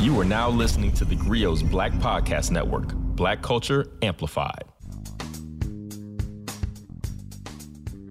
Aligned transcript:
You 0.00 0.18
are 0.18 0.24
now 0.24 0.48
listening 0.48 0.92
to 0.92 1.04
the 1.04 1.14
Grio's 1.14 1.62
Black 1.62 1.92
Podcast 1.92 2.50
Network, 2.50 2.94
Black 2.94 3.42
Culture 3.42 3.86
Amplified. 4.00 4.64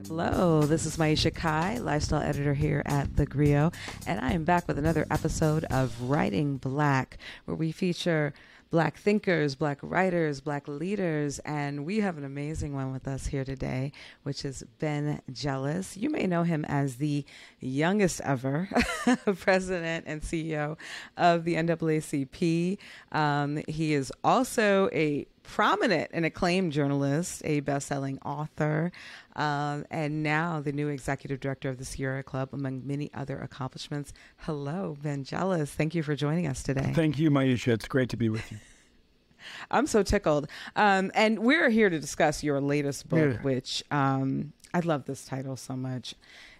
Hello, 0.06 0.62
this 0.62 0.86
is 0.86 0.98
Maiysha 0.98 1.34
Kai, 1.34 1.80
lifestyle 1.80 2.22
editor 2.22 2.54
here 2.54 2.84
at 2.86 3.16
The 3.16 3.26
Grio, 3.26 3.72
and 4.06 4.20
I 4.20 4.34
am 4.34 4.44
back 4.44 4.68
with 4.68 4.78
another 4.78 5.08
episode 5.10 5.64
of 5.72 6.00
Writing 6.04 6.58
Black, 6.58 7.18
where 7.46 7.58
we 7.58 7.72
feature 7.72 8.36
Black 8.72 8.98
thinkers, 8.98 9.56
Black 9.56 9.80
writers, 9.82 10.42
Black 10.42 10.68
leaders, 10.68 11.40
and 11.40 11.86
we 11.86 12.02
have 12.02 12.20
an 12.20 12.24
amazing 12.24 12.76
one 12.76 12.92
with 12.92 13.08
us 13.08 13.26
here 13.26 13.44
today, 13.44 13.92
which 14.22 14.46
is 14.46 14.64
Ben 14.78 15.22
Jealous. 15.32 15.98
You 15.98 16.12
may 16.12 16.28
know 16.28 16.44
him 16.44 16.66
as 16.66 16.98
the 16.98 17.26
youngest 17.60 18.22
ever 18.22 18.70
president 19.40 20.06
and 20.08 20.22
CEO 20.22 20.78
of 21.18 21.46
the 21.46 21.56
NAACP. 21.56 22.78
Um, 23.12 23.64
he 23.68 23.94
is 23.94 24.14
also 24.24 24.88
a 24.94 25.26
prominent 25.42 26.12
and 26.14 26.26
acclaimed 26.26 26.72
journalist, 26.72 27.42
a 27.46 27.62
best-selling 27.62 28.20
author, 28.20 28.92
um, 29.40 29.86
and 29.90 30.22
now 30.22 30.60
the 30.60 30.74
new 30.74 30.90
executive 30.90 31.40
director 31.40 31.70
of 31.70 31.78
the 31.78 31.86
Sierra 31.86 32.22
Club, 32.22 32.50
among 32.52 32.86
many 32.86 33.10
other 33.14 33.40
accomplishments. 33.40 34.12
Hello, 34.40 34.98
Ben 35.02 35.24
Jealous. 35.24 35.72
Thank 35.72 35.96
you 35.96 36.04
for 36.04 36.14
joining 36.14 36.46
us 36.46 36.62
today. 36.62 36.92
Thank 36.94 37.18
you, 37.18 37.32
Maiysha. 37.32 37.70
It's 37.70 37.88
great 37.88 38.10
to 38.10 38.18
be 38.18 38.28
with 38.28 38.52
you. 38.52 38.58
I'm 39.72 39.88
so 39.88 40.04
tickled. 40.04 40.50
Um, 40.76 41.10
and 41.16 41.40
we're 41.40 41.70
here 41.70 41.90
to 41.90 41.98
discuss 42.00 42.44
your 42.44 42.60
latest 42.60 43.08
book, 43.08 43.36
yeah. 43.36 43.42
which 43.42 43.82
um, 43.92 44.52
I 44.74 44.82
love 44.82 45.06
this 45.06 45.24
title 45.24 45.56
so 45.56 45.78
much. 45.78 46.16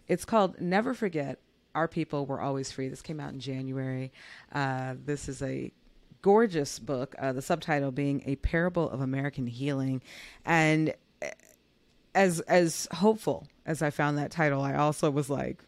It's 0.08 0.24
called 0.24 0.62
Never 0.62 0.94
Forget 0.94 1.40
Our 1.76 1.90
People 1.90 2.26
Were 2.26 2.40
Always 2.40 2.72
Free. 2.72 2.88
This 2.88 3.02
came 3.02 3.20
out 3.20 3.34
in 3.34 3.42
January. 3.42 4.14
Uh, 4.54 4.96
this 5.06 5.28
is 5.28 5.42
a 5.42 5.74
gorgeous 6.22 6.80
book, 6.80 7.14
uh, 7.20 7.34
the 7.34 7.42
subtitle 7.42 7.92
being 7.92 8.24
A 8.26 8.38
Parable 8.38 8.90
of 8.90 9.02
American 9.02 9.48
Healing. 9.48 10.02
And 10.46 10.94
as 12.16 12.40
as 12.42 12.88
hopeful 12.92 13.48
as 13.66 13.82
I 13.82 13.90
found 13.90 14.18
that 14.18 14.32
title, 14.32 14.62
I 14.62 14.76
also 14.76 15.12
was 15.12 15.30
like, 15.30 15.64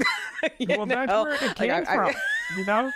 well, 0.68 0.86
know? 0.86 0.94
that's 0.94 1.12
where 1.12 1.50
it 1.50 1.56
came 1.56 1.70
like, 1.70 1.86
from. 1.86 2.06
I, 2.06 2.14
you 2.56 2.64
know, 2.64 2.90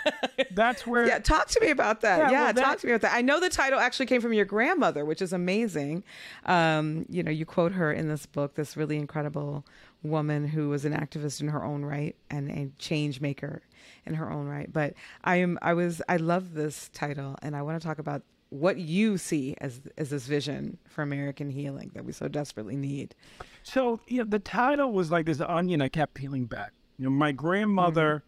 that's 0.51 0.85
where. 0.85 1.07
Yeah, 1.07 1.19
talk 1.19 1.47
to 1.47 1.59
me 1.61 1.69
about 1.69 2.01
that. 2.01 2.19
Yeah, 2.19 2.31
yeah 2.31 2.43
well, 2.45 2.53
talk 2.53 2.63
that... 2.63 2.79
to 2.79 2.87
me 2.87 2.93
about 2.93 3.01
that. 3.01 3.15
I 3.15 3.21
know 3.21 3.39
the 3.39 3.49
title 3.49 3.79
actually 3.79 4.07
came 4.07 4.21
from 4.21 4.33
your 4.33 4.45
grandmother, 4.45 5.05
which 5.05 5.21
is 5.21 5.33
amazing. 5.33 6.03
Um, 6.45 7.05
you 7.09 7.23
know, 7.23 7.31
you 7.31 7.45
quote 7.45 7.73
her 7.73 7.91
in 7.91 8.07
this 8.07 8.25
book, 8.25 8.55
this 8.55 8.75
really 8.75 8.97
incredible 8.97 9.65
woman 10.03 10.47
who 10.47 10.69
was 10.69 10.85
an 10.85 10.93
activist 10.93 11.41
in 11.41 11.47
her 11.47 11.63
own 11.63 11.83
right 11.83 12.15
and 12.29 12.51
a 12.51 12.69
change 12.77 13.21
maker 13.21 13.61
in 14.05 14.13
her 14.15 14.31
own 14.31 14.47
right. 14.47 14.71
But 14.71 14.93
I 15.23 15.37
am, 15.37 15.57
I 15.61 15.73
was, 15.73 16.01
I 16.07 16.17
love 16.17 16.53
this 16.53 16.89
title, 16.93 17.35
and 17.41 17.55
I 17.55 17.61
want 17.61 17.81
to 17.81 17.87
talk 17.87 17.99
about 17.99 18.21
what 18.59 18.77
you 18.77 19.17
see 19.17 19.55
as 19.59 19.81
as 19.97 20.09
this 20.09 20.25
vision 20.25 20.77
for 20.87 21.01
American 21.01 21.49
healing 21.49 21.91
that 21.93 22.05
we 22.05 22.11
so 22.11 22.27
desperately 22.27 22.75
need. 22.75 23.15
So, 23.63 23.99
yeah, 24.07 24.23
the 24.25 24.39
title 24.39 24.91
was 24.91 25.11
like 25.11 25.25
this 25.25 25.41
onion 25.41 25.81
I 25.81 25.89
kept 25.89 26.13
peeling 26.13 26.45
back. 26.45 26.71
You 26.97 27.05
know, 27.05 27.11
my 27.11 27.31
grandmother 27.31 28.23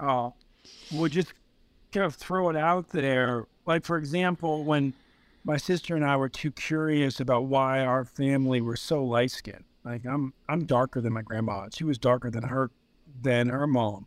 mm-hmm. 0.00 0.08
uh, 0.08 0.30
would 0.98 1.12
just 1.12 1.32
kind 1.92 2.04
of 2.04 2.14
throw 2.14 2.50
it 2.50 2.56
out 2.56 2.90
there. 2.90 3.46
Like, 3.66 3.84
for 3.84 3.96
example, 3.96 4.64
when 4.64 4.92
my 5.44 5.56
sister 5.56 5.96
and 5.96 6.04
I 6.04 6.16
were 6.16 6.28
too 6.28 6.50
curious 6.50 7.20
about 7.20 7.44
why 7.44 7.80
our 7.80 8.04
family 8.04 8.60
were 8.60 8.76
so 8.76 9.02
light 9.02 9.30
skinned. 9.30 9.64
Like, 9.84 10.04
I'm 10.04 10.34
I'm 10.48 10.66
darker 10.66 11.00
than 11.00 11.12
my 11.12 11.22
grandma. 11.22 11.68
She 11.72 11.84
was 11.84 11.96
darker 11.96 12.30
than 12.30 12.44
her 12.44 12.70
than 13.22 13.48
her 13.48 13.66
mom. 13.66 14.06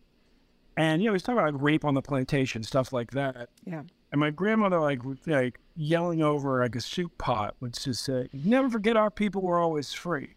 And 0.78 1.02
you 1.02 1.10
know, 1.10 1.14
he's 1.14 1.24
talking 1.24 1.40
about 1.40 1.62
rape 1.62 1.84
on 1.84 1.96
the 1.96 2.02
plantation, 2.02 2.64
stuff 2.64 2.94
like 2.94 3.12
that. 3.12 3.50
Yeah. 3.66 3.84
And 4.12 4.20
my 4.20 4.30
grandmother, 4.30 4.80
like, 4.80 5.00
like 5.26 5.60
yelling 5.76 6.22
over 6.22 6.62
like 6.62 6.76
a 6.76 6.82
soup 6.82 7.18
pot, 7.18 7.56
would 7.62 7.74
just 7.74 8.04
say, 8.04 8.28
"Never 8.34 8.70
forget, 8.70 8.98
our 8.98 9.10
people 9.10 9.42
were 9.42 9.60
always 9.60 9.94
free." 9.94 10.36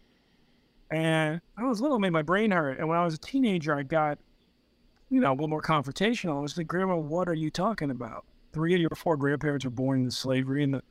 And 0.91 1.41
I 1.57 1.63
was 1.63 1.81
little, 1.81 1.97
it 1.97 2.01
made 2.01 2.11
my 2.11 2.21
brain 2.21 2.51
hurt. 2.51 2.79
And 2.79 2.87
when 2.87 2.97
I 2.97 3.03
was 3.03 3.15
a 3.15 3.19
teenager, 3.19 3.75
I 3.75 3.83
got, 3.83 4.19
you 5.09 5.19
know, 5.19 5.31
a 5.31 5.33
little 5.33 5.47
more 5.47 5.61
confrontational. 5.61 6.37
I 6.37 6.41
was 6.41 6.57
like, 6.57 6.67
Grandma, 6.67 6.95
what 6.95 7.27
are 7.27 7.33
you 7.33 7.49
talking 7.49 7.91
about? 7.91 8.25
Three 8.53 8.75
of 8.75 8.79
your 8.79 8.91
four 8.95 9.17
grandparents 9.17 9.65
were 9.65 9.71
born 9.71 9.99
into 9.99 10.11
slavery. 10.11 10.63
And 10.63 10.75
the 10.75 10.83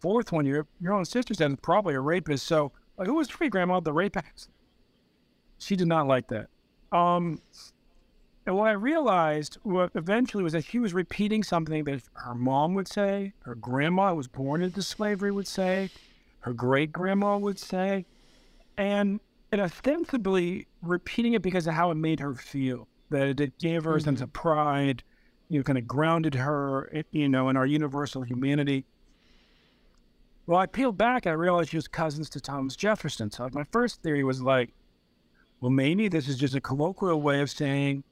fourth 0.00 0.32
one, 0.32 0.46
your, 0.46 0.66
your 0.80 0.92
own 0.94 1.04
sister 1.04 1.34
said, 1.34 1.60
probably 1.62 1.94
a 1.94 2.00
rapist. 2.00 2.46
So, 2.46 2.72
like, 2.96 3.08
who 3.08 3.14
was 3.14 3.28
free, 3.28 3.48
Grandma? 3.48 3.80
The 3.80 3.92
rapist. 3.92 4.50
She 5.58 5.76
did 5.76 5.88
not 5.88 6.06
like 6.06 6.28
that. 6.28 6.48
Um, 6.96 7.40
and 8.50 8.58
what 8.58 8.66
I 8.66 8.72
realized 8.72 9.58
what 9.62 9.92
eventually 9.94 10.42
was 10.42 10.54
that 10.54 10.64
she 10.64 10.80
was 10.80 10.92
repeating 10.92 11.44
something 11.44 11.84
that 11.84 12.02
her 12.14 12.34
mom 12.34 12.74
would 12.74 12.88
say, 12.88 13.32
her 13.44 13.54
grandma 13.54 14.12
was 14.12 14.26
born 14.26 14.60
into 14.60 14.82
slavery 14.82 15.30
would 15.30 15.46
say, 15.46 15.88
her 16.40 16.52
great 16.52 16.90
grandma 16.90 17.38
would 17.38 17.60
say. 17.60 18.06
And 18.76 19.20
and 19.52 19.60
ostensibly 19.60 20.66
repeating 20.82 21.34
it 21.34 21.42
because 21.42 21.68
of 21.68 21.74
how 21.74 21.92
it 21.92 21.94
made 21.94 22.18
her 22.18 22.34
feel. 22.34 22.88
That 23.10 23.38
it 23.38 23.56
gave 23.60 23.84
her 23.84 23.94
a 23.94 24.00
sense 24.00 24.16
mm-hmm. 24.16 24.24
of 24.24 24.32
pride, 24.32 25.04
you 25.48 25.60
know, 25.60 25.62
kind 25.62 25.78
of 25.78 25.86
grounded 25.86 26.34
her, 26.34 27.04
you 27.12 27.28
know, 27.28 27.50
in 27.50 27.56
our 27.56 27.66
universal 27.66 28.22
humanity. 28.22 28.84
Well, 30.48 30.58
I 30.58 30.66
peeled 30.66 30.98
back 30.98 31.24
and 31.24 31.30
I 31.30 31.34
realized 31.34 31.70
she 31.70 31.76
was 31.76 31.86
cousins 31.86 32.28
to 32.30 32.40
Thomas 32.40 32.74
Jefferson. 32.74 33.30
So 33.30 33.48
my 33.52 33.62
first 33.70 34.02
theory 34.02 34.24
was 34.24 34.42
like, 34.42 34.70
well, 35.60 35.70
maybe 35.70 36.08
this 36.08 36.26
is 36.26 36.36
just 36.36 36.56
a 36.56 36.60
colloquial 36.60 37.22
way 37.22 37.40
of 37.42 37.48
saying, 37.48 38.02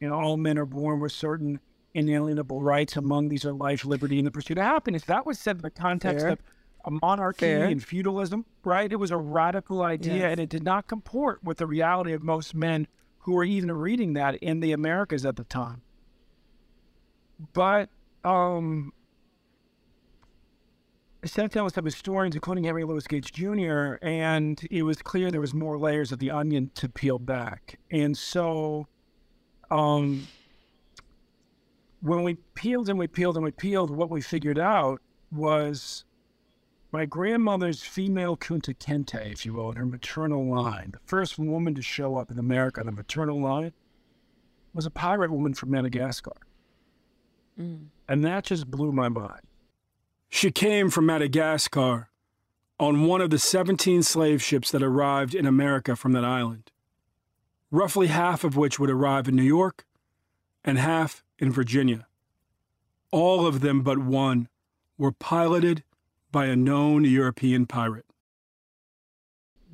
you 0.00 0.08
know, 0.08 0.14
all 0.14 0.36
men 0.36 0.58
are 0.58 0.66
born 0.66 1.00
with 1.00 1.12
certain 1.12 1.60
inalienable 1.94 2.62
rights. 2.62 2.96
Among 2.96 3.28
these 3.28 3.44
are 3.44 3.52
life, 3.52 3.84
liberty, 3.84 4.18
and 4.18 4.26
the 4.26 4.30
pursuit 4.30 4.58
of 4.58 4.64
happiness. 4.64 5.04
That 5.04 5.26
was 5.26 5.38
said 5.38 5.56
in 5.56 5.62
the 5.62 5.70
context 5.70 6.24
Fair. 6.24 6.32
of 6.32 6.38
a 6.84 6.90
monarchy 7.02 7.46
Fair. 7.46 7.64
and 7.64 7.82
feudalism, 7.82 8.44
right? 8.64 8.90
It 8.90 8.96
was 8.96 9.10
a 9.10 9.16
radical 9.16 9.82
idea 9.82 10.14
yes. 10.14 10.32
and 10.32 10.40
it 10.40 10.48
did 10.48 10.62
not 10.62 10.86
comport 10.86 11.42
with 11.42 11.58
the 11.58 11.66
reality 11.66 12.12
of 12.12 12.22
most 12.22 12.54
men 12.54 12.86
who 13.20 13.32
were 13.32 13.44
even 13.44 13.72
reading 13.72 14.12
that 14.12 14.36
in 14.36 14.60
the 14.60 14.72
Americas 14.72 15.26
at 15.26 15.36
the 15.36 15.44
time. 15.44 15.82
But 17.52 17.90
um, 18.24 18.92
I 21.24 21.26
sat 21.26 21.50
down 21.50 21.64
with 21.64 21.74
some 21.74 21.84
historians, 21.84 22.36
including 22.36 22.64
Henry 22.64 22.84
Louis 22.84 23.06
Gates 23.06 23.30
Jr., 23.30 23.94
and 24.00 24.64
it 24.70 24.84
was 24.84 25.02
clear 25.02 25.30
there 25.30 25.40
was 25.40 25.54
more 25.54 25.76
layers 25.76 26.12
of 26.12 26.20
the 26.20 26.30
onion 26.30 26.70
to 26.74 26.88
peel 26.88 27.18
back. 27.18 27.80
And 27.90 28.16
so 28.16 28.86
um, 29.70 30.26
when 32.00 32.22
we 32.22 32.34
peeled 32.54 32.88
and 32.88 32.98
we 32.98 33.06
peeled 33.06 33.36
and 33.36 33.44
we 33.44 33.50
peeled, 33.50 33.90
what 33.90 34.10
we 34.10 34.20
figured 34.20 34.58
out 34.58 35.00
was 35.30 36.04
my 36.92 37.04
grandmother's 37.04 37.82
female 37.82 38.36
Kunta 38.36 38.74
Kinte, 38.74 39.32
if 39.32 39.44
you 39.44 39.52
will, 39.52 39.70
in 39.70 39.76
her 39.76 39.86
maternal 39.86 40.48
line, 40.48 40.90
the 40.92 41.00
first 41.04 41.38
woman 41.38 41.74
to 41.74 41.82
show 41.82 42.16
up 42.16 42.30
in 42.30 42.38
America 42.38 42.80
on 42.80 42.86
the 42.86 42.92
maternal 42.92 43.40
line, 43.40 43.72
was 44.72 44.86
a 44.86 44.90
pirate 44.90 45.30
woman 45.30 45.54
from 45.54 45.70
Madagascar. 45.70 46.32
Mm. 47.58 47.86
And 48.08 48.24
that 48.24 48.44
just 48.44 48.70
blew 48.70 48.92
my 48.92 49.08
mind. 49.08 49.40
She 50.28 50.50
came 50.50 50.90
from 50.90 51.06
Madagascar 51.06 52.10
on 52.78 53.06
one 53.06 53.20
of 53.20 53.30
the 53.30 53.38
17 53.38 54.02
slave 54.02 54.42
ships 54.42 54.70
that 54.70 54.82
arrived 54.82 55.34
in 55.34 55.46
America 55.46 55.96
from 55.96 56.12
that 56.12 56.24
island, 56.24 56.70
roughly 57.76 58.06
half 58.06 58.42
of 58.42 58.56
which 58.56 58.78
would 58.78 58.88
arrive 58.88 59.28
in 59.28 59.36
New 59.36 59.42
York 59.42 59.84
and 60.64 60.78
half 60.78 61.22
in 61.38 61.52
Virginia. 61.52 62.06
All 63.10 63.46
of 63.46 63.60
them 63.60 63.82
but 63.82 63.98
one 63.98 64.48
were 64.96 65.12
piloted 65.12 65.84
by 66.32 66.46
a 66.46 66.56
known 66.56 67.04
European 67.04 67.66
pirate. 67.66 68.06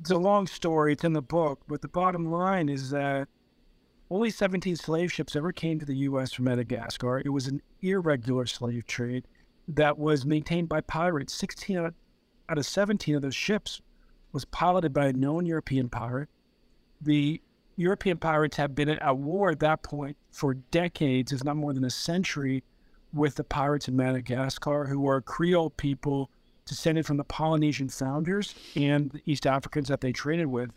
It's 0.01 0.11
a 0.11 0.17
long 0.17 0.47
story, 0.47 0.91
it's 0.91 1.05
in 1.05 1.13
the 1.13 1.21
book, 1.21 1.61
but 1.65 1.81
the 1.81 1.87
bottom 1.87 2.29
line 2.29 2.67
is 2.67 2.89
that 2.89 3.29
only 4.09 4.29
17 4.29 4.75
slave 4.75 5.11
ships 5.11 5.33
ever 5.33 5.53
came 5.53 5.79
to 5.79 5.85
the 5.85 5.95
U.S. 6.09 6.33
from 6.33 6.45
Madagascar. 6.45 7.21
It 7.23 7.29
was 7.29 7.47
an 7.47 7.61
irregular 7.81 8.45
slave 8.45 8.85
trade 8.85 9.25
that 9.65 9.97
was 9.97 10.25
maintained 10.25 10.67
by 10.67 10.81
pirates. 10.81 11.33
16 11.33 11.77
out 11.77 11.93
of 12.49 12.65
17 12.65 13.15
of 13.15 13.21
those 13.21 13.33
ships 13.33 13.81
was 14.33 14.43
piloted 14.43 14.93
by 14.93 15.05
a 15.05 15.13
known 15.13 15.45
European 15.45 15.87
pirate. 15.87 16.27
The 16.99 17.41
European 17.75 18.17
pirates 18.17 18.57
have 18.57 18.75
been 18.75 18.89
at 18.89 19.17
war 19.17 19.51
at 19.51 19.59
that 19.59 19.83
point 19.83 20.17
for 20.31 20.53
decades, 20.53 21.31
if 21.31 21.43
not 21.43 21.55
more 21.55 21.73
than 21.73 21.83
a 21.85 21.89
century, 21.89 22.63
with 23.13 23.35
the 23.35 23.43
pirates 23.43 23.87
in 23.87 23.95
Madagascar, 23.95 24.85
who 24.85 25.07
are 25.07 25.21
Creole 25.21 25.69
people 25.69 26.29
descended 26.65 27.05
from 27.05 27.17
the 27.17 27.23
Polynesian 27.23 27.89
founders 27.89 28.55
and 28.75 29.11
the 29.11 29.21
East 29.25 29.45
Africans 29.45 29.87
that 29.87 30.01
they 30.01 30.11
traded 30.11 30.47
with. 30.47 30.71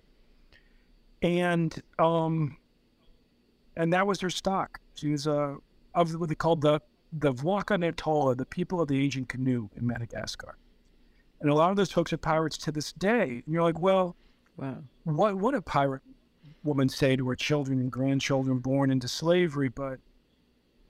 And 1.22 1.82
um, 1.98 2.56
and 3.76 3.92
that 3.92 4.06
was 4.06 4.18
their 4.18 4.30
stock. 4.30 4.80
She 4.94 5.10
was 5.10 5.26
uh, 5.26 5.54
of 5.94 6.14
what 6.14 6.28
they 6.28 6.34
called 6.34 6.60
the 6.60 6.80
the 7.12 7.32
Waka 7.32 7.74
Natola, 7.74 8.36
the 8.36 8.44
people 8.44 8.80
of 8.80 8.88
the 8.88 9.02
ancient 9.02 9.28
canoe 9.28 9.70
in 9.76 9.86
Madagascar. 9.86 10.56
And 11.40 11.50
a 11.50 11.54
lot 11.54 11.70
of 11.70 11.76
those 11.76 11.92
folks 11.92 12.12
are 12.12 12.18
pirates 12.18 12.58
to 12.58 12.72
this 12.72 12.92
day. 12.92 13.42
And 13.44 13.54
you're 13.54 13.62
like, 13.62 13.78
well, 13.78 14.16
wow. 14.56 14.78
what 15.04 15.36
would 15.36 15.54
a 15.54 15.62
pirate 15.62 16.02
woman 16.66 16.88
say 16.88 17.16
to 17.16 17.28
her 17.28 17.36
children 17.36 17.80
and 17.80 17.90
grandchildren 17.90 18.58
born 18.58 18.90
into 18.90 19.08
slavery? 19.08 19.68
But 19.68 20.00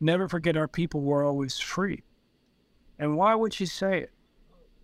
never 0.01 0.29
forget 0.29 0.57
our 0.57 0.69
people 0.69 1.03
were 1.03 1.23
always 1.23 1.59
free. 1.59 2.03
And 2.99 3.17
why 3.17 3.35
would 3.35 3.55
she 3.55 3.67
say 3.67 3.99
it? 4.01 4.13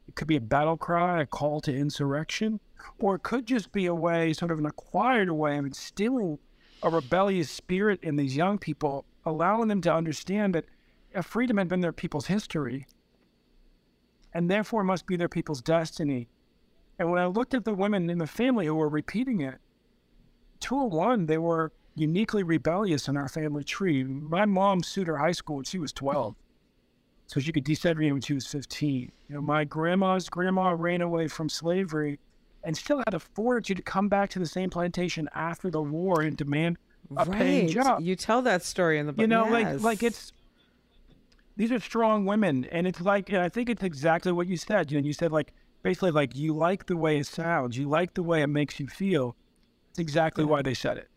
It 0.09 0.15
could 0.15 0.29
be 0.29 0.37
a 0.37 0.41
battle 0.41 0.77
cry, 0.77 1.23
a 1.23 1.27
call 1.27 1.61
to 1.63 1.75
insurrection, 1.75 2.61
or 2.99 3.15
it 3.15 3.23
could 3.23 3.47
just 3.47 3.73
be 3.73 3.87
a 3.87 3.95
way, 3.95 4.33
sort 4.33 4.51
of 4.51 4.59
an 4.59 4.67
acquired 4.67 5.31
way 5.31 5.57
of 5.59 5.65
instilling 5.65 6.39
a 6.83 6.91
rebellious 6.91 7.51
spirit 7.51 8.01
in 8.03 8.17
these 8.17 8.37
young 8.37 8.59
people, 8.59 9.05
allowing 9.25 9.69
them 9.69 9.81
to 9.83 9.95
understand 9.95 10.55
that 10.55 10.67
uh, 11.15 11.23
freedom 11.23 11.57
had 11.57 11.69
been 11.69 11.81
their 11.81 11.93
people's 11.93 12.27
history 12.27 12.87
and 14.35 14.51
therefore 14.51 14.83
must 14.83 15.07
be 15.07 15.17
their 15.17 15.29
people's 15.29 15.61
destiny. 15.61 16.29
And 16.99 17.11
when 17.11 17.21
I 17.21 17.27
looked 17.27 17.55
at 17.55 17.65
the 17.65 17.75
women 17.75 18.11
in 18.11 18.19
the 18.19 18.27
family 18.27 18.67
who 18.67 18.75
were 18.75 18.89
repeating 18.89 19.41
it, 19.41 19.59
two 20.63 20.87
of 20.87 20.93
one, 20.93 21.27
they 21.27 21.39
were 21.39 21.73
uniquely 21.95 22.43
rebellious 22.43 23.09
in 23.09 23.17
our 23.17 23.29
family 23.29 23.65
tree. 23.65 24.03
My 24.05 24.47
mom 24.47 24.83
sued 24.83 25.09
her 25.09 25.19
high 25.19 25.33
school 25.33 25.57
when 25.57 25.65
she 25.65 25.79
was 25.79 25.93
12, 25.93 26.35
so 27.27 27.41
she 27.41 27.53
could 27.53 27.65
desegregate 27.65 28.13
when 28.13 28.23
she 28.23 28.33
was 28.33 28.47
15. 28.47 29.13
You 29.29 29.35
know, 29.35 29.43
my 29.43 29.65
grandma's 29.65 30.29
grandma 30.31 30.71
ran 30.71 31.03
away 31.03 31.29
from 31.29 31.49
slavery 31.49 32.19
and 32.65 32.77
still 32.77 32.99
had 32.99 33.11
the 33.11 33.21
fortitude 33.21 33.79
to 33.79 33.83
come 33.83 34.09
back 34.09 34.31
to 34.31 34.39
the 34.39 34.47
same 34.47 34.71
plantation 34.71 35.29
after 35.35 35.71
the 35.71 35.83
war 35.83 36.23
and 36.23 36.37
demand 36.37 36.79
a 37.17 37.25
right. 37.25 37.33
paying 37.39 37.69
job. 37.69 38.01
You 38.01 38.17
tell 38.17 38.43
that 38.43 38.63
story 38.63 38.99
in 38.99 39.07
the 39.07 39.13
book. 39.13 39.21
You 39.21 39.27
know, 39.27 39.45
yes. 39.45 39.53
like 39.53 39.81
like 39.83 40.03
it's 40.03 40.33
these 41.57 41.73
are 41.73 41.81
strong 41.81 42.25
women, 42.25 42.65
and 42.67 42.87
it's 42.87 43.01
like 43.01 43.29
and 43.29 43.39
I 43.39 43.49
think 43.49 43.69
it's 43.69 43.83
exactly 43.83 44.33
what 44.33 44.47
you 44.47 44.57
said. 44.57 44.91
You 44.91 45.01
know, 45.01 45.07
you 45.07 45.13
said 45.13 45.33
like 45.33 45.53
basically 45.83 46.13
like 46.13 46.37
you 46.37 46.55
like 46.55 46.87
the 46.87 46.97
way 46.97 47.19
it 47.19 47.27
sounds, 47.27 47.77
you 47.77 47.89
like 47.89 48.15
the 48.15 48.23
way 48.23 48.43
it 48.43 48.47
makes 48.47 48.81
you 48.81 48.87
feel. 48.87 49.37
It's 49.93 49.99
exactly 49.99 50.45
Yeah. 50.45 50.51
why 50.51 50.63
they 50.63 50.75
said 50.75 50.99
it. 50.99 51.09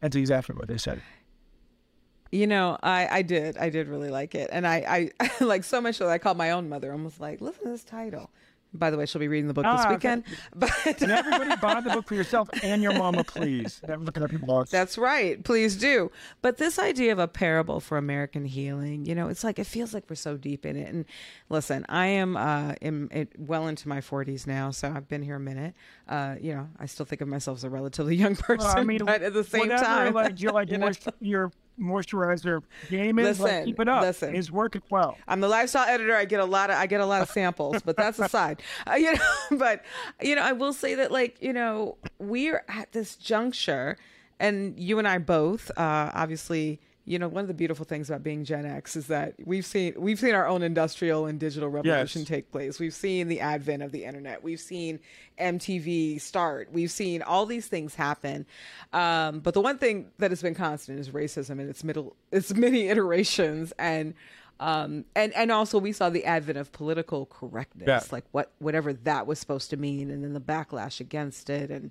That's 0.00 0.16
exactly 0.16 0.54
what 0.54 0.68
they 0.68 0.78
said. 0.78 0.98
It. 0.98 2.36
You 2.36 2.46
know, 2.46 2.78
I, 2.82 3.06
I 3.18 3.22
did. 3.22 3.56
I 3.58 3.68
did 3.70 3.88
really 3.88 4.10
like 4.10 4.34
it. 4.34 4.48
And 4.52 4.66
I, 4.66 5.10
I 5.20 5.30
like 5.44 5.64
so 5.64 5.80
much 5.80 5.98
that 5.98 6.08
I 6.08 6.18
called 6.18 6.36
my 6.36 6.50
own 6.50 6.68
mother 6.68 6.90
and 6.92 7.04
was 7.04 7.20
like, 7.20 7.40
listen 7.40 7.64
to 7.64 7.70
this 7.70 7.84
title. 7.84 8.30
By 8.74 8.90
the 8.90 8.96
way, 8.96 9.04
she'll 9.06 9.20
be 9.20 9.28
reading 9.28 9.48
the 9.48 9.54
book 9.54 9.64
this 9.64 9.72
Ah, 9.80 9.86
okay. 9.86 9.94
weekend. 9.94 10.24
But 10.56 10.70
And 11.02 11.10
everybody 11.12 11.56
buy 11.60 11.80
the 11.80 11.90
book 11.90 12.06
for 12.08 12.14
yourself 12.14 12.48
and 12.62 12.82
your 12.82 12.94
mama, 12.94 13.22
please. 13.36 13.80
Never 13.86 14.02
look 14.02 14.16
at 14.16 14.22
other 14.22 14.28
people's. 14.32 14.70
That's 14.70 14.96
right. 14.96 15.42
Please 15.44 15.76
do. 15.76 16.10
But 16.40 16.56
this 16.56 16.78
idea 16.78 17.12
of 17.12 17.18
a 17.18 17.28
parable 17.28 17.80
for 17.80 17.98
American 17.98 18.44
healing, 18.44 19.04
you 19.04 19.14
know, 19.14 19.28
it's 19.28 19.44
like 19.44 19.58
it 19.58 19.66
feels 19.66 19.92
like 19.92 20.04
we're 20.08 20.16
so 20.16 20.36
deep 20.36 20.64
in 20.64 20.76
it. 20.76 20.88
And 20.92 21.04
listen, 21.50 21.84
I 21.88 22.06
am 22.06 22.36
uh, 22.36 22.74
in, 22.80 23.08
it, 23.10 23.32
well 23.38 23.66
into 23.66 23.88
my 23.88 24.00
40s 24.00 24.46
now, 24.46 24.70
so 24.70 24.90
I've 24.94 25.08
been 25.08 25.22
here 25.22 25.36
a 25.36 25.40
minute. 25.40 25.74
Uh, 26.08 26.36
you 26.40 26.54
know, 26.54 26.68
I 26.80 26.86
still 26.86 27.04
think 27.06 27.20
of 27.20 27.28
myself 27.28 27.58
as 27.58 27.64
a 27.64 27.70
relatively 27.70 28.16
young 28.16 28.36
person, 28.36 28.66
Well, 28.66 28.78
I 28.78 28.84
mean, 28.84 29.04
but 29.04 29.22
at 29.22 29.34
the 29.34 29.44
same 29.44 29.60
whatever, 29.68 29.84
time, 29.84 30.14
like 30.14 30.40
you're 30.40 30.52
like 30.52 30.70
you 30.72 30.78
know? 30.78 30.90
your 31.20 31.52
moisturizer 31.80 32.62
game 32.90 33.18
is, 33.18 33.40
like, 33.40 33.50
Listen, 33.50 33.64
keep 33.66 33.80
it 33.80 33.88
up. 33.88 34.02
listen. 34.02 34.34
It's 34.36 34.50
working 34.50 34.82
well. 34.90 35.16
I'm 35.26 35.40
the 35.40 35.48
lifestyle 35.48 35.86
editor. 35.88 36.14
I 36.14 36.24
get 36.24 36.40
a 36.40 36.44
lot 36.44 36.70
of 36.70 36.76
I 36.76 36.86
get 36.86 37.00
a 37.00 37.06
lot 37.06 37.22
of 37.22 37.30
samples, 37.30 37.82
but 37.82 37.96
that's 37.96 38.18
aside. 38.18 38.62
Uh, 38.86 38.94
you 38.94 39.12
know, 39.12 39.20
but 39.58 39.84
you 40.20 40.34
know, 40.34 40.42
I 40.42 40.52
will 40.52 40.72
say 40.72 40.94
that 40.96 41.10
like 41.12 41.36
you 41.40 41.52
know 41.52 41.96
we're 42.18 42.64
at 42.68 42.92
this 42.92 43.16
juncture, 43.16 43.96
and 44.40 44.78
you 44.78 44.98
and 44.98 45.06
I 45.06 45.18
both, 45.18 45.70
uh, 45.76 46.10
obviously, 46.14 46.80
you 47.04 47.18
know, 47.18 47.26
one 47.26 47.42
of 47.42 47.48
the 47.48 47.54
beautiful 47.54 47.84
things 47.84 48.08
about 48.08 48.22
being 48.22 48.44
Gen 48.44 48.64
X 48.64 48.94
is 48.94 49.08
that 49.08 49.34
we've 49.44 49.66
seen 49.66 49.94
we've 49.96 50.20
seen 50.20 50.34
our 50.34 50.46
own 50.46 50.62
industrial 50.62 51.26
and 51.26 51.40
digital 51.40 51.68
revolution 51.68 52.20
Yes. 52.20 52.28
take 52.28 52.52
place. 52.52 52.78
We've 52.78 52.94
seen 52.94 53.26
the 53.28 53.40
advent 53.40 53.82
of 53.82 53.90
the 53.90 54.04
internet. 54.04 54.44
We've 54.44 54.60
seen 54.60 55.00
MTV 55.38 56.20
start. 56.20 56.68
We've 56.72 56.90
seen 56.90 57.22
all 57.22 57.46
these 57.46 57.66
things 57.66 57.94
happen. 57.94 58.46
Um, 58.92 59.40
but 59.40 59.54
the 59.54 59.60
one 59.60 59.78
thing 59.78 60.10
that 60.18 60.30
has 60.30 60.42
been 60.42 60.54
constant 60.54 60.98
is 61.00 61.10
racism 61.10 61.52
in 61.60 61.68
its 61.68 61.82
middle, 61.82 62.14
its 62.30 62.54
many 62.54 62.88
iterations, 62.88 63.72
and 63.78 64.14
um, 64.60 65.04
and 65.16 65.32
and 65.34 65.50
also 65.50 65.78
we 65.78 65.90
saw 65.92 66.08
the 66.08 66.24
advent 66.24 66.58
of 66.58 66.70
political 66.72 67.26
correctness, 67.26 67.86
Yeah. 67.88 68.02
like 68.12 68.24
what 68.30 68.52
whatever 68.60 68.92
that 68.92 69.26
was 69.26 69.38
supposed 69.40 69.70
to 69.70 69.76
mean, 69.76 70.10
and 70.10 70.22
then 70.22 70.34
the 70.34 70.40
backlash 70.40 71.00
against 71.00 71.50
it, 71.50 71.70
and 71.70 71.90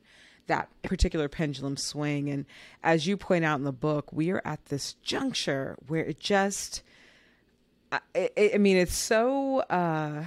that 0.52 0.68
particular 0.84 1.30
pendulum 1.30 1.78
swing. 1.78 2.30
And 2.30 2.46
as 2.84 3.08
you 3.08 3.16
point 3.16 3.46
out 3.46 3.58
in 3.58 3.64
the 3.64 3.72
book, 3.72 4.12
we 4.12 4.32
are 4.32 4.42
at 4.44 4.66
this 4.66 4.94
juncture 5.02 5.78
where 5.88 6.04
it 6.04 6.20
just. 6.20 6.84
I, 7.94 8.30
I 8.54 8.58
mean, 8.58 8.78
it's 8.78 8.96
so. 8.96 9.60
Uh, 9.62 10.26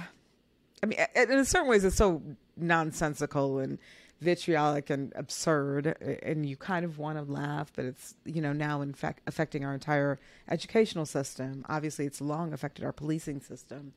I 0.81 0.85
mean, 0.85 0.99
in 1.15 1.31
in 1.31 1.45
certain 1.45 1.69
ways, 1.69 1.85
it's 1.85 1.95
so 1.95 2.23
nonsensical 2.57 3.59
and 3.59 3.77
vitriolic 4.21 4.89
and 4.89 5.13
absurd, 5.15 5.95
and 6.23 6.47
you 6.47 6.57
kind 6.57 6.85
of 6.85 6.97
want 6.97 7.17
to 7.17 7.31
laugh, 7.31 7.71
but 7.75 7.85
it's 7.85 8.15
you 8.25 8.41
know 8.41 8.53
now 8.53 8.81
in 8.81 8.93
fact 8.93 9.21
affecting 9.27 9.63
our 9.63 9.73
entire 9.73 10.19
educational 10.49 11.05
system. 11.05 11.65
Obviously, 11.69 12.05
it's 12.05 12.19
long 12.19 12.51
affected 12.51 12.83
our 12.83 12.93
policing 12.93 13.41
system. 13.41 13.93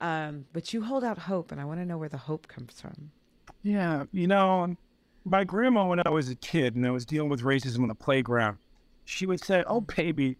Um, 0.00 0.46
but 0.52 0.74
you 0.74 0.82
hold 0.82 1.04
out 1.04 1.18
hope, 1.18 1.52
and 1.52 1.60
I 1.60 1.64
want 1.64 1.80
to 1.80 1.86
know 1.86 1.96
where 1.96 2.08
the 2.08 2.18
hope 2.18 2.48
comes 2.48 2.80
from. 2.80 3.12
Yeah, 3.62 4.04
you 4.12 4.26
know, 4.26 4.76
my 5.24 5.44
grandma 5.44 5.86
when 5.86 6.00
I 6.04 6.10
was 6.10 6.28
a 6.28 6.34
kid 6.34 6.74
and 6.76 6.86
I 6.86 6.90
was 6.90 7.04
dealing 7.06 7.30
with 7.30 7.42
racism 7.42 7.80
on 7.82 7.88
the 7.88 7.94
playground, 7.94 8.58
she 9.04 9.26
would 9.26 9.42
say, 9.42 9.64
"Oh, 9.66 9.80
baby." 9.80 10.36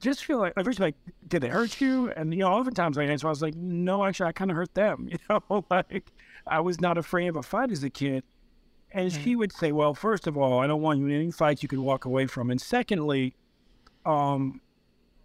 Just 0.00 0.24
feel 0.24 0.38
like, 0.38 0.54
first, 0.62 0.78
like, 0.78 0.94
did 1.26 1.42
they 1.42 1.48
hurt 1.48 1.80
you? 1.80 2.08
And, 2.12 2.32
you 2.32 2.38
know, 2.38 2.52
oftentimes 2.52 2.96
I 2.96 3.02
answer, 3.02 3.26
I 3.26 3.30
was 3.30 3.42
like, 3.42 3.56
no, 3.56 4.04
actually, 4.04 4.28
I 4.28 4.32
kind 4.32 4.48
of 4.48 4.56
hurt 4.56 4.72
them. 4.74 5.08
You 5.10 5.18
know, 5.28 5.64
like, 5.72 6.12
I 6.46 6.60
was 6.60 6.80
not 6.80 6.96
afraid 6.96 7.26
of 7.26 7.34
a 7.34 7.42
fight 7.42 7.72
as 7.72 7.82
a 7.82 7.90
kid. 7.90 8.22
And 8.92 9.12
she 9.12 9.34
would 9.34 9.52
say, 9.52 9.72
well, 9.72 9.94
first 9.94 10.28
of 10.28 10.36
all, 10.38 10.60
I 10.60 10.68
don't 10.68 10.82
want 10.82 11.00
you 11.00 11.06
in 11.06 11.12
any 11.12 11.30
fights 11.32 11.64
you 11.64 11.68
could 11.68 11.80
walk 11.80 12.04
away 12.04 12.28
from. 12.28 12.52
And 12.52 12.60
secondly, 12.60 13.34
um, 14.06 14.60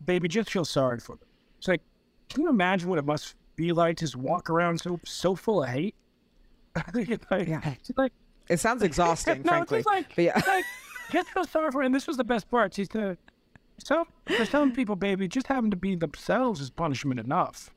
baby, 0.04 0.28
just 0.28 0.50
feel 0.51 0.66
sorry 0.66 1.00
for 1.00 1.18
them. 1.18 1.28
It's 1.60 1.68
like, 1.68 1.81
can 2.30 2.42
you 2.42 2.50
imagine 2.50 2.90
what 2.90 2.98
it 2.98 3.06
must 3.06 3.36
be 3.56 3.72
like 3.74 3.98
to 3.98 4.06
just 4.06 4.16
walk 4.16 4.50
around 4.50 4.81
so 4.81 5.00
so 5.06 5.36
full 5.36 5.62
of 5.62 5.69
hate? 5.69 5.94
like, 6.95 7.48
Yeah. 7.48 7.62
it's 7.80 7.92
like, 7.95 8.12
It 8.50 8.60
sounds 8.60 8.84
exhausting, 8.84 9.44
no, 9.44 9.50
frankly. 9.50 9.80
it's 9.80 9.88
like, 9.88 10.16
but 10.16 10.24
yeah. 10.24 10.42
like, 10.48 10.66
just 11.12 11.30
feel 11.30 11.45
sorry 11.45 11.72
for. 11.72 11.81
And 11.81 11.94
this 11.94 12.07
was 12.07 12.18
the 12.18 12.24
best 12.24 12.50
part. 12.50 12.74
She 12.74 12.86
said, 12.86 13.18
so 13.78 14.06
for 14.25 14.45
some 14.45 14.72
people, 14.72 14.95
baby, 14.95 15.28
just 15.28 15.48
having 15.48 15.72
to 15.72 15.78
be 15.78 15.95
themselves 15.95 16.62
is 16.62 16.69
punishment 16.69 17.19
enough. 17.19 17.72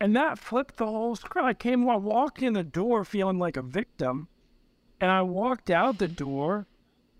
And 0.00 0.14
that 0.16 0.38
flipped 0.38 0.76
the 0.76 0.86
whole 0.86 1.16
script. 1.16 1.46
I 1.46 1.54
came, 1.54 1.88
I 1.88 1.96
walked 1.96 2.42
in 2.42 2.52
the 2.52 2.64
door 2.64 3.04
feeling 3.04 3.38
like 3.38 3.56
a 3.56 3.62
victim, 3.62 4.28
and 5.00 5.10
I 5.10 5.22
walked 5.22 5.70
out 5.70 5.98
the 5.98 6.08
door 6.08 6.66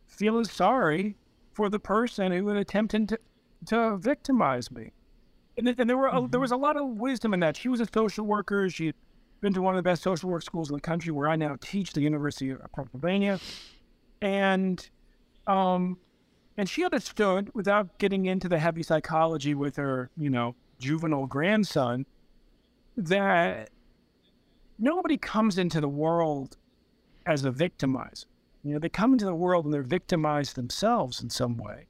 feeling 0.06 0.44
sorry 0.44 1.16
for 1.52 1.68
the 1.68 1.78
person 1.78 2.32
who 2.32 2.48
had 2.48 2.56
attempted 2.56 3.08
to, 3.10 3.20
to 3.66 3.96
victimize 3.96 4.70
me. 4.70 4.92
And, 5.56 5.66
th- 5.66 5.78
and 5.78 5.88
there 5.88 5.96
were 5.96 6.08
a, 6.08 6.12
there 6.12 6.20
mm-hmm. 6.20 6.40
was 6.40 6.50
a 6.50 6.56
lot 6.56 6.76
of 6.76 6.86
wisdom 6.98 7.32
in 7.32 7.40
that. 7.40 7.56
She 7.56 7.68
was 7.68 7.80
a 7.80 7.86
social 7.92 8.26
worker. 8.26 8.68
She'd 8.68 8.94
been 9.44 9.52
to 9.52 9.62
one 9.62 9.74
of 9.74 9.78
the 9.78 9.88
best 9.88 10.02
social 10.02 10.30
work 10.30 10.42
schools 10.42 10.70
in 10.70 10.74
the 10.74 10.80
country, 10.80 11.12
where 11.12 11.28
I 11.28 11.36
now 11.36 11.56
teach, 11.60 11.92
the 11.92 12.00
University 12.00 12.50
of 12.50 12.60
Pennsylvania, 12.74 13.38
and 14.22 14.88
um, 15.46 15.98
and 16.56 16.68
she 16.68 16.82
understood 16.82 17.50
without 17.54 17.98
getting 17.98 18.24
into 18.24 18.48
the 18.48 18.58
heavy 18.58 18.82
psychology 18.82 19.54
with 19.54 19.76
her, 19.76 20.10
you 20.16 20.30
know, 20.30 20.56
juvenile 20.78 21.26
grandson, 21.26 22.06
that 22.96 23.68
nobody 24.78 25.18
comes 25.18 25.58
into 25.58 25.80
the 25.80 25.88
world 25.88 26.56
as 27.26 27.44
a 27.44 27.50
victimizer. 27.50 28.24
You 28.62 28.72
know, 28.72 28.78
they 28.78 28.88
come 28.88 29.12
into 29.12 29.26
the 29.26 29.34
world 29.34 29.66
and 29.66 29.74
they're 29.74 29.82
victimized 29.82 30.56
themselves 30.56 31.22
in 31.22 31.28
some 31.28 31.58
way. 31.58 31.86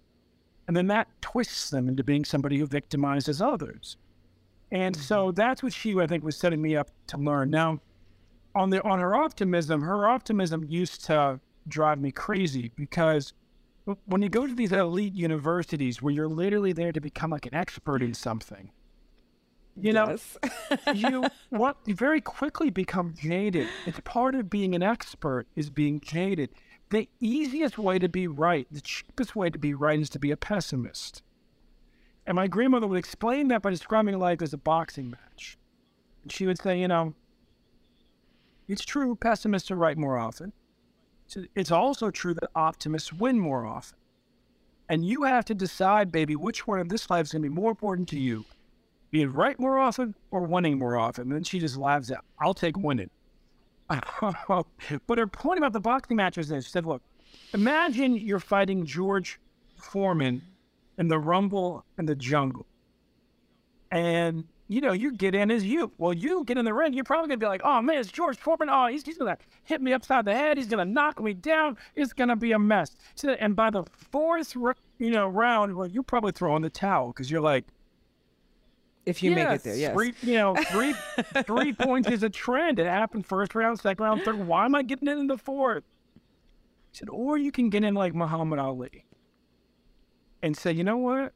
And 0.67 0.77
then 0.77 0.89
that 0.89 1.07
twists 1.21 1.71
them 1.71 1.89
into 1.89 2.03
being 2.03 2.25
somebody 2.25 2.59
who 2.59 2.67
victimizes 2.67 3.41
others. 3.41 3.97
And 4.75 4.95
mm-hmm. 4.97 5.03
so 5.05 5.31
that's 5.31 5.63
what 5.63 5.73
she, 5.73 5.99
I 5.99 6.07
think, 6.07 6.25
was 6.25 6.37
setting 6.37 6.61
me 6.61 6.77
up 6.77 6.91
to 7.07 7.17
learn. 7.17 7.49
Now, 7.49 7.81
on 8.55 8.71
the 8.71 8.83
on 8.83 8.99
her 8.99 9.15
optimism, 9.15 9.81
her 9.83 10.09
optimism 10.09 10.65
used 10.65 11.05
to 11.07 11.41
drive 11.69 12.01
me 12.01 12.11
crazy 12.11 12.73
because 12.77 13.33
when 14.07 14.21
you 14.21 14.29
go 14.29 14.47
to 14.47 14.55
these 14.55 14.73
elite 14.73 15.15
universities 15.15 16.03
where 16.03 16.13
you're 16.13 16.29
literally 16.29 16.73
there 16.73 16.91
to 16.91 17.01
become 17.01 17.31
like 17.31 17.47
an 17.47 17.55
expert 17.55 18.03
in 18.03 18.15
something, 18.15 18.71
you 19.77 19.93
know, 19.93 20.11
Yes. 20.11 20.39
you 20.95 21.25
what 21.51 21.77
you 21.87 21.95
very 21.95 22.21
quickly 22.21 22.71
become 22.71 23.15
jaded. 23.17 23.69
It's 23.87 24.01
part 24.05 24.35
of 24.35 24.51
being 24.51 24.75
an 24.75 24.83
expert 24.83 25.47
is 25.55 25.71
being 25.71 26.01
jaded. 26.01 26.51
The 26.91 27.09
easiest 27.21 27.79
way 27.79 28.01
to 28.01 28.09
be 28.09 28.27
right, 28.27 28.67
the 28.73 28.81
cheapest 28.81 29.37
way 29.37 29.51
to 29.51 29.59
be 29.59 29.73
right 29.73 30.01
is 30.01 30.11
to 30.11 30.19
be 30.19 30.33
a 30.33 30.37
pessimist. 30.37 31.23
And 32.27 32.37
my 32.37 32.47
grandmother 32.47 32.87
would 32.87 32.99
explain 32.99 33.49
that 33.49 33.63
by 33.63 33.71
describing 33.71 34.19
life 34.19 34.41
as 34.41 34.53
a 34.53 34.59
boxing 34.59 35.11
match. 35.11 35.59
And 36.23 36.33
she 36.33 36.47
would 36.47 36.59
say, 36.59 36.81
you 36.81 36.89
know, 36.89 37.15
it's 38.67 38.85
true 38.85 39.15
pessimists 39.15 39.71
are 39.71 39.77
right 39.77 39.99
more 39.99 40.17
often. 40.17 40.53
It's- 41.55 41.71
also 41.71 42.11
true 42.11 42.35
that 42.35 42.51
optimists 42.55 43.13
win 43.13 43.39
more 43.39 43.67
often. 43.67 43.99
And 44.89 45.05
you 45.05 45.23
have 45.25 45.45
to 45.47 45.55
decide, 45.55 46.13
baby, 46.13 46.37
which 46.37 46.67
one 46.67 46.79
of 46.79 46.89
this 46.89 47.09
life 47.09 47.27
is 47.27 47.33
going 47.33 47.43
to 47.43 47.49
be 47.49 47.55
more 47.55 47.71
important 47.71 48.09
to 48.11 48.19
you 48.19 48.45
being 49.11 49.33
right 49.33 49.59
more 49.59 49.79
often 49.79 50.15
or 50.31 50.41
winning 50.41 50.79
more 50.79 50.97
often. 50.97 51.23
And 51.23 51.33
then 51.33 51.45
she 51.45 51.59
just 51.59 51.77
laughs 51.77 52.11
out. 52.11 52.25
I'll 52.41 52.55
take 52.55 52.77
winning. 52.77 53.11
but 53.89 55.19
her 55.19 55.27
point 55.27 55.59
about 55.59 55.73
the 55.73 55.81
boxing 55.81 56.17
match 56.17 56.37
is 56.37 56.49
this. 56.49 56.65
She 56.65 56.71
said, 56.71 56.85
look, 56.85 57.03
imagine 57.53 58.17
you're 58.17 58.41
fighting 58.41 58.85
George 58.85 59.39
Foreman 59.77 60.43
and 60.99 61.11
the 61.11 61.19
rumble 61.19 61.85
and 61.99 62.09
the 62.09 62.15
jungle. 62.15 62.67
And 63.91 64.45
you 64.69 64.81
know, 64.81 64.93
you 64.93 65.13
get 65.13 65.35
in 65.35 65.51
as 65.51 65.65
you. 65.65 65.93
Well, 65.99 66.13
you 66.13 66.43
get 66.45 66.57
in 66.57 66.65
the 66.65 66.73
ring, 66.73 66.95
you're 66.95 67.05
probably 67.05 67.29
gonna 67.29 67.39
be 67.39 67.47
like, 67.47 67.61
"Oh 67.65 67.83
man, 67.83 67.99
it's 67.99 68.11
George 68.11 68.39
Foreman. 68.39 68.69
Oh, 68.71 68.87
he's, 68.87 69.05
he's 69.05 69.19
gonna 69.19 69.37
hit 69.65 69.83
me 69.83 69.93
upside 69.93 70.25
the 70.25 70.33
head. 70.33 70.57
He's 70.57 70.67
gonna 70.67 70.87
knock 70.87 71.23
me 71.23 71.35
down. 71.35 71.77
It's 71.95 72.13
gonna 72.13 72.37
be 72.37 72.53
a 72.53 72.59
mess." 72.59 72.97
So, 73.15 73.31
and 73.33 73.55
by 73.55 73.71
the 73.71 73.85
fourth, 73.85 74.57
you 74.99 75.11
know, 75.11 75.29
round, 75.29 75.75
well, 75.77 75.87
you 75.87 76.03
probably 76.03 76.33
throw 76.33 76.57
in 76.57 76.63
the 76.63 76.71
towel 76.71 77.09
because 77.09 77.31
you're 77.31 77.43
like, 77.43 77.65
if 79.05 79.23
you 79.23 79.33
yes, 79.33 79.37
make 79.37 79.55
it 79.57 79.63
there, 79.65 79.77
yes. 79.77 79.93
Three, 79.93 80.15
you 80.23 80.35
know, 80.35 80.57
three 80.71 80.95
three 81.43 81.73
points 81.75 82.09
is 82.09 82.23
a 82.23 82.31
trend. 82.31 82.79
It 82.79 82.87
happened 82.87 83.27
first 83.27 83.55
round, 83.55 83.79
second 83.79 84.03
round, 84.03 84.23
third. 84.23 84.47
Why 84.47 84.65
am 84.65 84.75
I 84.75 84.83
getting 84.83 85.09
in 85.09 85.27
the 85.27 85.39
fourth? 85.39 85.85
He 86.91 86.99
said, 86.99 87.11
or 87.11 87.37
you 87.37 87.53
can 87.53 87.69
get 87.69 87.85
in 87.85 87.95
like 87.95 88.15
Muhammad 88.15 88.59
Ali 88.59 89.05
and 90.45 90.57
say, 90.57 90.71
you 90.73 90.85
know 90.85 90.99
what? 90.99 91.33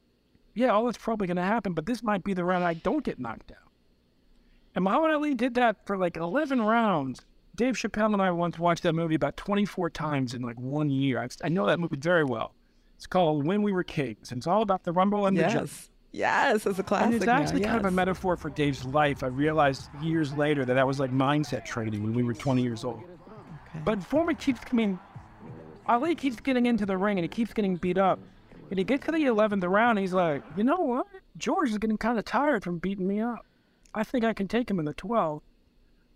Yeah, 0.53 0.69
all 0.69 0.85
that's 0.85 0.97
probably 0.97 1.27
going 1.27 1.37
to 1.37 1.43
happen, 1.43 1.73
but 1.73 1.85
this 1.85 2.03
might 2.03 2.23
be 2.23 2.33
the 2.33 2.43
round 2.43 2.63
I 2.63 2.75
don't 2.75 3.03
get 3.03 3.19
knocked 3.19 3.51
out. 3.51 3.71
And 4.75 4.83
Muhammad 4.83 5.11
Ali 5.11 5.33
did 5.33 5.55
that 5.55 5.85
for 5.85 5.97
like 5.97 6.15
11 6.15 6.61
rounds. 6.61 7.21
Dave 7.55 7.75
Chappelle 7.75 8.13
and 8.13 8.21
I 8.21 8.31
once 8.31 8.59
watched 8.59 8.83
that 8.83 8.93
movie 8.93 9.15
about 9.15 9.35
24 9.35 9.89
times 9.89 10.33
in 10.33 10.41
like 10.41 10.59
one 10.59 10.89
year. 10.89 11.19
I, 11.21 11.27
I 11.43 11.49
know 11.49 11.65
that 11.65 11.79
movie 11.79 11.97
very 11.97 12.23
well. 12.23 12.53
It's 12.95 13.07
called 13.07 13.45
When 13.45 13.63
We 13.63 13.71
Were 13.71 13.83
Kings, 13.83 14.31
and 14.31 14.39
it's 14.39 14.47
all 14.47 14.61
about 14.61 14.83
the 14.83 14.91
Rumble 14.91 15.25
and 15.25 15.35
yes. 15.35 15.53
the 15.53 15.59
Jump. 15.59 15.71
Yes, 16.11 16.65
it's 16.65 16.79
a 16.79 16.83
classic. 16.83 17.05
And 17.05 17.15
it's 17.15 17.27
actually 17.27 17.61
now, 17.61 17.69
kind 17.69 17.79
of 17.79 17.85
a 17.85 17.91
metaphor 17.91 18.35
for 18.35 18.49
Dave's 18.49 18.83
life. 18.85 19.23
I 19.23 19.27
realized 19.27 19.89
years 20.01 20.33
later 20.33 20.65
that 20.65 20.73
that 20.73 20.85
was 20.85 20.99
like 20.99 21.11
mindset 21.11 21.65
training 21.65 22.03
when 22.03 22.13
we 22.13 22.23
were 22.23 22.33
20 22.33 22.61
years 22.61 22.83
old. 22.83 23.03
Okay. 23.03 23.79
But 23.85 24.03
Foreman 24.03 24.35
keeps 24.35 24.59
coming. 24.59 24.99
Ali 25.87 26.15
keeps 26.15 26.39
getting 26.39 26.65
into 26.65 26.85
the 26.85 26.97
ring 26.97 27.17
and 27.17 27.23
he 27.23 27.27
keeps 27.27 27.53
getting 27.53 27.75
beat 27.75 27.97
up. 27.97 28.19
And 28.69 28.77
he 28.77 28.83
gets 28.83 29.05
to 29.05 29.11
the 29.11 29.23
11th 29.23 29.67
round 29.67 29.97
and 29.97 29.99
he's 29.99 30.13
like, 30.13 30.43
you 30.55 30.63
know 30.63 30.77
what? 30.77 31.07
George 31.37 31.71
is 31.71 31.77
getting 31.77 31.97
kind 31.97 32.19
of 32.19 32.25
tired 32.25 32.63
from 32.63 32.77
beating 32.77 33.07
me 33.07 33.19
up. 33.19 33.45
I 33.93 34.03
think 34.03 34.23
I 34.23 34.33
can 34.33 34.47
take 34.47 34.69
him 34.69 34.79
in 34.79 34.85
the 34.85 34.93
12th. 34.93 35.41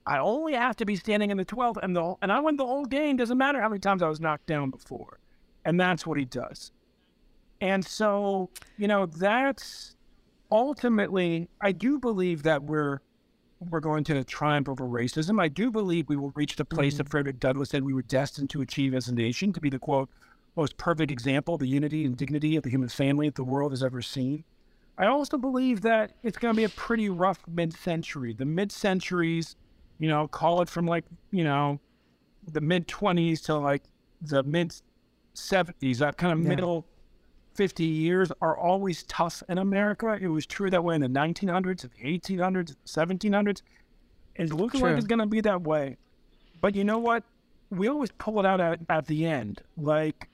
I 0.05 0.19
only 0.19 0.53
have 0.53 0.75
to 0.77 0.85
be 0.85 0.95
standing 0.95 1.31
in 1.31 1.37
the 1.37 1.45
12th, 1.45 1.77
and 1.81 1.95
the 1.95 2.15
and 2.21 2.31
I 2.31 2.39
win 2.41 2.57
the 2.57 2.65
whole 2.65 2.85
game. 2.85 3.15
Doesn't 3.15 3.37
matter 3.37 3.61
how 3.61 3.69
many 3.69 3.79
times 3.79 4.03
I 4.03 4.09
was 4.09 4.19
knocked 4.19 4.45
down 4.47 4.69
before, 4.69 5.19
and 5.63 5.79
that's 5.79 6.05
what 6.05 6.17
he 6.17 6.25
does. 6.25 6.71
And 7.61 7.85
so, 7.85 8.49
you 8.77 8.89
know, 8.89 9.05
that's 9.05 9.95
ultimately, 10.51 11.47
I 11.61 11.71
do 11.71 11.99
believe 11.99 12.43
that 12.43 12.63
we're 12.63 12.99
we're 13.69 13.79
going 13.79 14.03
to 14.03 14.21
triumph 14.25 14.67
over 14.67 14.85
racism. 14.85 15.41
I 15.41 15.47
do 15.47 15.71
believe 15.71 16.09
we 16.09 16.17
will 16.17 16.33
reach 16.35 16.57
the 16.57 16.65
place 16.65 16.95
mm-hmm. 16.95 17.03
that 17.03 17.09
Frederick 17.09 17.39
Douglass 17.39 17.69
said 17.69 17.83
we 17.83 17.93
were 17.93 18.01
destined 18.01 18.49
to 18.49 18.61
achieve 18.61 18.93
as 18.93 19.07
a 19.07 19.13
nation, 19.13 19.53
to 19.53 19.61
be 19.61 19.69
the 19.69 19.79
quote 19.79 20.09
most 20.55 20.77
perfect 20.77 21.11
example 21.11 21.55
of 21.55 21.59
the 21.59 21.67
unity 21.67 22.05
and 22.05 22.15
dignity 22.15 22.55
of 22.55 22.63
the 22.63 22.69
human 22.69 22.89
family 22.89 23.27
that 23.27 23.35
the 23.35 23.43
world 23.43 23.71
has 23.71 23.83
ever 23.83 24.01
seen. 24.01 24.43
I 24.97 25.07
also 25.07 25.37
believe 25.37 25.81
that 25.81 26.11
it's 26.21 26.37
going 26.37 26.53
to 26.53 26.57
be 26.57 26.65
a 26.65 26.69
pretty 26.69 27.09
rough 27.09 27.39
mid-century. 27.47 28.33
The 28.33 28.45
mid-centuries, 28.45 29.55
you 29.97 30.07
know, 30.07 30.27
call 30.27 30.61
it 30.61 30.69
from 30.69 30.85
like 30.85 31.05
you 31.31 31.43
know, 31.43 31.79
the 32.51 32.61
mid 32.61 32.87
20s 32.87 33.43
to 33.45 33.55
like 33.55 33.83
the 34.21 34.43
mid 34.43 34.73
70s. 35.35 35.97
That 35.97 36.17
kind 36.17 36.33
of 36.33 36.39
Yeah. 36.41 36.49
middle 36.49 36.85
50 37.55 37.83
years 37.83 38.31
are 38.41 38.57
always 38.57 39.03
tough 39.03 39.41
in 39.49 39.57
America. 39.57 40.17
It 40.19 40.27
was 40.27 40.45
true 40.45 40.69
that 40.69 40.83
way 40.83 40.95
in 40.95 41.01
the 41.01 41.07
1900s, 41.07 41.81
the 41.81 41.89
1800s, 42.03 42.75
1700s. 42.85 43.61
It 44.35 44.51
looks 44.51 44.73
like 44.75 44.97
it's 44.97 45.05
going 45.07 45.19
to 45.19 45.27
be 45.27 45.41
that 45.41 45.61
way. 45.61 45.97
But 46.61 46.75
you 46.75 46.83
know 46.83 46.97
what? 46.97 47.23
We 47.69 47.87
always 47.87 48.11
pull 48.11 48.39
it 48.39 48.45
out 48.45 48.59
at, 48.61 48.79
at 48.89 49.05
the 49.05 49.25
end, 49.25 49.61
like 49.77 50.29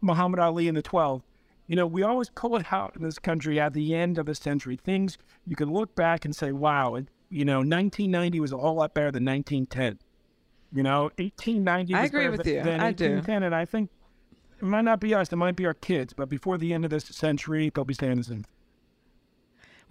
Muhammad 0.00 0.40
Ali 0.40 0.68
in 0.68 0.74
the 0.74 0.82
12. 0.82 1.22
You 1.68 1.76
know, 1.76 1.86
we 1.86 2.02
always 2.02 2.28
pull 2.30 2.56
it 2.56 2.72
out 2.72 2.96
in 2.96 3.02
this 3.02 3.18
country 3.18 3.58
at 3.58 3.72
the 3.72 3.94
end 3.94 4.18
of 4.18 4.26
the 4.26 4.34
century. 4.34 4.76
Things 4.76 5.16
you 5.46 5.56
can 5.56 5.72
look 5.72 5.94
back 5.94 6.24
and 6.24 6.34
say, 6.34 6.52
wow, 6.52 6.96
it, 6.96 7.08
you 7.30 7.44
know, 7.44 7.58
1990 7.58 8.40
was 8.40 8.52
a 8.52 8.58
whole 8.58 8.74
lot 8.74 8.94
better 8.94 9.10
than 9.10 9.24
1910. 9.24 9.98
You 10.74 10.82
know, 10.82 11.04
1890 11.16 11.94
I 11.94 12.04
agree 12.04 12.28
with 12.28 12.46
you. 12.46 12.62
than 12.62 12.80
I 12.80 12.92
do. 12.92 13.22
And 13.26 13.54
I 13.54 13.64
think 13.64 13.90
it 14.58 14.64
might 14.64 14.82
not 14.82 15.00
be 15.00 15.14
us, 15.14 15.32
it 15.32 15.36
might 15.36 15.56
be 15.56 15.66
our 15.66 15.74
kids, 15.74 16.12
but 16.12 16.28
before 16.28 16.58
the 16.58 16.72
end 16.72 16.84
of 16.84 16.90
this 16.90 17.04
century, 17.04 17.70
they'll 17.74 17.84
be 17.84 17.94
saying 17.94 18.16
the 18.18 18.24
same. 18.24 18.44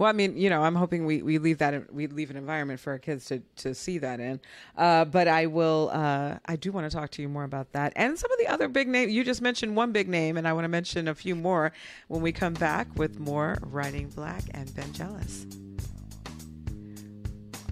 Well, 0.02 0.10
I 0.10 0.14
mean, 0.14 0.36
you 0.36 0.50
know, 0.50 0.64
I'm 0.64 0.74
hoping 0.74 1.06
we, 1.06 1.22
we 1.22 1.38
leave 1.38 1.60
that 1.60 1.94
we 1.94 2.08
leave 2.08 2.32
an 2.32 2.36
environment 2.36 2.80
for 2.80 2.90
our 2.90 2.98
kids 2.98 3.26
to, 3.26 3.44
to 3.58 3.76
see 3.76 4.00
that 4.00 4.20
in. 4.20 4.40
Uh, 4.76 5.06
but 5.06 5.28
I 5.28 5.46
will. 5.46 5.92
Uh, 5.94 6.40
I 6.44 6.56
do 6.56 6.72
want 6.72 6.90
to 6.90 6.98
talk 6.98 7.12
to 7.12 7.22
you 7.22 7.30
more 7.30 7.44
about 7.44 7.74
that 7.74 7.94
and 7.96 8.18
some 8.18 8.32
of 8.32 8.40
the 8.40 8.48
other 8.48 8.68
big 8.68 8.88
names. 8.88 9.12
You 9.12 9.24
just 9.24 9.44
mentioned 9.44 9.76
one 9.76 9.92
big 9.92 10.10
name, 10.10 10.38
and 10.38 10.48
I 10.48 10.54
want 10.54 10.64
to 10.64 10.70
mention 10.70 11.08
a 11.08 11.14
few 11.14 11.36
more 11.36 11.72
when 12.08 12.24
we 12.24 12.32
come 12.32 12.56
back 12.56 12.88
with 12.96 13.20
more 13.20 13.60
writing 13.62 14.10
black 14.10 14.42
and 14.56 14.74
Ben 14.74 14.92
Jealous. 14.92 15.46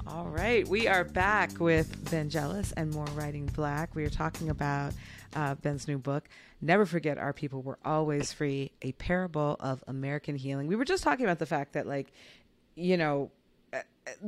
All 0.06 0.28
right, 0.28 0.68
we 0.68 0.88
are 0.88 1.06
back 1.06 1.60
with 1.60 2.12
Ben 2.12 2.30
Jealous 2.30 2.74
and 2.74 2.94
more 2.94 3.08
writing 3.16 3.48
black. 3.56 3.96
We 3.96 4.06
are 4.06 4.10
talking 4.10 4.52
about 4.52 4.94
uh, 5.36 5.56
Ben's 5.56 5.88
new 5.88 5.98
book, 5.98 6.28
Never 6.62 6.86
Forget 6.86 7.18
Our 7.18 7.34
People 7.34 7.62
Were 7.62 7.80
Always 7.86 8.34
Free, 8.34 8.72
a 8.82 8.92
parable 8.94 9.58
of 9.60 9.84
American 9.88 10.36
healing. 10.36 10.68
We 10.68 10.76
were 10.76 10.86
just 10.86 11.04
talking 11.04 11.26
about 11.26 11.40
the 11.40 11.46
fact 11.46 11.74
that, 11.74 11.88
like, 11.88 12.12
you 12.76 12.98
know, 12.98 13.32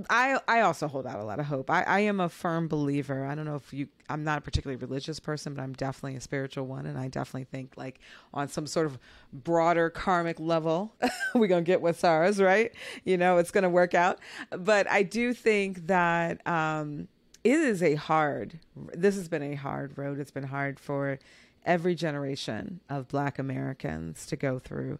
I 0.09 0.39
I 0.47 0.61
also 0.61 0.87
hold 0.87 1.07
out 1.07 1.19
a 1.19 1.23
lot 1.23 1.39
of 1.39 1.45
hope. 1.45 1.69
I, 1.69 1.83
I 1.83 1.99
am 2.01 2.19
a 2.19 2.29
firm 2.29 2.67
believer. 2.67 3.25
I 3.25 3.35
don't 3.35 3.45
know 3.45 3.55
if 3.55 3.73
you 3.73 3.87
I'm 4.09 4.23
not 4.23 4.37
a 4.37 4.41
particularly 4.41 4.79
religious 4.79 5.19
person, 5.19 5.53
but 5.53 5.61
I'm 5.61 5.73
definitely 5.73 6.15
a 6.17 6.21
spiritual 6.21 6.67
one 6.67 6.85
and 6.85 6.97
I 6.97 7.07
definitely 7.07 7.45
think 7.45 7.73
like 7.77 7.99
on 8.33 8.47
some 8.47 8.67
sort 8.67 8.85
of 8.85 8.99
broader 9.33 9.89
karmic 9.89 10.39
level, 10.39 10.93
we're 11.35 11.47
gonna 11.47 11.61
get 11.63 11.81
what's 11.81 12.03
ours, 12.03 12.39
right? 12.39 12.71
You 13.03 13.17
know, 13.17 13.37
it's 13.37 13.51
gonna 13.51 13.69
work 13.69 13.93
out. 13.93 14.19
But 14.51 14.89
I 14.89 15.03
do 15.03 15.33
think 15.33 15.87
that 15.87 16.45
um 16.47 17.07
it 17.43 17.59
is 17.59 17.81
a 17.81 17.95
hard 17.95 18.59
this 18.93 19.15
has 19.15 19.27
been 19.27 19.43
a 19.43 19.55
hard 19.55 19.97
road. 19.97 20.19
It's 20.19 20.31
been 20.31 20.43
hard 20.43 20.79
for 20.79 21.19
every 21.65 21.95
generation 21.95 22.79
of 22.89 23.07
black 23.07 23.39
Americans 23.39 24.25
to 24.27 24.35
go 24.35 24.59
through. 24.59 24.97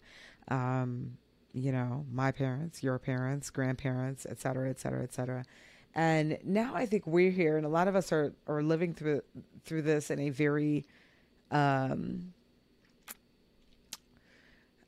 Um 0.47 1.17
you 1.53 1.71
know, 1.71 2.05
my 2.11 2.31
parents, 2.31 2.81
your 2.81 2.97
parents, 2.97 3.49
grandparents, 3.49 4.25
et 4.29 4.39
cetera, 4.39 4.69
et 4.69 4.79
cetera, 4.79 5.03
et 5.03 5.13
cetera. 5.13 5.43
And 5.93 6.37
now 6.45 6.73
I 6.73 6.85
think 6.85 7.05
we're 7.05 7.31
here, 7.31 7.57
and 7.57 7.65
a 7.65 7.69
lot 7.69 7.87
of 7.89 7.95
us 7.95 8.11
are 8.13 8.33
are 8.47 8.63
living 8.63 8.93
through 8.93 9.21
through 9.65 9.81
this 9.81 10.09
in 10.09 10.19
a 10.19 10.29
very, 10.29 10.85
um, 11.51 12.33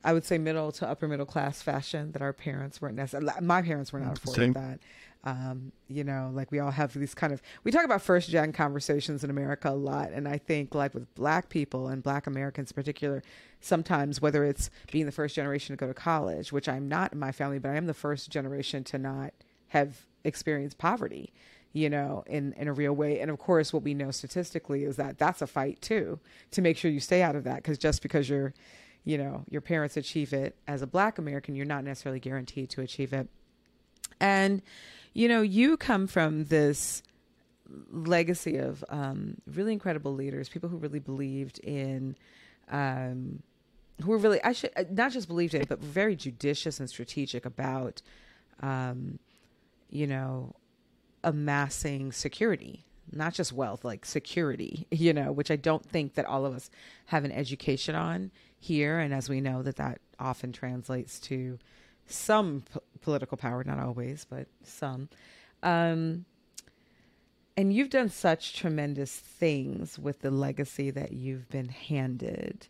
I 0.02 0.14
would 0.14 0.24
say 0.24 0.38
middle 0.38 0.72
to 0.72 0.88
upper 0.88 1.06
middle 1.06 1.26
class 1.26 1.60
fashion 1.60 2.12
that 2.12 2.22
our 2.22 2.32
parents 2.32 2.80
weren't 2.80 2.96
necessarily. 2.96 3.30
My 3.42 3.60
parents 3.60 3.92
were 3.92 4.00
not 4.00 4.16
afforded 4.16 4.40
Same. 4.40 4.52
that. 4.54 4.80
Um, 5.26 5.72
you 5.88 6.04
know, 6.04 6.30
like 6.34 6.52
we 6.52 6.58
all 6.58 6.70
have 6.70 6.92
these 6.92 7.14
kind 7.14 7.32
of 7.32 7.40
we 7.64 7.70
talk 7.70 7.84
about 7.84 8.02
first 8.02 8.28
gen 8.28 8.52
conversations 8.52 9.24
in 9.24 9.30
America 9.30 9.70
a 9.70 9.72
lot, 9.72 10.12
and 10.12 10.28
I 10.28 10.36
think 10.36 10.74
like 10.74 10.92
with 10.92 11.12
Black 11.14 11.48
people 11.48 11.88
and 11.88 12.02
Black 12.02 12.26
Americans 12.26 12.70
in 12.70 12.74
particular, 12.74 13.22
sometimes 13.60 14.20
whether 14.20 14.44
it's 14.44 14.68
being 14.92 15.06
the 15.06 15.12
first 15.12 15.34
generation 15.34 15.74
to 15.74 15.80
go 15.80 15.86
to 15.86 15.94
college, 15.94 16.52
which 16.52 16.68
I'm 16.68 16.88
not 16.88 17.14
in 17.14 17.18
my 17.18 17.32
family, 17.32 17.58
but 17.58 17.70
I 17.70 17.76
am 17.76 17.86
the 17.86 17.94
first 17.94 18.28
generation 18.30 18.84
to 18.84 18.98
not 18.98 19.32
have 19.68 20.04
experienced 20.24 20.76
poverty, 20.76 21.32
you 21.72 21.88
know, 21.88 22.22
in 22.26 22.52
in 22.52 22.68
a 22.68 22.74
real 22.74 22.92
way. 22.92 23.18
And 23.20 23.30
of 23.30 23.38
course, 23.38 23.72
what 23.72 23.82
we 23.82 23.94
know 23.94 24.10
statistically 24.10 24.84
is 24.84 24.96
that 24.96 25.16
that's 25.16 25.40
a 25.40 25.46
fight 25.46 25.80
too 25.80 26.20
to 26.50 26.60
make 26.60 26.76
sure 26.76 26.90
you 26.90 27.00
stay 27.00 27.22
out 27.22 27.34
of 27.34 27.44
that, 27.44 27.56
because 27.56 27.78
just 27.78 28.02
because 28.02 28.28
you're 28.28 28.52
you 29.04 29.16
know 29.16 29.44
your 29.48 29.60
parents 29.60 29.96
achieve 29.96 30.32
it 30.32 30.56
as 30.66 30.80
a 30.80 30.86
black 30.86 31.18
american 31.18 31.54
you're 31.54 31.66
not 31.66 31.84
necessarily 31.84 32.18
guaranteed 32.18 32.70
to 32.70 32.80
achieve 32.80 33.12
it 33.12 33.28
and 34.18 34.62
you 35.14 35.28
know 35.28 35.42
you 35.42 35.76
come 35.76 36.06
from 36.06 36.44
this 36.44 37.02
legacy 37.90 38.56
of 38.56 38.84
um, 38.90 39.36
really 39.46 39.72
incredible 39.72 40.14
leaders 40.14 40.48
people 40.48 40.68
who 40.68 40.76
really 40.76 40.98
believed 40.98 41.58
in 41.60 42.14
um, 42.70 43.42
who 44.02 44.10
were 44.10 44.18
really 44.18 44.42
i 44.44 44.52
should 44.52 44.70
uh, 44.76 44.84
not 44.90 45.12
just 45.12 45.28
believed 45.28 45.54
in 45.54 45.64
but 45.68 45.80
very 45.80 46.14
judicious 46.14 46.78
and 46.78 46.88
strategic 46.88 47.46
about 47.46 48.02
um, 48.60 49.18
you 49.90 50.06
know 50.06 50.54
amassing 51.22 52.12
security 52.12 52.84
not 53.12 53.32
just 53.32 53.52
wealth 53.52 53.84
like 53.84 54.04
security 54.04 54.86
you 54.90 55.12
know 55.12 55.32
which 55.32 55.50
i 55.50 55.56
don't 55.56 55.86
think 55.86 56.14
that 56.14 56.26
all 56.26 56.44
of 56.44 56.54
us 56.54 56.70
have 57.06 57.24
an 57.24 57.32
education 57.32 57.94
on 57.94 58.30
here. 58.64 58.98
And 58.98 59.12
as 59.12 59.28
we 59.28 59.40
know 59.40 59.62
that 59.62 59.76
that 59.76 60.00
often 60.18 60.52
translates 60.52 61.20
to 61.20 61.58
some 62.06 62.62
p- 62.72 62.80
political 63.00 63.36
power 63.36 63.64
not 63.64 63.78
always 63.78 64.26
but 64.28 64.46
some. 64.62 65.08
Um, 65.62 66.24
and 67.56 67.72
you've 67.72 67.90
done 67.90 68.08
such 68.08 68.56
tremendous 68.56 69.14
things 69.14 69.98
with 69.98 70.20
the 70.20 70.30
legacy 70.30 70.90
that 70.90 71.12
you've 71.12 71.48
been 71.48 71.68
handed. 71.68 72.66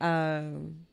Um, 0.00 0.86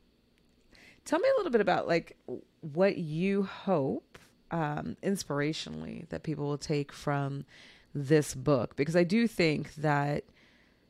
tell 1.04 1.20
me 1.20 1.30
a 1.30 1.38
little 1.38 1.51
bit 1.51 1.62
about 1.62 1.88
like 1.88 2.18
what 2.62 2.98
you 2.98 3.44
hope 3.44 4.18
um, 4.51 4.98
inspirationally 5.04 6.08
that 6.10 6.24
people 6.24 6.46
will 6.46 6.58
take 6.58 6.92
from 6.92 7.46
this 7.94 8.36
book 8.36 8.75
because 8.75 8.96
i 8.96 9.06
do 9.06 9.25
think 9.25 9.74
that 9.75 10.25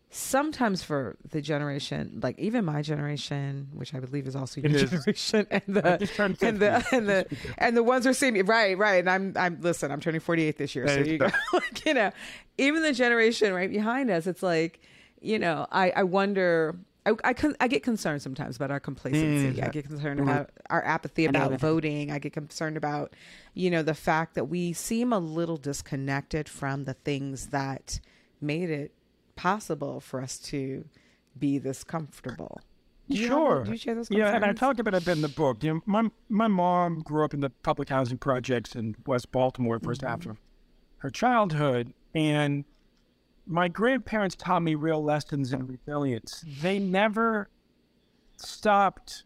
sometimes 0.10 0.84
for 0.84 1.18
the 1.30 1.42
generation, 1.42 2.20
like 2.24 2.38
even 2.40 2.66
my 2.66 2.82
generation, 2.82 3.68
which 3.74 3.94
I 3.94 4.00
believe 4.00 4.28
is 4.28 4.36
also 4.36 4.62
It 4.62 4.72
your 4.72 4.82
is. 4.82 4.90
generation, 4.92 5.48
and 5.52 5.64
the 5.68 6.38
and 6.42 6.60
the 6.60 6.86
and 6.92 7.10
the 7.10 7.26
and 7.58 7.78
the 7.78 7.84
ones 7.84 8.06
who 8.06 8.14
see 8.14 8.32
me 8.32 8.42
right, 8.42 8.78
right. 8.78 9.00
And 9.06 9.10
I'm 9.10 9.34
I'm 9.36 9.62
listen, 9.62 9.92
I'm 9.92 10.00
turning 10.00 10.22
48 10.22 10.58
this 10.58 10.76
year, 10.76 10.88
so 10.88 11.00
you 11.00 11.18
go, 11.18 11.28
like 11.54 11.86
you 11.86 11.94
know, 11.94 12.12
even 12.58 12.82
the 12.82 12.94
generation 12.94 13.54
right 13.54 13.70
behind 13.70 14.10
us, 14.10 14.28
it's 14.28 14.44
like 14.44 14.80
you 15.22 15.40
know, 15.40 15.68
I 15.72 15.92
I 15.92 16.04
wonder. 16.04 16.76
I, 17.08 17.14
I, 17.24 17.34
con- 17.34 17.56
I 17.60 17.68
get 17.68 17.84
concerned 17.84 18.24
sometimes 18.24 18.56
about 18.56 18.72
our 18.72 18.80
complacency. 18.80 19.62
I 19.62 19.70
get 19.70 19.86
concerned 19.86 20.20
about 20.20 20.50
our 20.72 20.84
apathy 20.84 21.26
about 21.26 21.52
know. 21.52 21.58
voting. 21.58 22.10
I 22.12 22.18
get 22.18 22.34
concerned 22.34 22.78
about, 22.78 23.14
you 23.54 23.70
know, 23.70 23.84
the 23.84 23.94
fact 23.94 24.34
that 24.34 24.46
we 24.46 24.74
seem 24.74 25.14
a 25.14 25.20
little 25.20 25.58
disconnected 25.58 26.50
from 26.50 26.86
the 26.86 26.96
things 26.96 27.50
that 27.50 28.00
made 28.42 28.72
it 28.72 28.92
possible 29.36 30.00
for 30.00 30.22
us 30.22 30.38
to 30.40 30.86
be 31.38 31.58
this 31.58 31.84
comfortable. 31.84 32.60
You 33.08 33.22
have- 33.24 33.28
Sure. 33.30 33.64
do 33.64 33.72
you 33.72 33.78
share 33.78 33.94
those 33.96 34.10
Yeah, 34.10 34.34
and 34.36 34.44
I 34.44 34.54
talked 34.54 34.80
about 34.80 34.94
it 34.96 35.08
in 35.08 35.22
the 35.22 35.28
book. 35.30 35.64
You 35.64 35.76
know, 35.76 35.82
my 35.86 36.10
my 36.30 36.48
mom 36.48 37.02
grew 37.02 37.24
up 37.24 37.34
in 37.34 37.40
the 37.42 37.50
public 37.50 37.90
housing 37.90 38.18
projects 38.18 38.76
in 38.76 38.96
West 39.06 39.32
Baltimore 39.32 39.80
1st 39.80 40.02
Mm-hmm. 40.02 40.08
half 40.08 40.26
of 40.26 40.38
her 40.98 41.10
childhood, 41.12 41.94
and 42.16 42.66
my 43.46 43.68
grandparents 43.68 44.36
taught 44.36 44.64
me 44.64 44.74
real 44.74 45.04
lessons 45.04 45.54
in 45.54 45.68
resilience. 45.68 46.44
They 46.62 46.80
never 46.80 47.50
stopped 48.38 49.24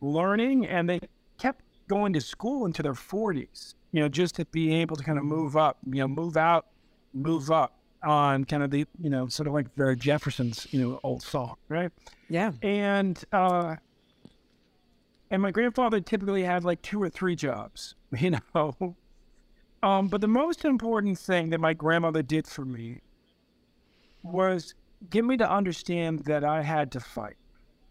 learning, 0.00 0.66
and 0.66 0.88
they 0.88 1.00
kept 1.38 1.62
going 1.88 2.12
to 2.14 2.20
school 2.20 2.64
into 2.64 2.82
their 2.82 2.94
forties. 2.94 3.74
You 3.92 4.00
know, 4.02 4.08
just 4.08 4.34
to 4.36 4.44
be 4.46 4.74
able 4.74 4.96
to 4.96 5.04
kind 5.04 5.18
of 5.18 5.24
move 5.24 5.56
up. 5.56 5.78
You 5.86 6.00
know, 6.00 6.08
move 6.08 6.36
out, 6.36 6.66
move 7.12 7.50
up 7.50 7.78
on 8.04 8.44
kind 8.44 8.62
of 8.62 8.70
the 8.70 8.86
you 9.00 9.10
know 9.10 9.26
sort 9.28 9.46
of 9.46 9.54
like 9.54 9.74
the 9.74 9.96
Jefferson's 9.96 10.66
you 10.70 10.80
know 10.80 11.00
old 11.02 11.22
song, 11.22 11.56
right? 11.68 11.90
Yeah. 12.28 12.52
and 12.62 13.22
uh 13.32 13.76
and 15.30 15.42
my 15.42 15.50
grandfather 15.50 16.00
typically 16.00 16.42
had 16.42 16.64
like 16.64 16.80
two 16.82 17.02
or 17.02 17.08
three 17.08 17.36
jobs 17.36 17.94
you 18.18 18.30
know 18.54 18.96
um 19.82 20.08
but 20.08 20.20
the 20.20 20.28
most 20.28 20.64
important 20.64 21.18
thing 21.18 21.50
that 21.50 21.60
my 21.60 21.74
grandmother 21.74 22.22
did 22.22 22.46
for 22.46 22.64
me 22.64 23.00
was 24.22 24.74
get 25.10 25.24
me 25.24 25.36
to 25.36 25.50
understand 25.50 26.20
that 26.20 26.44
i 26.44 26.62
had 26.62 26.90
to 26.92 27.00
fight 27.00 27.36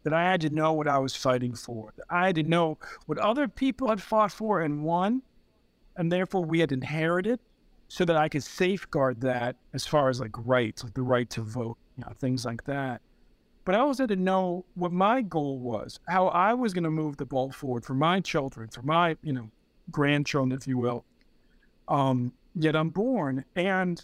that 0.03 0.13
i 0.13 0.23
had 0.23 0.41
to 0.41 0.49
know 0.49 0.73
what 0.73 0.87
i 0.87 0.97
was 0.97 1.15
fighting 1.15 1.53
for 1.53 1.93
that 1.97 2.05
i 2.09 2.25
had 2.25 2.35
to 2.35 2.43
know 2.43 2.77
what 3.05 3.17
other 3.19 3.47
people 3.47 3.89
had 3.89 4.01
fought 4.01 4.31
for 4.31 4.61
and 4.61 4.83
won 4.83 5.21
and 5.95 6.11
therefore 6.11 6.43
we 6.43 6.59
had 6.59 6.71
inherited 6.71 7.39
so 7.93 8.03
that 8.03 8.15
i 8.15 8.27
could 8.27 8.43
safeguard 8.43 9.21
that 9.21 9.55
as 9.73 9.85
far 9.85 10.09
as 10.09 10.19
like 10.19 10.31
rights 10.45 10.83
like 10.83 10.93
the 10.93 11.01
right 11.01 11.29
to 11.29 11.41
vote 11.41 11.77
you 11.97 12.03
know 12.03 12.11
things 12.19 12.43
like 12.43 12.63
that 12.63 13.01
but 13.65 13.75
I 13.75 13.79
also 13.79 14.03
had 14.03 14.09
to 14.09 14.15
know 14.15 14.65
what 14.75 14.91
my 14.91 15.21
goal 15.21 15.57
was, 15.57 15.99
how 16.07 16.27
I 16.27 16.53
was 16.53 16.73
going 16.73 16.83
to 16.83 16.91
move 16.91 17.17
the 17.17 17.25
ball 17.25 17.51
forward 17.51 17.85
for 17.85 17.93
my 17.93 18.19
children, 18.19 18.69
for 18.69 18.81
my, 18.81 19.15
you 19.23 19.31
know, 19.31 19.49
grandchildren, 19.89 20.51
if 20.57 20.67
you 20.67 20.77
will. 20.77 21.05
Um, 21.87 22.33
yet 22.55 22.75
I'm 22.75 22.89
born, 22.89 23.45
and 23.55 24.03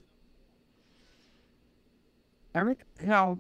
Eric, 2.56 2.80
you 3.02 3.08
know, 3.08 3.40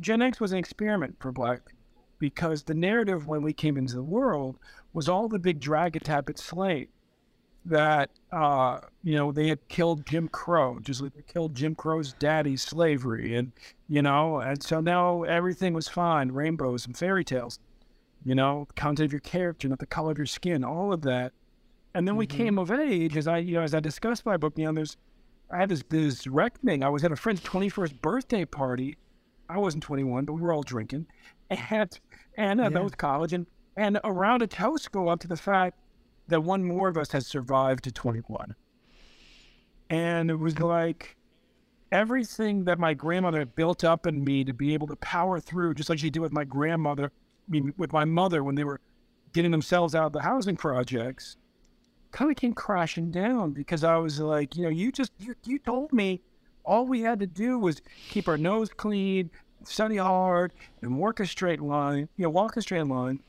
Gen 0.00 0.22
X 0.22 0.40
was 0.40 0.52
an 0.52 0.58
experiment 0.58 1.16
for 1.20 1.30
Black 1.30 1.64
people 1.66 1.78
because 2.18 2.62
the 2.64 2.74
narrative 2.74 3.26
when 3.26 3.42
we 3.42 3.52
came 3.52 3.76
into 3.76 3.94
the 3.94 4.02
world 4.02 4.58
was 4.92 5.08
all 5.08 5.28
the 5.28 5.38
big 5.38 5.60
drag 5.60 5.96
it 5.96 6.04
tappet 6.04 6.38
slave 6.38 6.88
that 7.66 8.10
uh, 8.32 8.80
you 9.02 9.14
know 9.14 9.32
they 9.32 9.48
had 9.48 9.66
killed 9.68 10.06
Jim 10.06 10.28
Crow, 10.28 10.78
just 10.80 11.02
like 11.02 11.14
they 11.14 11.22
killed 11.22 11.54
Jim 11.54 11.74
Crow's 11.74 12.14
daddy, 12.14 12.56
slavery, 12.56 13.36
and 13.36 13.52
you 13.88 14.02
know, 14.02 14.40
and 14.40 14.62
so 14.62 14.80
now 14.80 15.24
everything 15.24 15.74
was 15.74 15.88
fine, 15.88 16.30
rainbows 16.32 16.86
and 16.86 16.96
fairy 16.96 17.24
tales, 17.24 17.58
you 18.24 18.34
know, 18.34 18.66
the 18.68 18.74
content 18.74 19.06
of 19.06 19.12
your 19.12 19.20
character, 19.20 19.68
not 19.68 19.78
the 19.78 19.86
color 19.86 20.12
of 20.12 20.18
your 20.18 20.26
skin, 20.26 20.64
all 20.64 20.92
of 20.92 21.02
that. 21.02 21.32
And 21.94 22.06
then 22.06 22.16
we 22.16 22.26
came 22.26 22.56
of 22.58 22.70
age, 22.70 23.16
as 23.16 23.26
I 23.26 23.38
you 23.38 23.54
know, 23.54 23.62
as 23.62 23.74
I 23.74 23.80
discussed 23.80 24.24
my 24.24 24.36
book, 24.36 24.54
you 24.56 24.64
know, 24.64 24.72
there's 24.72 24.96
I 25.50 25.58
had 25.58 25.68
this 25.68 25.82
this 25.88 26.26
reckoning. 26.26 26.84
I 26.84 26.88
was 26.88 27.04
at 27.04 27.12
a 27.12 27.16
friend's 27.16 27.40
21st 27.42 28.00
birthday 28.00 28.44
party. 28.44 28.96
I 29.48 29.58
wasn't 29.58 29.82
21, 29.82 30.24
but 30.24 30.34
we 30.34 30.40
were 30.40 30.52
all 30.52 30.62
drinking, 30.62 31.06
and 31.50 32.00
and 32.36 32.60
uh, 32.60 32.68
that 32.68 32.82
was 32.82 32.94
college, 32.94 33.32
and 33.32 33.46
and 33.76 33.98
around 34.04 34.42
a 34.42 34.46
toast 34.46 34.92
go 34.92 35.08
up 35.08 35.20
to 35.20 35.28
the 35.28 35.36
fact 35.36 35.76
that 36.30 36.42
one 36.42 36.64
more 36.64 36.88
of 36.88 36.96
us 36.96 37.12
has 37.12 37.26
survived 37.26 37.84
to 37.84 37.92
21. 37.92 38.54
And 39.88 40.30
it 40.30 40.38
was 40.38 40.58
like 40.58 41.16
everything 41.92 42.64
that 42.64 42.78
my 42.78 42.94
grandmother 42.94 43.44
built 43.44 43.84
up 43.84 44.06
in 44.06 44.24
me 44.24 44.44
to 44.44 44.52
be 44.52 44.74
able 44.74 44.86
to 44.86 44.96
power 44.96 45.40
through, 45.40 45.74
just 45.74 45.90
like 45.90 45.98
she 45.98 46.10
did 46.10 46.20
with 46.20 46.32
my 46.32 46.44
grandmother, 46.44 47.06
I 47.06 47.50
mean, 47.50 47.74
with 47.76 47.92
my 47.92 48.04
mother 48.04 48.44
when 48.44 48.54
they 48.54 48.64
were 48.64 48.80
getting 49.32 49.50
themselves 49.50 49.94
out 49.94 50.06
of 50.06 50.12
the 50.12 50.22
housing 50.22 50.56
projects, 50.56 51.36
kind 52.12 52.30
of 52.30 52.36
came 52.36 52.52
crashing 52.52 53.10
down 53.10 53.52
because 53.52 53.84
I 53.84 53.96
was 53.96 54.20
like, 54.20 54.56
you 54.56 54.62
know, 54.62 54.68
you 54.68 54.92
just, 54.92 55.12
you, 55.18 55.34
you 55.44 55.58
told 55.58 55.92
me 55.92 56.20
all 56.64 56.86
we 56.86 57.00
had 57.00 57.20
to 57.20 57.26
do 57.26 57.58
was 57.58 57.80
keep 58.08 58.28
our 58.28 58.38
nose 58.38 58.68
clean, 58.68 59.30
study 59.64 59.96
hard, 59.96 60.52
and 60.82 60.98
work 60.98 61.20
a 61.20 61.26
straight 61.26 61.60
line, 61.60 62.08
you 62.16 62.24
know, 62.24 62.30
walk 62.30 62.56
a 62.56 62.62
straight 62.62 62.86
line. 62.86 63.20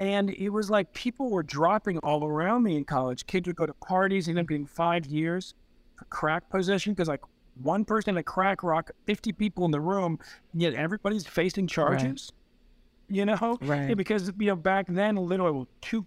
And 0.00 0.30
it 0.30 0.50
was 0.50 0.70
like 0.70 0.92
people 0.92 1.30
were 1.30 1.42
dropping 1.42 1.98
all 1.98 2.24
around 2.24 2.62
me 2.62 2.76
in 2.76 2.84
college. 2.84 3.26
Kids 3.26 3.46
would 3.48 3.56
go 3.56 3.66
to 3.66 3.74
parties, 3.74 4.28
end 4.28 4.38
up 4.38 4.46
getting 4.46 4.66
five 4.66 5.06
years 5.06 5.54
for 5.96 6.04
crack 6.06 6.48
possession 6.50 6.92
because, 6.92 7.08
like, 7.08 7.22
one 7.60 7.84
person 7.84 8.10
in 8.10 8.18
a 8.18 8.22
crack 8.22 8.62
rock, 8.62 8.92
50 9.06 9.32
people 9.32 9.64
in 9.64 9.72
the 9.72 9.80
room, 9.80 10.18
and 10.52 10.62
yet 10.62 10.74
everybody's 10.74 11.26
facing 11.26 11.66
charges. 11.66 12.30
You 13.08 13.24
know? 13.24 13.58
Right. 13.60 13.88
Yeah, 13.88 13.94
because, 13.94 14.30
you 14.38 14.46
know, 14.46 14.56
back 14.56 14.86
then, 14.88 15.16
literally, 15.16 15.52
well, 15.52 15.68
two, 15.80 16.06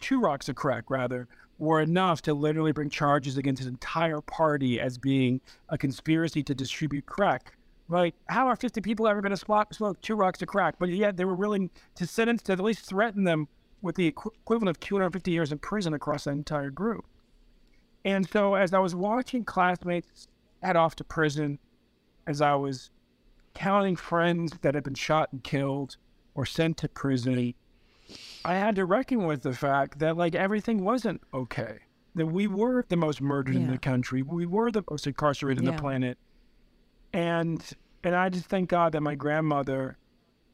two 0.00 0.20
rocks 0.20 0.50
of 0.50 0.56
crack, 0.56 0.90
rather, 0.90 1.28
were 1.58 1.80
enough 1.80 2.20
to 2.22 2.34
literally 2.34 2.72
bring 2.72 2.90
charges 2.90 3.38
against 3.38 3.62
an 3.62 3.68
entire 3.68 4.20
party 4.20 4.80
as 4.80 4.98
being 4.98 5.40
a 5.70 5.78
conspiracy 5.78 6.42
to 6.42 6.54
distribute 6.54 7.06
crack. 7.06 7.54
Like, 7.92 8.14
how 8.28 8.46
are 8.48 8.56
50 8.56 8.80
people 8.80 9.06
ever 9.06 9.20
going 9.20 9.30
to 9.30 9.36
smoke, 9.36 9.74
smoke 9.74 10.00
two 10.00 10.14
rocks 10.16 10.40
of 10.42 10.48
crack? 10.48 10.76
But 10.78 10.88
yet 10.88 11.16
they 11.16 11.24
were 11.24 11.34
willing 11.34 11.70
to 11.96 12.06
sentence, 12.06 12.42
to 12.44 12.52
at 12.52 12.60
least 12.60 12.86
threaten 12.86 13.24
them 13.24 13.48
with 13.82 13.96
the 13.96 14.10
equ- 14.10 14.34
equivalent 14.42 14.70
of 14.70 14.80
250 14.80 15.30
years 15.30 15.52
in 15.52 15.58
prison 15.58 15.92
across 15.92 16.24
that 16.24 16.30
entire 16.30 16.70
group. 16.70 17.04
And 18.04 18.28
so 18.28 18.54
as 18.54 18.72
I 18.72 18.78
was 18.78 18.94
watching 18.94 19.44
classmates 19.44 20.26
head 20.62 20.76
off 20.76 20.96
to 20.96 21.04
prison, 21.04 21.58
as 22.26 22.40
I 22.40 22.54
was 22.54 22.90
counting 23.54 23.96
friends 23.96 24.52
that 24.62 24.74
had 24.74 24.84
been 24.84 24.94
shot 24.94 25.28
and 25.32 25.44
killed 25.44 25.96
or 26.34 26.46
sent 26.46 26.78
to 26.78 26.88
prison, 26.88 27.54
I 28.44 28.54
had 28.54 28.76
to 28.76 28.84
reckon 28.84 29.26
with 29.26 29.42
the 29.42 29.52
fact 29.52 29.98
that 29.98 30.16
like 30.16 30.34
everything 30.34 30.82
wasn't 30.84 31.20
okay. 31.34 31.78
That 32.14 32.26
we 32.26 32.46
were 32.46 32.84
the 32.88 32.96
most 32.96 33.20
murdered 33.20 33.56
in 33.56 33.70
the 33.70 33.78
country. 33.78 34.22
We 34.22 34.46
were 34.46 34.70
the 34.70 34.84
most 34.90 35.06
incarcerated 35.06 35.64
Yeah. 35.64 35.70
the 35.72 35.78
planet. 35.78 36.18
And 37.12 37.62
and 38.04 38.14
I 38.14 38.28
just 38.28 38.46
thank 38.46 38.68
God 38.68 38.92
that 38.92 39.00
my 39.00 39.14
grandmother 39.14 39.96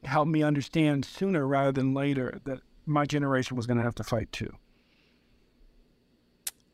helped 0.04 0.30
me 0.30 0.42
understand 0.42 1.04
sooner 1.04 1.46
rather 1.46 1.72
than 1.72 1.94
later 1.94 2.40
that 2.44 2.60
my 2.86 3.04
generation 3.04 3.56
was 3.56 3.66
going 3.66 3.76
to 3.76 3.82
have 3.82 3.94
to 3.96 4.04
fight 4.04 4.30
too. 4.32 4.52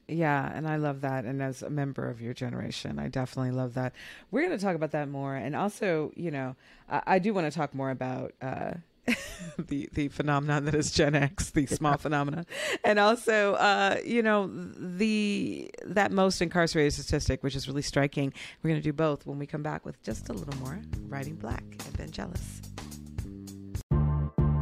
Yeah, 0.06 0.50
and 0.54 0.68
I 0.68 0.76
love 0.76 1.00
that. 1.00 1.24
And 1.24 1.42
as 1.42 1.62
a 1.62 1.70
member 1.70 2.08
of 2.08 2.20
your 2.20 2.34
generation, 2.34 2.98
I 2.98 3.08
definitely 3.08 3.52
love 3.52 3.74
that. 3.74 3.94
We're 4.30 4.46
going 4.46 4.56
to 4.56 4.62
talk 4.62 4.76
about 4.76 4.90
that 4.90 5.08
more, 5.08 5.34
and 5.34 5.56
also, 5.56 6.12
you 6.14 6.30
know, 6.30 6.56
I, 6.90 7.02
I 7.06 7.18
do 7.18 7.32
want 7.32 7.50
to 7.50 7.56
talk 7.56 7.74
more 7.74 7.90
about 7.90 8.34
uh, 8.42 8.74
the 9.58 9.88
the 9.92 10.08
phenomenon 10.08 10.64
that 10.64 10.74
is 10.74 10.90
Gen 10.90 11.14
X, 11.14 11.50
the 11.50 11.66
small 11.66 11.96
phenomenon, 11.96 12.46
and 12.84 12.98
also, 12.98 13.54
uh, 13.54 13.96
you 14.04 14.22
know, 14.22 14.50
the 14.76 15.70
that 15.84 16.12
most 16.12 16.40
incarcerated 16.40 16.92
statistic, 16.92 17.42
which 17.42 17.54
is 17.54 17.68
really 17.68 17.82
striking. 17.82 18.32
We're 18.62 18.70
going 18.70 18.80
to 18.80 18.84
do 18.84 18.92
both 18.92 19.26
when 19.26 19.38
we 19.38 19.46
come 19.46 19.62
back 19.62 19.84
with 19.84 20.02
just 20.02 20.28
a 20.28 20.32
little 20.32 20.58
more 20.60 20.80
writing 21.08 21.36
black 21.36 21.64
and. 21.98 22.93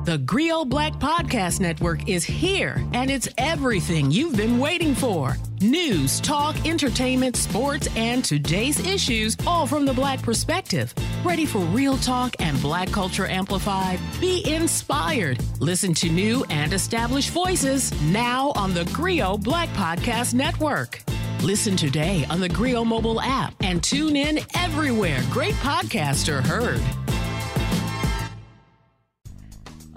The 0.04 0.18
Grio 0.18 0.64
Black 0.64 0.94
Podcast 0.94 1.60
Network 1.60 2.08
is 2.08 2.24
here, 2.24 2.84
and 2.92 3.08
it's 3.08 3.28
everything 3.38 4.10
you've 4.10 4.36
been 4.36 4.58
waiting 4.58 4.96
for 4.96 5.36
news, 5.60 6.20
talk, 6.20 6.66
entertainment, 6.66 7.36
sports, 7.36 7.86
and 7.94 8.24
today's 8.24 8.84
issues, 8.84 9.36
all 9.46 9.64
from 9.64 9.84
the 9.86 9.92
Black 9.92 10.20
perspective. 10.20 10.92
Ready 11.22 11.46
for 11.46 11.60
real 11.60 11.96
talk 11.98 12.34
and 12.40 12.60
Black 12.60 12.90
culture 12.90 13.26
amplified? 13.26 14.00
Be 14.20 14.42
inspired. 14.52 15.38
Listen 15.60 15.94
to 15.94 16.08
new 16.08 16.44
and 16.50 16.72
established 16.72 17.30
voices 17.30 17.92
now 18.10 18.50
on 18.56 18.74
the 18.74 18.86
Grio 18.86 19.38
Black 19.38 19.68
Podcast 19.68 20.34
Network. 20.34 21.00
Listen 21.44 21.76
today 21.76 22.26
on 22.28 22.40
the 22.40 22.48
Grio 22.48 22.84
mobile 22.84 23.20
app 23.20 23.54
and 23.60 23.80
tune 23.84 24.16
in 24.16 24.40
everywhere 24.54 25.22
great 25.30 25.54
podcasts 25.54 26.28
are 26.28 26.42
heard. 26.42 26.82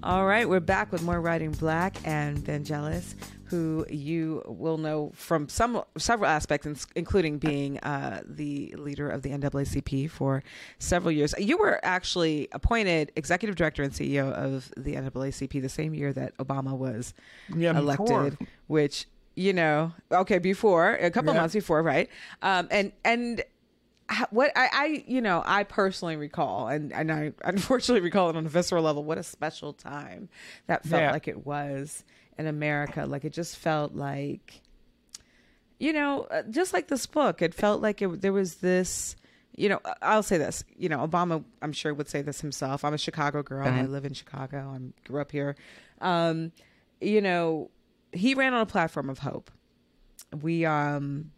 All 0.06 0.28
right, 0.28 0.48
we're 0.48 0.60
back 0.60 0.92
with 0.92 1.02
more 1.02 1.20
Writing 1.20 1.50
Black 1.50 1.98
and 2.06 2.44
Ben 2.44 2.64
Jealous, 2.64 3.16
who 3.46 3.88
you 3.90 4.44
will 4.46 4.78
know 4.78 5.12
from 5.16 5.50
some 5.50 5.82
several 5.98 6.30
aspects, 6.30 6.86
including 6.96 7.40
being 7.40 7.80
uh, 7.80 8.22
the 8.24 8.76
leader 8.78 9.10
of 9.10 9.24
the 9.24 9.30
NAACP 9.32 10.12
for 10.12 10.44
several 10.78 11.12
years. 11.12 11.34
You 11.40 11.58
were 11.58 11.80
actually 11.82 12.50
appointed 12.52 13.14
executive 13.16 13.56
director 13.56 13.82
and 13.82 13.92
CEO 13.92 14.32
of 14.32 14.72
the 14.78 14.94
NAACP 14.94 15.60
the 15.60 15.70
same 15.70 15.96
year 15.96 16.14
that 16.14 16.38
Obama 16.38 16.78
was 16.78 17.16
yeah, 17.56 17.76
elected, 17.76 18.38
before. 18.38 18.48
which 18.68 19.08
you 19.36 19.54
know, 19.54 19.92
okay, 20.12 20.38
before 20.38 20.94
a 20.94 21.10
couple 21.10 21.34
yeah. 21.34 21.42
months 21.42 21.56
before, 21.56 21.82
right? 21.82 22.10
Um, 22.44 22.68
and 22.70 22.92
and 23.04 23.44
what 24.30 24.52
I, 24.56 24.70
I, 24.72 25.04
you 25.08 25.22
know 25.22 25.42
I 25.46 25.64
personally 25.64 26.16
recall 26.16 26.68
and 26.68 26.94
and 26.94 27.12
I 27.12 27.34
unfortunately 27.44 28.02
recall 28.02 28.30
it 28.30 28.36
on 28.36 28.46
a 28.46 28.50
visceral 28.50 28.84
level 28.84 29.04
what 29.04 29.18
a 29.18 29.24
special 29.24 29.74
time 29.74 30.30
that 30.68 30.86
felt 30.86 31.02
yeah. 31.02 31.12
like 31.12 31.28
it 31.28 31.46
was 31.46 32.04
in 32.38 32.48
America. 32.48 33.06
Like 33.06 33.26
it 33.26 33.34
just 33.34 33.58
felt 33.58 33.94
like 33.94 34.62
you 35.80 35.94
know 35.94 36.22
uh, 36.32 36.44
just 36.50 36.74
like 36.74 36.88
this 36.88 37.06
book 37.06 37.42
it 37.42 37.54
felt 37.54 37.82
like 37.82 38.02
it, 38.02 38.22
there 38.22 38.34
was 38.34 38.56
this 38.56 39.16
you 39.56 39.70
know 39.70 39.80
I'll 40.02 40.24
say 40.24 40.38
this 40.38 40.64
you 40.78 40.90
know 40.90 41.06
Obama 41.06 41.44
I'm 41.62 41.74
sure 41.74 41.94
would 41.94 42.10
say 42.10 42.22
this 42.22 42.42
himself. 42.42 42.86
I'm 42.86 42.94
a 42.94 42.98
Chicago 42.98 43.44
girl. 43.44 43.68
Uh-huh. 43.68 43.80
I 43.80 43.84
live 43.84 44.06
in 44.06 44.14
Chicago. 44.14 44.76
I 44.76 45.08
grew 45.08 45.22
up 45.22 45.32
here. 45.32 45.56
Um, 46.02 46.52
you 47.02 47.22
know 47.22 47.72
he 48.14 48.34
ran 48.34 48.54
on 48.54 48.62
a 48.62 48.66
platform 48.66 49.10
of 49.10 49.20
hope. 49.20 49.52
We 50.42 50.66
um 50.66 51.32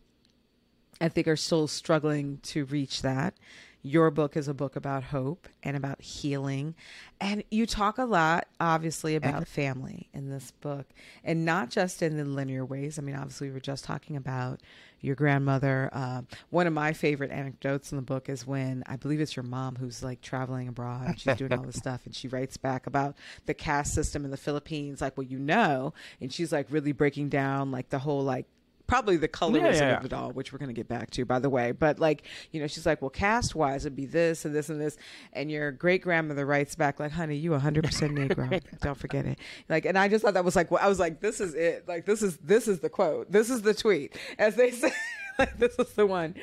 I 1.00 1.10
think 1.10 1.28
are 1.28 1.36
still 1.36 1.68
struggling 1.68 2.40
to 2.44 2.66
reach 2.66 3.02
that. 3.02 3.36
Your 3.84 4.12
book 4.12 4.36
is 4.36 4.48
a 4.48 4.54
book 4.54 4.76
about 4.76 5.04
hope 5.04 5.48
and 5.64 5.78
about 5.78 6.02
healing. 6.02 6.76
And 7.22 7.44
you 7.50 7.66
talk 7.66 7.98
a 7.98 8.06
lot, 8.06 8.48
obviously, 8.60 9.16
about 9.16 9.48
family 9.48 10.10
in 10.14 10.30
this 10.30 10.52
book, 10.52 10.88
and 11.24 11.46
not 11.46 11.70
just 11.70 12.02
in 12.02 12.18
the 12.18 12.26
linear 12.26 12.66
ways. 12.66 13.00
I 13.00 13.02
mean, 13.02 13.16
obviously, 13.16 13.48
we 13.48 13.54
were 13.54 13.60
just 13.60 13.86
talking 13.86 14.18
about 14.18 14.60
your 15.00 15.16
grandmother. 15.16 15.90
Uh, 15.94 16.24
one 16.50 16.68
of 16.68 16.74
my 16.74 16.92
favorite 16.92 17.32
anecdotes 17.32 17.92
in 17.92 17.98
the 17.98 18.02
book 18.02 18.30
is 18.30 18.46
when 18.46 18.84
I 18.88 18.98
believe 18.98 19.22
it's 19.22 19.36
your 19.36 19.44
mom 19.44 19.76
who's 19.76 20.04
like 20.04 20.22
traveling 20.22 20.68
abroad 20.68 21.08
and 21.08 21.20
she's 21.20 21.36
doing 21.38 21.54
all 21.54 21.64
this 21.64 21.76
stuff, 21.78 22.02
and 22.06 22.16
she 22.16 22.28
writes 22.28 22.58
back 22.58 22.88
about 22.88 23.16
the 23.46 23.54
caste 23.54 23.94
system 23.94 24.26
in 24.26 24.32
the 24.32 24.38
Philippines, 24.38 25.00
like, 25.00 25.16
well, 25.18 25.28
you 25.28 25.40
know, 25.40 25.94
and 26.20 26.34
she's 26.34 26.52
like 26.52 26.68
really 26.72 26.92
breaking 26.92 27.30
down 27.30 27.72
like 27.72 27.90
the 27.90 28.00
whole 28.00 28.24
like 28.24 28.48
probably 28.88 29.18
the 29.18 29.28
colorism 29.28 29.74
yeah, 29.74 29.90
yeah. 29.90 29.98
of 29.98 30.06
it 30.06 30.14
all, 30.14 30.32
which 30.32 30.52
we're 30.52 30.60
going 30.60 30.70
to 30.70 30.74
get 30.74 30.88
back 30.88 31.12
to, 31.12 31.26
by 31.26 31.40
the 31.40 31.50
way. 31.50 31.74
But 31.74 32.00
like, 32.00 32.24
you 32.52 32.62
know, 32.62 32.68
she's 32.68 32.86
like, 32.86 33.02
well, 33.02 33.10
cast 33.10 33.54
wise, 33.54 33.86
it'd 33.86 33.96
be 33.96 34.06
this 34.06 34.46
and 34.46 34.56
this 34.56 34.70
and 34.70 34.80
this. 34.80 34.98
And 35.34 35.52
your 35.52 35.72
great 35.72 36.02
grandmother 36.02 36.46
writes 36.46 36.76
back, 36.76 37.00
like, 37.00 37.12
honey, 37.12 37.36
you 37.36 37.52
100% 37.52 37.82
Negro. 37.84 38.62
Don't 38.82 38.98
forget 38.98 39.26
it. 39.26 39.38
Like, 39.70 39.86
and 39.86 39.98
I 39.98 40.08
just 40.08 40.24
thought 40.24 40.34
that 40.34 40.46
was 40.46 40.56
like, 40.56 40.72
well, 40.72 40.84
I 40.84 40.88
was 40.88 41.00
like, 41.00 41.20
this 41.20 41.42
is 41.42 41.54
it. 41.54 41.88
Like, 41.88 42.06
this 42.06 42.24
is, 42.24 42.38
this 42.38 42.68
is 42.68 42.80
the 42.80 42.90
quote. 42.90 43.32
This 43.32 43.50
is 43.50 43.62
the 43.62 43.74
tweet, 43.74 44.18
as 44.40 44.56
they 44.56 44.72
say. 44.72 44.94
like, 45.38 45.60
this 45.60 45.78
is 45.78 45.92
the 45.94 46.08
one. 46.08 46.36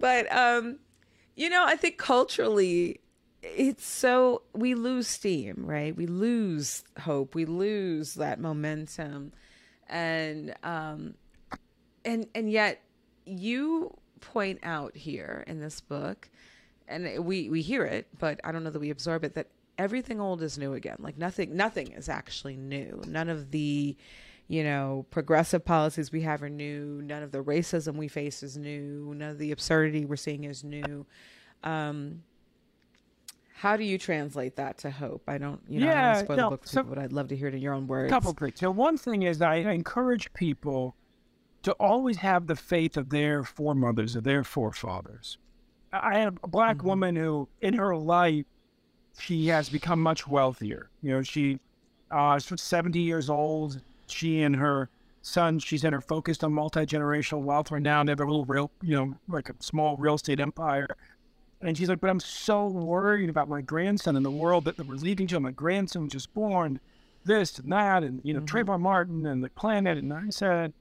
But, 0.00 0.30
um, 0.34 0.80
you 1.36 1.48
know, 1.48 1.64
I 1.64 1.76
think 1.76 1.98
culturally, 1.98 3.00
it's 3.42 3.86
so 3.86 4.42
we 4.52 4.74
lose 4.74 5.06
steam, 5.06 5.64
right? 5.66 5.94
We 5.94 6.06
lose 6.06 6.82
hope. 7.00 7.34
We 7.34 7.44
lose 7.44 8.14
that 8.14 8.40
momentum. 8.40 9.32
And, 9.88 10.54
um, 10.64 11.14
and 12.04 12.26
and 12.34 12.50
yet 12.50 12.80
you 13.24 13.96
point 14.20 14.58
out 14.62 14.96
here 14.96 15.44
in 15.46 15.60
this 15.60 15.80
book 15.80 16.28
and 16.88 17.24
we 17.24 17.48
we 17.48 17.62
hear 17.62 17.84
it 17.84 18.06
but 18.18 18.40
i 18.44 18.52
don't 18.52 18.64
know 18.64 18.70
that 18.70 18.80
we 18.80 18.90
absorb 18.90 19.24
it 19.24 19.34
that 19.34 19.48
everything 19.78 20.20
old 20.20 20.42
is 20.42 20.58
new 20.58 20.74
again 20.74 20.96
like 20.98 21.18
nothing 21.18 21.56
nothing 21.56 21.92
is 21.92 22.08
actually 22.08 22.56
new 22.56 23.02
none 23.06 23.28
of 23.28 23.50
the 23.50 23.96
you 24.48 24.62
know 24.62 25.04
progressive 25.10 25.64
policies 25.64 26.12
we 26.12 26.22
have 26.22 26.42
are 26.42 26.48
new 26.48 27.02
none 27.02 27.22
of 27.22 27.32
the 27.32 27.42
racism 27.42 27.96
we 27.96 28.08
face 28.08 28.42
is 28.42 28.56
new 28.56 29.12
none 29.16 29.30
of 29.30 29.38
the 29.38 29.50
absurdity 29.50 30.04
we're 30.04 30.16
seeing 30.16 30.44
is 30.44 30.62
new 30.64 31.04
um 31.64 32.22
how 33.56 33.76
do 33.78 33.84
you 33.84 33.96
translate 33.96 34.56
that 34.56 34.78
to 34.78 34.90
hope? 34.90 35.22
I 35.26 35.38
don't, 35.38 35.58
you 35.68 35.80
know, 35.80 35.86
yeah, 35.86 36.10
I 36.10 36.14
don't 36.16 36.24
spoil 36.24 36.36
no, 36.36 36.42
the 36.42 36.50
book 36.50 36.62
for 36.64 36.68
so, 36.68 36.82
people, 36.82 36.96
but 36.96 37.02
I'd 37.02 37.12
love 37.12 37.28
to 37.28 37.36
hear 37.36 37.48
it 37.48 37.54
in 37.54 37.62
your 37.62 37.72
own 37.72 37.86
words. 37.86 38.10
A 38.10 38.14
Couple 38.14 38.32
of 38.32 38.36
things. 38.36 38.60
So 38.60 38.70
one 38.70 38.98
thing 38.98 39.22
is 39.22 39.40
I 39.40 39.54
encourage 39.56 40.30
people 40.34 40.96
to 41.64 41.72
always 41.72 42.18
have 42.18 42.46
the 42.46 42.56
faith 42.56 42.96
of 42.96 43.10
their 43.10 43.42
foremothers, 43.42 44.14
of 44.14 44.24
their 44.24 44.44
forefathers. 44.44 45.38
I 45.92 46.18
had 46.18 46.38
a 46.42 46.48
black 46.48 46.78
mm-hmm. 46.78 46.86
woman 46.86 47.16
who, 47.16 47.48
in 47.60 47.74
her 47.74 47.96
life, 47.96 48.44
she 49.18 49.46
has 49.48 49.68
become 49.68 50.00
much 50.00 50.26
wealthier. 50.26 50.90
You 51.02 51.12
know, 51.12 51.22
she, 51.22 51.58
uh, 52.10 52.38
she's 52.38 52.60
70 52.60 53.00
years 53.00 53.30
old. 53.30 53.80
She 54.08 54.42
and 54.42 54.54
her 54.56 54.90
son, 55.22 55.58
she's 55.58 55.84
in 55.84 55.92
her 55.92 56.02
focused 56.02 56.44
on 56.44 56.52
multi 56.52 56.80
generational 56.80 57.42
wealth 57.42 57.70
right 57.70 57.80
now. 57.80 58.04
They 58.04 58.12
have 58.12 58.20
a 58.20 58.24
little 58.24 58.44
real, 58.44 58.70
you 58.82 58.96
know, 58.96 59.14
like 59.28 59.48
a 59.48 59.54
small 59.60 59.96
real 59.96 60.14
estate 60.14 60.40
empire. 60.40 60.96
And 61.62 61.78
she's 61.78 61.88
like, 61.88 62.00
but 62.00 62.10
I'm 62.10 62.20
so 62.20 62.66
worried 62.66 63.30
about 63.30 63.48
my 63.48 63.62
grandson 63.62 64.16
and 64.16 64.26
the 64.26 64.30
world 64.30 64.64
that 64.66 64.78
we're 64.78 64.96
leaving 64.96 65.26
to. 65.28 65.36
him. 65.36 65.44
My 65.44 65.50
grandson 65.50 66.10
just 66.10 66.34
born, 66.34 66.78
this 67.24 67.58
and 67.58 67.72
that, 67.72 68.02
and 68.02 68.20
you 68.22 68.34
know, 68.34 68.40
mm-hmm. 68.40 68.70
Trayvon 68.70 68.80
Martin 68.80 69.24
and 69.24 69.42
the 69.42 69.48
planet. 69.48 69.96
And 69.96 70.12
I 70.12 70.28
said, 70.28 70.74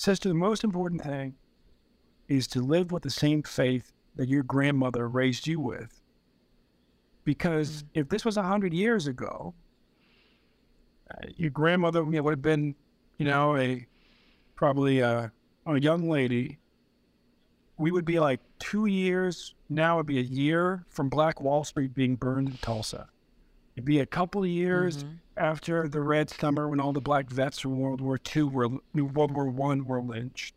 Sister, 0.00 0.30
the 0.30 0.34
most 0.34 0.64
important 0.64 1.02
thing 1.02 1.34
is 2.26 2.46
to 2.46 2.62
live 2.62 2.90
with 2.90 3.02
the 3.02 3.10
same 3.10 3.42
faith 3.42 3.92
that 4.16 4.30
your 4.30 4.42
grandmother 4.42 5.06
raised 5.06 5.46
you 5.46 5.60
with. 5.60 6.00
Because 7.22 7.82
mm. 7.82 7.86
if 7.92 8.08
this 8.08 8.24
was 8.24 8.38
a 8.38 8.42
hundred 8.42 8.72
years 8.72 9.06
ago, 9.06 9.52
uh, 11.10 11.26
your 11.36 11.50
grandmother 11.50 12.02
you 12.02 12.12
know, 12.12 12.22
would 12.22 12.30
have 12.30 12.40
been, 12.40 12.74
you 13.18 13.26
know, 13.26 13.58
a 13.58 13.86
probably 14.56 15.00
a, 15.00 15.30
a 15.66 15.78
young 15.78 16.08
lady. 16.08 16.58
We 17.76 17.90
would 17.92 18.06
be 18.06 18.20
like 18.20 18.40
two 18.58 18.86
years 18.86 19.54
now. 19.68 19.96
It'd 19.96 20.06
be 20.06 20.18
a 20.18 20.22
year 20.22 20.86
from 20.88 21.10
Black 21.10 21.42
Wall 21.42 21.62
Street 21.62 21.92
being 21.92 22.16
burned 22.16 22.48
in 22.48 22.56
Tulsa. 22.56 23.10
It'd 23.76 23.84
be 23.84 24.00
a 24.00 24.06
couple 24.06 24.42
of 24.42 24.48
years 24.48 25.04
mm-hmm. 25.04 25.14
after 25.36 25.88
the 25.88 26.00
Red 26.00 26.30
Summer 26.30 26.68
when 26.68 26.80
all 26.80 26.92
the 26.92 27.00
black 27.00 27.30
vets 27.30 27.60
from 27.60 27.78
World 27.78 28.00
War 28.00 28.18
II 28.34 28.42
were 28.44 28.68
World 28.94 29.32
War 29.32 29.48
One 29.48 29.84
were 29.84 30.02
lynched. 30.02 30.54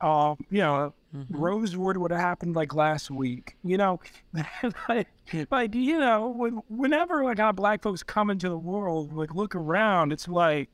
Um, 0.00 0.36
you 0.50 0.58
know, 0.58 0.92
mm-hmm. 1.14 1.36
Rosewood 1.36 1.96
would 1.96 2.10
have 2.10 2.20
happened 2.20 2.56
like 2.56 2.74
last 2.74 3.10
week. 3.10 3.56
You 3.62 3.76
know, 3.76 4.00
like, 4.88 5.08
like 5.50 5.74
you 5.74 5.98
know, 5.98 6.28
when, 6.28 6.62
whenever 6.68 7.22
like 7.22 7.38
our 7.38 7.52
black 7.52 7.82
folks 7.82 8.02
come 8.02 8.28
into 8.28 8.48
the 8.48 8.58
world, 8.58 9.12
like 9.12 9.34
look 9.34 9.54
around, 9.54 10.12
it's 10.12 10.26
like 10.26 10.68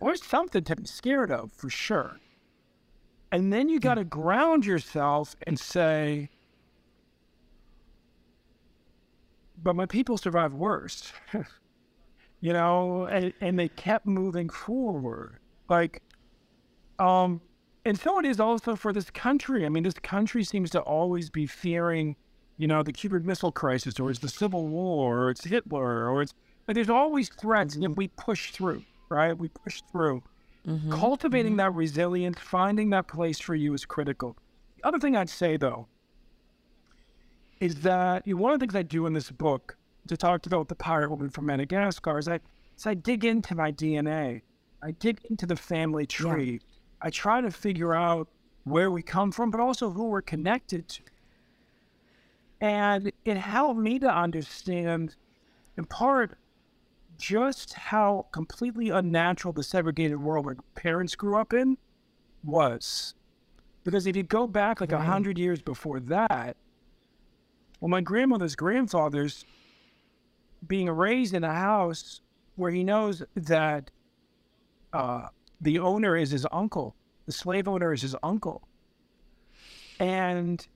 there's 0.00 0.24
something 0.24 0.64
to 0.64 0.76
be 0.76 0.86
scared 0.86 1.30
of 1.30 1.52
for 1.52 1.68
sure. 1.68 2.18
And 3.30 3.52
then 3.52 3.68
you 3.68 3.78
got 3.78 3.94
to 3.94 4.04
ground 4.04 4.64
yourself 4.64 5.36
and 5.46 5.60
say, 5.60 6.30
but 9.62 9.74
my 9.76 9.86
people 9.86 10.18
survived 10.18 10.54
worse. 10.54 11.12
you 12.40 12.52
know, 12.52 13.04
and, 13.04 13.32
and 13.40 13.58
they 13.58 13.68
kept 13.68 14.06
moving 14.06 14.48
forward. 14.48 15.38
Like, 15.68 16.02
um, 16.98 17.40
and 17.84 17.98
so 17.98 18.18
it 18.18 18.26
is 18.26 18.40
also 18.40 18.76
for 18.76 18.92
this 18.92 19.10
country. 19.10 19.64
I 19.64 19.68
mean, 19.68 19.82
this 19.82 19.94
country 19.94 20.44
seems 20.44 20.70
to 20.70 20.80
always 20.80 21.30
be 21.30 21.46
fearing, 21.46 22.16
you 22.56 22.66
know, 22.66 22.82
the 22.82 22.92
Cuban 22.92 23.24
Missile 23.24 23.52
Crisis, 23.52 23.98
or 23.98 24.10
it's 24.10 24.20
the 24.20 24.28
Civil 24.28 24.66
War, 24.68 25.24
or 25.24 25.30
it's 25.30 25.44
Hitler, 25.44 26.08
or 26.08 26.22
it's 26.22 26.34
but 26.66 26.74
there's 26.74 26.90
always 26.90 27.30
threats, 27.30 27.76
and 27.76 27.96
we 27.96 28.08
push 28.08 28.50
through, 28.50 28.82
right? 29.08 29.32
We 29.32 29.48
push 29.48 29.80
through. 29.90 30.22
Mm-hmm. 30.66 30.92
Cultivating 30.92 31.52
mm-hmm. 31.52 31.60
that 31.60 31.74
resilience, 31.74 32.38
finding 32.38 32.90
that 32.90 33.08
place 33.08 33.38
for 33.38 33.54
you 33.54 33.72
is 33.72 33.86
critical. 33.86 34.36
The 34.76 34.86
other 34.86 34.98
thing 34.98 35.16
I'd 35.16 35.30
say, 35.30 35.56
though, 35.56 35.88
is 37.60 37.76
that 37.76 38.26
you 38.26 38.36
know, 38.36 38.42
one 38.42 38.52
of 38.52 38.60
the 38.60 38.64
things 38.64 38.74
I 38.74 38.82
do 38.82 39.06
in 39.06 39.12
this 39.12 39.30
book 39.30 39.76
to 40.08 40.16
talk 40.16 40.46
about 40.46 40.68
the 40.68 40.74
pirate 40.74 41.10
woman 41.10 41.30
from 41.30 41.46
Madagascar 41.46 42.18
is 42.18 42.28
I, 42.28 42.40
is 42.76 42.86
I 42.86 42.94
dig 42.94 43.24
into 43.24 43.54
my 43.54 43.72
DNA. 43.72 44.42
I 44.82 44.92
dig 44.92 45.20
into 45.28 45.46
the 45.46 45.56
family 45.56 46.06
tree. 46.06 46.52
Yeah. 46.52 46.58
I 47.02 47.10
try 47.10 47.40
to 47.40 47.50
figure 47.50 47.94
out 47.94 48.28
where 48.64 48.90
we 48.90 49.02
come 49.02 49.32
from, 49.32 49.50
but 49.50 49.60
also 49.60 49.90
who 49.90 50.04
we're 50.04 50.22
connected 50.22 50.88
to. 50.88 51.02
And 52.60 53.12
it 53.24 53.36
helped 53.36 53.78
me 53.78 53.98
to 54.00 54.12
understand, 54.12 55.14
in 55.76 55.84
part, 55.84 56.36
just 57.18 57.74
how 57.74 58.26
completely 58.32 58.90
unnatural 58.90 59.52
the 59.52 59.62
segregated 59.62 60.20
world 60.20 60.46
where 60.46 60.56
parents 60.74 61.14
grew 61.14 61.36
up 61.36 61.52
in 61.52 61.76
was. 62.44 63.14
Because 63.84 64.06
if 64.06 64.16
you 64.16 64.22
go 64.22 64.46
back 64.46 64.80
like 64.80 64.92
a 64.92 64.96
right. 64.96 65.06
hundred 65.06 65.38
years 65.38 65.62
before 65.62 66.00
that, 66.00 66.56
well, 67.80 67.88
my 67.88 68.00
grandmother's 68.00 68.56
grandfather's 68.56 69.44
being 70.66 70.90
raised 70.90 71.34
in 71.34 71.44
a 71.44 71.52
house 71.54 72.20
where 72.56 72.70
he 72.70 72.82
knows 72.82 73.22
that 73.36 73.90
uh, 74.92 75.28
the 75.60 75.78
owner 75.78 76.16
is 76.16 76.30
his 76.30 76.46
uncle, 76.50 76.96
the 77.26 77.32
slave 77.32 77.68
owner 77.68 77.92
is 77.92 78.02
his 78.02 78.16
uncle. 78.22 78.62
And 80.00 80.66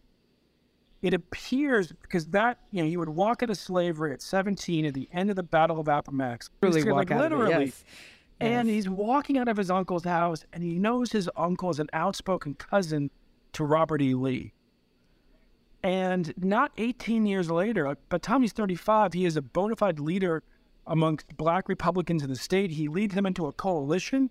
it 1.00 1.14
appears 1.14 1.92
because 1.92 2.26
that 2.28 2.58
you 2.70 2.82
know 2.82 2.88
he 2.88 2.96
would 2.96 3.08
walk 3.08 3.42
into 3.42 3.54
slavery 3.54 4.12
at 4.12 4.22
17 4.22 4.84
at 4.86 4.94
the 4.94 5.08
end 5.12 5.30
of 5.30 5.36
the 5.36 5.42
Battle 5.42 5.80
of 5.80 5.88
Appomattox. 5.88 6.50
Really 6.60 6.82
Like, 6.82 6.92
walk 6.92 7.10
out 7.10 7.32
of 7.32 7.32
it, 7.32 7.36
literally. 7.44 7.64
yes. 7.66 7.84
And 8.40 8.68
Yes. 8.68 8.74
he's 8.74 8.88
walking 8.88 9.38
out 9.38 9.46
of 9.48 9.56
his 9.56 9.70
uncle's 9.70 10.04
house, 10.04 10.44
and 10.52 10.64
he 10.64 10.78
knows 10.78 11.12
his 11.12 11.30
uncle 11.36 11.70
is 11.70 11.78
an 11.78 11.88
outspoken 11.92 12.54
cousin 12.54 13.10
to 13.52 13.64
Robert 13.64 14.02
E. 14.02 14.14
Lee. 14.14 14.52
And 15.82 16.32
not 16.36 16.72
18 16.78 17.26
years 17.26 17.50
later, 17.50 17.84
by 17.86 18.16
the 18.16 18.18
time 18.18 18.42
he's 18.42 18.52
35, 18.52 19.12
he 19.12 19.24
is 19.24 19.36
a 19.36 19.42
bona 19.42 19.76
fide 19.76 19.98
leader 19.98 20.42
amongst 20.86 21.36
black 21.36 21.68
Republicans 21.68 22.22
in 22.22 22.28
the 22.28 22.36
state. 22.36 22.70
He 22.70 22.88
leads 22.88 23.14
them 23.14 23.26
into 23.26 23.46
a 23.46 23.52
coalition 23.52 24.30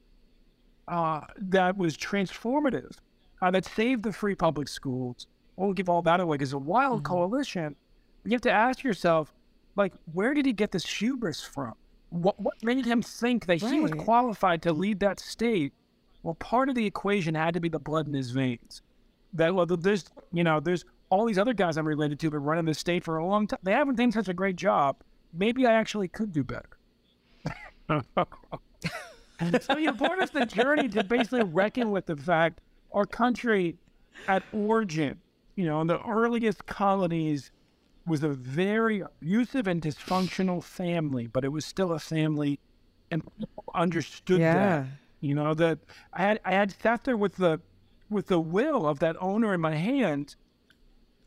uh, 0.88 1.22
that 1.38 1.78
was 1.78 1.98
transformative, 1.98 2.98
uh, 3.42 3.52
that 3.52 3.66
saved 3.66 4.04
the 4.04 4.14
free 4.14 4.36
public 4.36 4.68
schools. 4.68 5.28
I 5.58 5.62
won't 5.62 5.76
give 5.76 5.90
all 5.90 6.02
that 6.04 6.20
away 6.20 6.36
because 6.36 6.50
it's 6.50 6.54
a 6.54 6.60
wild 6.60 7.04
coalition. 7.04 7.76
You 8.24 8.32
have 8.32 8.42
to 8.42 8.52
ask 8.52 8.84
yourself, 8.84 9.34
like, 9.76 9.94
where 10.14 10.34
did 10.34 10.46
he 10.46 10.54
get 10.54 10.72
this 10.72 10.86
hubris 10.86 11.42
from? 11.42 11.74
What, 12.10 12.40
what 12.40 12.56
made 12.64 12.86
him 12.86 13.02
think 13.02 13.46
that 13.46 13.62
he 13.62 13.80
was 13.80 13.92
qualified 13.92 14.62
to 14.64 14.74
lead 14.74 15.00
that 15.00 15.20
state? 15.20 15.74
Well, 16.24 16.36
part 16.36 16.70
of 16.70 16.76
the 16.76 16.86
equation 16.86 17.36
had 17.36 17.54
to 17.54 17.60
be 17.60 17.70
the 17.70 17.80
blood 17.80 18.08
in 18.08 18.14
his 18.14 18.32
veins. 18.32 18.82
That 19.34 19.56
well, 19.56 19.66
there's 19.66 20.06
you 20.34 20.44
know, 20.44 20.60
there's 20.60 20.84
all 21.12 21.26
these 21.26 21.38
other 21.38 21.54
guys 21.54 21.78
I'm 21.78 21.86
related 21.88 22.20
to, 22.22 22.28
have 22.28 22.32
been 22.32 22.44
running 22.44 22.66
this 22.66 22.80
state 22.80 23.04
for 23.04 23.18
a 23.18 23.26
long 23.26 23.46
time. 23.46 23.60
They 23.62 23.74
haven't 23.74 23.96
done 23.98 24.12
such 24.12 24.30
a 24.30 24.34
great 24.34 24.56
job. 24.56 24.96
Maybe 25.34 25.68
I 25.68 25.74
actually 25.74 26.08
could 26.08 26.32
do 26.34 26.44
better. 26.44 26.70
so 29.62 29.78
you 29.78 29.92
part 29.94 30.20
us 30.20 30.30
the 30.30 30.46
journey 30.46 30.88
to 30.90 31.04
basically 31.04 31.44
reckon 31.44 31.92
with 31.92 32.06
the 32.06 32.16
fact 32.16 32.62
our 32.94 33.06
country 33.06 33.78
at 34.28 34.44
origin, 34.54 35.20
you 35.56 35.66
know, 35.66 35.82
in 35.82 35.88
the 35.88 36.02
earliest 36.08 36.66
colonies 36.66 37.52
was 38.08 38.24
a 38.24 38.30
very 38.30 39.02
abusive 39.02 39.68
and 39.68 39.82
dysfunctional 39.82 40.64
family, 40.64 41.28
but 41.28 41.44
it 41.44 41.50
was 41.50 41.66
still 41.66 41.92
a 41.92 42.00
family 42.00 42.60
and 43.12 43.22
understood 43.76 44.40
Yeah. 44.40 44.54
that. 44.54 44.86
You 45.20 45.36
know, 45.36 45.54
that 45.54 45.80
I 46.14 46.22
had 46.24 46.40
I 46.46 46.52
had 46.54 46.72
sat 46.82 47.04
there 47.04 47.18
with 47.18 47.36
the 47.36 47.60
with 48.10 48.28
the 48.28 48.40
will 48.40 48.88
of 48.88 49.00
that 49.00 49.16
owner 49.20 49.54
in 49.54 49.62
my 49.62 49.76
hand 49.76 50.36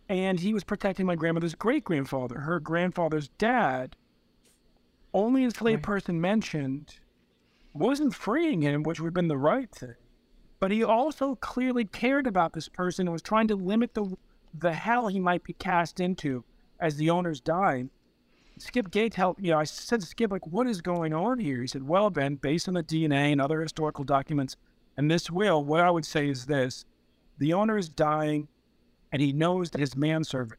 and 0.08 0.40
he 0.40 0.52
was 0.52 0.64
protecting 0.64 1.06
my 1.06 1.14
grandmother's 1.14 1.54
great 1.54 1.84
grandfather, 1.84 2.40
her 2.40 2.60
grandfather's 2.60 3.28
dad. 3.38 3.96
Only 5.12 5.44
enslaved 5.44 5.82
person 5.82 6.20
mentioned 6.20 6.96
wasn't 7.72 8.14
freeing 8.14 8.62
him, 8.62 8.82
which 8.82 9.00
would 9.00 9.08
have 9.08 9.14
been 9.14 9.28
the 9.28 9.36
right 9.36 9.70
thing. 9.70 9.94
But 10.60 10.70
he 10.70 10.82
also 10.82 11.36
clearly 11.36 11.84
cared 11.84 12.26
about 12.26 12.52
this 12.52 12.68
person 12.68 13.06
and 13.06 13.12
was 13.12 13.22
trying 13.22 13.48
to 13.48 13.56
limit 13.56 13.94
the 13.94 14.16
the 14.56 14.72
hell 14.72 15.08
he 15.08 15.18
might 15.18 15.42
be 15.42 15.52
cast 15.52 15.98
into 15.98 16.44
as 16.78 16.96
the 16.96 17.10
owner's 17.10 17.40
dying. 17.40 17.90
Skip 18.58 18.92
Gates 18.92 19.16
helped, 19.16 19.40
you 19.40 19.50
know, 19.50 19.58
I 19.58 19.64
said 19.64 20.00
to 20.00 20.06
Skip, 20.06 20.30
like, 20.30 20.46
what 20.46 20.68
is 20.68 20.80
going 20.80 21.12
on 21.12 21.40
here? 21.40 21.60
He 21.60 21.66
said, 21.66 21.88
well, 21.88 22.08
Ben, 22.08 22.36
based 22.36 22.68
on 22.68 22.74
the 22.74 22.84
DNA 22.84 23.32
and 23.32 23.40
other 23.40 23.60
historical 23.60 24.04
documents 24.04 24.56
and 24.96 25.10
this 25.10 25.30
will, 25.30 25.64
what 25.64 25.80
I 25.80 25.90
would 25.90 26.06
say 26.06 26.28
is 26.28 26.46
this 26.46 26.84
the 27.38 27.52
owner 27.52 27.76
is 27.76 27.88
dying 27.88 28.48
and 29.14 29.22
he 29.22 29.33
knows 29.33 29.70
that 29.70 29.81
his 29.81 29.94
manservant, 29.94 30.59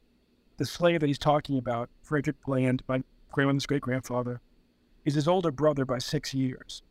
the 0.56 0.66
slave 0.66 1.02
that 1.02 1.08
he's 1.08 1.20
talking 1.20 1.58
about, 1.58 1.90
Frederick 2.02 2.38
Bland, 2.46 2.84
my 2.88 3.04
grandmother's 3.34 3.66
great 3.66 3.82
grandfather, 3.82 4.40
is 5.04 5.16
his 5.16 5.28
older 5.28 5.52
brother 5.52 5.84
by 5.84 5.98
six 5.98 6.34
years. 6.34 6.82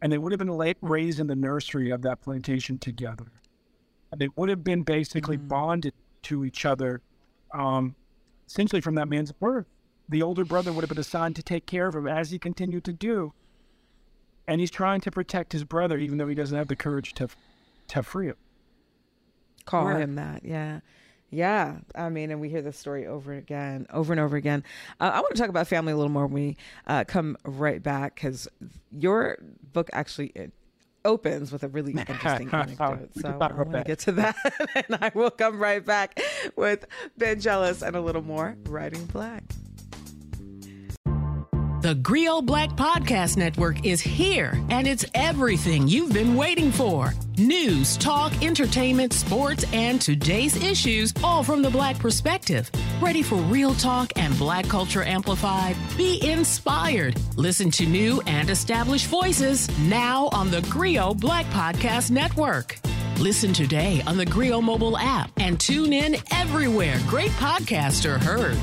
And 0.00 0.12
they 0.12 0.18
would 0.18 0.30
have 0.30 0.38
been 0.38 0.46
la- 0.46 0.74
raised 0.80 1.18
in 1.18 1.26
the 1.26 1.34
nursery 1.34 1.90
of 1.90 2.02
that 2.02 2.20
plantation 2.20 2.78
together. 2.78 3.32
And 4.12 4.20
they 4.20 4.28
would 4.36 4.48
have 4.48 4.62
been 4.62 4.84
basically 4.84 5.36
bonded 5.36 5.92
to 6.22 6.44
each 6.44 6.64
other, 6.64 7.02
um, 7.52 7.96
essentially 8.46 8.80
from 8.80 8.94
that 8.94 9.08
man's 9.08 9.32
birth. 9.32 9.66
The 10.08 10.22
older 10.22 10.44
brother 10.44 10.72
would 10.72 10.82
have 10.82 10.88
been 10.88 10.98
assigned 10.98 11.34
to 11.34 11.42
take 11.42 11.66
care 11.66 11.88
of 11.88 11.96
him 11.96 12.06
as 12.06 12.30
he 12.30 12.38
continued 12.38 12.84
to 12.84 12.92
do. 12.92 13.32
And 14.46 14.60
he's 14.60 14.70
trying 14.70 15.00
to 15.00 15.10
protect 15.10 15.52
his 15.52 15.64
brother, 15.64 15.98
even 15.98 16.18
though 16.18 16.28
he 16.28 16.36
doesn't 16.36 16.56
have 16.56 16.68
the 16.68 16.76
courage 16.76 17.12
to, 17.14 17.26
to 17.88 18.04
free 18.04 18.28
him. 18.28 18.36
Call 19.64 19.86
Right. 19.86 20.00
him 20.00 20.14
that. 20.16 20.44
Yeah. 20.44 20.80
Yeah. 21.30 21.78
I 21.94 22.08
mean, 22.10 22.30
and 22.30 22.40
we 22.40 22.48
hear 22.48 22.62
this 22.62 22.78
story 22.78 23.06
over 23.06 23.32
and 23.32 23.40
again, 23.40 23.86
over 23.92 24.12
and 24.12 24.20
over 24.20 24.36
again. 24.36 24.62
Uh, 25.00 25.10
I 25.14 25.20
want 25.20 25.34
to 25.34 25.40
talk 25.40 25.48
about 25.50 25.66
family 25.66 25.92
a 25.92 25.96
little 25.96 26.12
more 26.12 26.26
when 26.26 26.34
we 26.34 26.56
uh, 26.86 27.04
come 27.04 27.36
right 27.44 27.82
back 27.82 28.14
because 28.14 28.46
your 28.92 29.38
book 29.72 29.90
actually 29.92 30.28
it 30.36 30.52
opens 31.04 31.50
with 31.52 31.62
a 31.64 31.68
really 31.68 31.92
interesting 32.08 32.48
anecdote. 32.50 33.10
So 33.20 33.28
I 33.40 33.52
want 33.52 33.72
to 33.72 33.82
get 33.84 33.98
to 34.00 34.12
that. 34.12 34.36
and 34.88 34.98
I 35.02 35.10
will 35.14 35.30
come 35.30 35.58
right 35.58 35.84
back 35.84 36.20
with 36.56 36.86
Ben 37.18 37.40
Jealous 37.40 37.82
and 37.82 37.96
a 37.96 38.00
little 38.00 38.22
more 38.22 38.56
Writing 38.66 39.04
Black. 39.06 39.42
The 41.84 41.96
Grio 41.96 42.40
Black 42.40 42.70
Podcast 42.70 43.36
Network 43.36 43.84
is 43.84 44.00
here, 44.00 44.58
and 44.70 44.86
it's 44.86 45.04
everything 45.12 45.86
you've 45.86 46.14
been 46.14 46.34
waiting 46.34 46.72
for 46.72 47.12
news, 47.36 47.98
talk, 47.98 48.32
entertainment, 48.42 49.12
sports, 49.12 49.66
and 49.70 50.00
today's 50.00 50.56
issues, 50.56 51.12
all 51.22 51.42
from 51.42 51.60
the 51.60 51.68
Black 51.68 51.98
perspective. 51.98 52.70
Ready 53.02 53.22
for 53.22 53.34
real 53.34 53.74
talk 53.74 54.10
and 54.16 54.34
Black 54.38 54.66
culture 54.66 55.02
amplified? 55.02 55.76
Be 55.94 56.26
inspired. 56.26 57.20
Listen 57.36 57.70
to 57.72 57.84
new 57.84 58.22
and 58.26 58.48
established 58.48 59.08
voices 59.08 59.68
now 59.80 60.30
on 60.32 60.50
the 60.50 60.62
Grio 60.70 61.12
Black 61.12 61.44
Podcast 61.48 62.10
Network. 62.10 62.78
Listen 63.18 63.52
today 63.52 64.02
on 64.06 64.16
the 64.16 64.24
Grio 64.24 64.62
mobile 64.62 64.96
app 64.96 65.30
and 65.36 65.60
tune 65.60 65.92
in 65.92 66.16
everywhere 66.32 66.98
great 67.08 67.30
podcasts 67.32 68.06
are 68.06 68.18
heard. 68.18 68.56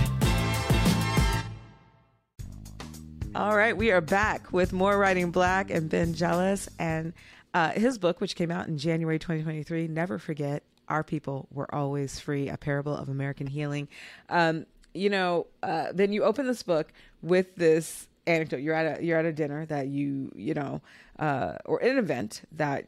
All 3.34 3.56
right, 3.56 3.78
we 3.78 3.92
are 3.92 4.02
back 4.02 4.52
with 4.52 4.74
more 4.74 4.98
Writing 4.98 5.32
Black 5.32 5.72
and 5.72 5.90
Ben 5.90 6.14
Jealous 6.14 6.68
and 6.78 7.14
uh, 7.54 7.70
his 7.72 7.98
book, 7.98 8.20
which 8.20 8.36
came 8.36 8.52
out 8.52 8.68
in 8.68 8.78
January 8.78 9.20
2023. 9.20 9.88
Never 9.88 10.20
forget, 10.20 10.64
our 10.90 11.02
people 11.02 11.48
were 11.50 11.74
always 11.74 12.20
free. 12.20 12.50
A 12.50 12.58
parable 12.58 12.94
of 12.94 13.08
American 13.08 13.48
healing. 13.48 13.88
Um, 14.28 14.66
you 14.94 15.10
know, 15.10 15.48
uh, 15.64 15.94
then 15.94 16.12
you 16.12 16.26
open 16.26 16.46
this 16.46 16.62
book 16.62 16.92
with 17.22 17.56
this 17.56 18.10
anecdote. 18.28 18.58
You're 18.58 18.76
at 18.76 19.00
a 19.00 19.04
you're 19.04 19.18
at 19.18 19.26
a 19.26 19.32
dinner 19.32 19.66
that 19.68 19.88
you 19.88 20.30
you 20.36 20.54
know, 20.54 20.82
uh, 21.18 21.54
or 21.64 21.82
an 21.82 21.98
event 21.98 22.42
that 22.52 22.88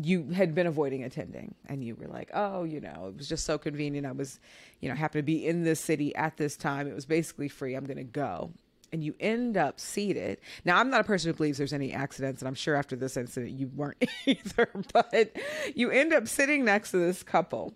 you 0.00 0.30
had 0.30 0.54
been 0.54 0.68
avoiding 0.68 1.04
attending 1.04 1.54
and 1.66 1.82
you 1.82 1.96
were 1.96 2.06
like 2.06 2.30
oh 2.32 2.62
you 2.62 2.80
know 2.80 3.08
it 3.08 3.16
was 3.16 3.28
just 3.28 3.44
so 3.44 3.58
convenient 3.58 4.06
i 4.06 4.12
was 4.12 4.38
you 4.78 4.88
know 4.88 4.94
happened 4.94 5.18
to 5.18 5.24
be 5.24 5.44
in 5.44 5.64
this 5.64 5.80
city 5.80 6.14
at 6.14 6.36
this 6.36 6.56
time 6.56 6.86
it 6.86 6.94
was 6.94 7.04
basically 7.04 7.48
free 7.48 7.74
i'm 7.74 7.84
going 7.84 7.96
to 7.96 8.04
go 8.04 8.52
and 8.92 9.04
you 9.04 9.14
end 9.20 9.56
up 9.56 9.78
seated 9.80 10.38
now 10.64 10.78
i'm 10.78 10.90
not 10.90 11.00
a 11.00 11.04
person 11.04 11.30
who 11.30 11.36
believes 11.36 11.58
there's 11.58 11.72
any 11.72 11.92
accidents 11.92 12.40
and 12.42 12.48
i'm 12.48 12.54
sure 12.54 12.74
after 12.74 12.96
this 12.96 13.16
incident 13.16 13.52
you 13.52 13.68
weren't 13.74 14.04
either 14.26 14.68
but 14.92 15.30
you 15.74 15.90
end 15.90 16.12
up 16.12 16.26
sitting 16.26 16.64
next 16.64 16.90
to 16.90 16.98
this 16.98 17.22
couple 17.22 17.74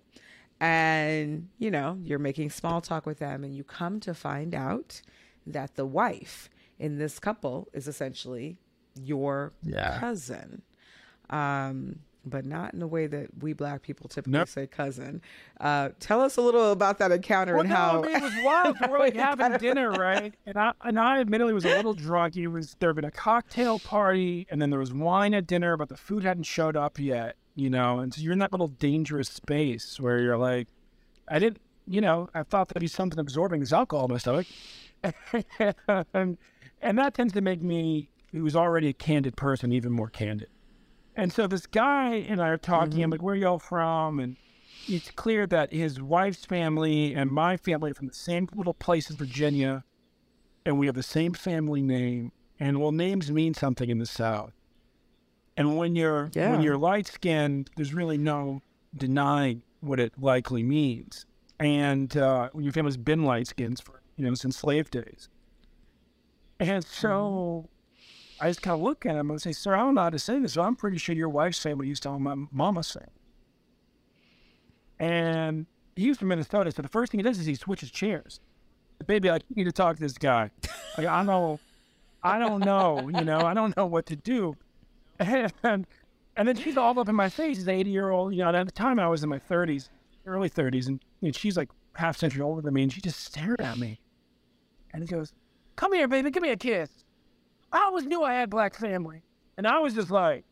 and 0.60 1.48
you 1.58 1.70
know 1.70 1.98
you're 2.02 2.18
making 2.18 2.50
small 2.50 2.80
talk 2.80 3.06
with 3.06 3.18
them 3.18 3.44
and 3.44 3.54
you 3.54 3.64
come 3.64 4.00
to 4.00 4.14
find 4.14 4.54
out 4.54 5.00
that 5.46 5.74
the 5.76 5.84
wife 5.86 6.48
in 6.78 6.98
this 6.98 7.18
couple 7.18 7.68
is 7.72 7.86
essentially 7.88 8.56
your 9.00 9.52
Yeah. 9.62 9.98
cousin 9.98 10.62
um, 11.30 12.00
but 12.26 12.44
not 12.44 12.72
in 12.72 12.80
the 12.80 12.86
way 12.86 13.06
that 13.06 13.28
we 13.42 13.52
black 13.52 13.82
people 13.82 14.08
typically 14.08 14.38
Nope. 14.38 14.48
say 14.48 14.66
cousin. 14.66 15.20
Uh, 15.60 15.90
tell 16.00 16.20
us 16.20 16.36
a 16.36 16.40
little 16.40 16.72
about 16.72 16.98
that 16.98 17.12
encounter 17.12 17.52
Well, 17.54 17.60
and 17.62 17.70
no, 17.70 17.76
how. 17.76 18.02
I 18.02 18.06
mean, 18.06 18.16
it 18.16 18.22
was 18.22 18.32
wild. 18.44 18.76
We're 18.88 18.98
like 18.98 19.14
having 19.16 19.58
dinner, 19.58 19.90
right? 19.90 20.34
And 20.46 20.56
I 20.56 20.72
and 20.82 20.98
I 20.98 21.20
admittedly 21.20 21.52
was 21.52 21.64
a 21.64 21.76
little 21.76 21.94
drunk. 21.94 22.36
It 22.36 22.48
was 22.48 22.76
there 22.80 22.90
had 22.90 22.96
been 22.96 23.04
a 23.04 23.10
cocktail 23.10 23.78
party, 23.78 24.46
and 24.50 24.60
then 24.62 24.70
there 24.70 24.78
was 24.80 24.92
wine 24.92 25.34
at 25.34 25.46
dinner, 25.46 25.76
but 25.76 25.88
the 25.88 25.96
food 25.96 26.24
hadn't 26.24 26.44
showed 26.44 26.76
up 26.76 26.98
yet. 26.98 27.36
You 27.56 27.70
know, 27.70 28.00
and 28.00 28.12
so 28.12 28.20
you're 28.20 28.32
in 28.32 28.40
that 28.40 28.50
little 28.52 28.66
dangerous 28.68 29.28
space 29.28 30.00
where 30.00 30.18
you're 30.18 30.36
like, 30.36 30.66
I 31.28 31.38
didn't, 31.38 31.60
you 31.86 32.00
know, 32.00 32.28
I 32.34 32.42
thought 32.42 32.68
there'd 32.68 32.80
be 32.80 32.88
something 32.88 33.18
absorbing 33.20 33.60
this 33.60 33.72
alcohol 33.72 34.06
in 34.06 34.10
my 34.12 34.18
stomach, 34.18 34.46
and, 35.04 35.14
and 36.82 36.98
that 36.98 37.14
tends 37.14 37.32
to 37.34 37.40
make 37.40 37.62
me, 37.62 38.08
who's 38.32 38.56
already 38.56 38.88
a 38.88 38.92
candid 38.92 39.36
person, 39.36 39.70
even 39.72 39.92
more 39.92 40.08
candid. 40.08 40.48
And 41.16 41.32
so 41.32 41.46
this 41.46 41.66
guy 41.66 42.14
and 42.14 42.40
I 42.42 42.48
are 42.48 42.58
talking. 42.58 43.02
I'm 43.02 43.10
like, 43.10 43.22
"Where 43.22 43.34
y'all 43.34 43.58
from?" 43.58 44.18
And 44.18 44.36
it's 44.88 45.10
clear 45.12 45.46
that 45.46 45.72
his 45.72 46.00
wife's 46.02 46.44
family 46.44 47.14
and 47.14 47.30
my 47.30 47.56
family 47.56 47.92
are 47.92 47.94
from 47.94 48.08
the 48.08 48.14
same 48.14 48.48
little 48.54 48.74
place 48.74 49.10
in 49.10 49.16
Virginia, 49.16 49.84
and 50.66 50.78
we 50.78 50.86
have 50.86 50.94
the 50.96 51.02
same 51.02 51.32
family 51.32 51.82
name. 51.82 52.32
And 52.58 52.80
well, 52.80 52.92
names 52.92 53.30
mean 53.30 53.54
something 53.54 53.88
in 53.90 53.98
the 53.98 54.06
South. 54.06 54.52
And 55.56 55.76
when 55.76 55.94
you're 55.94 56.30
Yeah. 56.34 56.50
when 56.50 56.62
you're 56.62 56.76
light 56.78 57.06
skinned, 57.06 57.70
there's 57.76 57.94
really 57.94 58.18
no 58.18 58.62
denying 58.96 59.62
what 59.80 60.00
it 60.00 60.12
likely 60.20 60.62
means. 60.62 61.26
And 61.60 62.16
uh, 62.16 62.48
when 62.52 62.64
your 62.64 62.72
family's 62.72 62.96
been 62.96 63.22
light 63.24 63.46
skinned 63.46 63.80
for 63.80 64.00
you 64.16 64.24
know 64.24 64.34
since 64.34 64.56
slave 64.56 64.90
days. 64.90 65.28
And 66.60 66.84
so 66.84 67.68
I 68.44 68.48
just 68.48 68.60
kind 68.60 68.74
of 68.74 68.82
look 68.82 69.06
at 69.06 69.16
him 69.16 69.30
and 69.30 69.40
say, 69.40 69.52
Sir, 69.52 69.74
I 69.74 69.78
don't 69.78 69.94
know 69.94 70.02
how 70.02 70.10
to 70.10 70.18
say 70.18 70.38
this, 70.38 70.56
but 70.56 70.64
I'm 70.64 70.76
pretty 70.76 70.98
sure 70.98 71.14
your 71.14 71.30
wife's 71.30 71.58
family 71.58 71.88
used 71.88 72.02
to 72.02 72.10
own 72.10 72.22
my 72.22 72.34
mama's 72.52 72.90
family. 72.90 73.08
And 74.98 75.64
he 75.96 76.10
was 76.10 76.18
from 76.18 76.28
Minnesota, 76.28 76.70
so 76.70 76.82
the 76.82 76.88
first 76.88 77.10
thing 77.10 77.20
he 77.20 77.22
does 77.22 77.38
is 77.38 77.46
he 77.46 77.54
switches 77.54 77.90
chairs. 77.90 78.40
Baby, 79.06 79.30
like 79.30 79.44
you 79.48 79.56
need 79.56 79.64
to 79.64 79.72
talk 79.72 79.96
to 79.96 80.02
this 80.02 80.18
guy. 80.18 80.50
Like 80.98 81.06
I 81.06 81.24
don't, 81.24 81.58
I 82.22 82.38
don't 82.38 82.60
know, 82.60 83.08
you 83.08 83.24
know, 83.24 83.38
I 83.40 83.54
don't 83.54 83.74
know 83.78 83.86
what 83.86 84.04
to 84.06 84.16
do. 84.16 84.56
And 85.18 85.86
and 86.36 86.46
then 86.46 86.56
she's 86.56 86.76
all 86.76 86.98
up 86.98 87.08
in 87.08 87.14
my 87.14 87.30
face. 87.30 87.56
She's 87.56 87.66
an 87.66 87.74
80 87.74 87.90
year 87.90 88.10
old, 88.10 88.34
you 88.34 88.42
know. 88.42 88.48
And 88.48 88.56
at 88.58 88.66
the 88.66 88.72
time, 88.72 89.00
I 89.00 89.08
was 89.08 89.24
in 89.24 89.30
my 89.30 89.38
30s, 89.38 89.88
early 90.26 90.50
30s, 90.50 90.86
and 90.86 91.00
know, 91.22 91.32
she's 91.32 91.56
like 91.56 91.70
half 91.94 92.18
century 92.18 92.42
older 92.42 92.60
than 92.60 92.74
me, 92.74 92.82
and 92.82 92.92
she 92.92 93.00
just 93.00 93.24
stared 93.24 93.62
at 93.62 93.78
me. 93.78 94.00
And 94.92 95.02
he 95.02 95.08
goes, 95.08 95.32
"Come 95.76 95.94
here, 95.94 96.06
baby, 96.06 96.30
give 96.30 96.42
me 96.42 96.50
a 96.50 96.56
kiss." 96.56 97.03
I 97.74 97.84
always 97.86 98.04
knew 98.04 98.22
I 98.22 98.34
had 98.34 98.50
black 98.50 98.74
family, 98.74 99.22
and 99.56 99.66
I 99.66 99.80
was 99.80 99.94
just 99.94 100.10
like, 100.10 100.44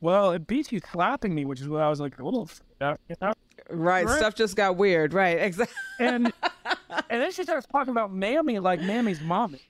"Well, 0.00 0.32
it 0.32 0.46
beats 0.46 0.72
you 0.72 0.80
slapping 0.90 1.34
me," 1.34 1.44
which 1.44 1.60
is 1.60 1.68
what 1.68 1.82
I 1.82 1.88
was 1.88 2.00
like 2.00 2.18
a 2.18 2.24
little. 2.24 2.48
Uh, 2.80 2.96
you 3.08 3.16
know? 3.20 3.34
Right, 3.68 4.08
stuff 4.08 4.34
just 4.34 4.56
got 4.56 4.76
weird. 4.76 5.12
Right, 5.12 5.38
exactly. 5.38 5.76
and 6.00 6.32
and 7.10 7.22
then 7.22 7.30
she 7.30 7.42
starts 7.42 7.66
talking 7.66 7.90
about 7.90 8.12
Mammy 8.12 8.58
like 8.58 8.80
Mammy's 8.80 9.20
mommy. 9.20 9.60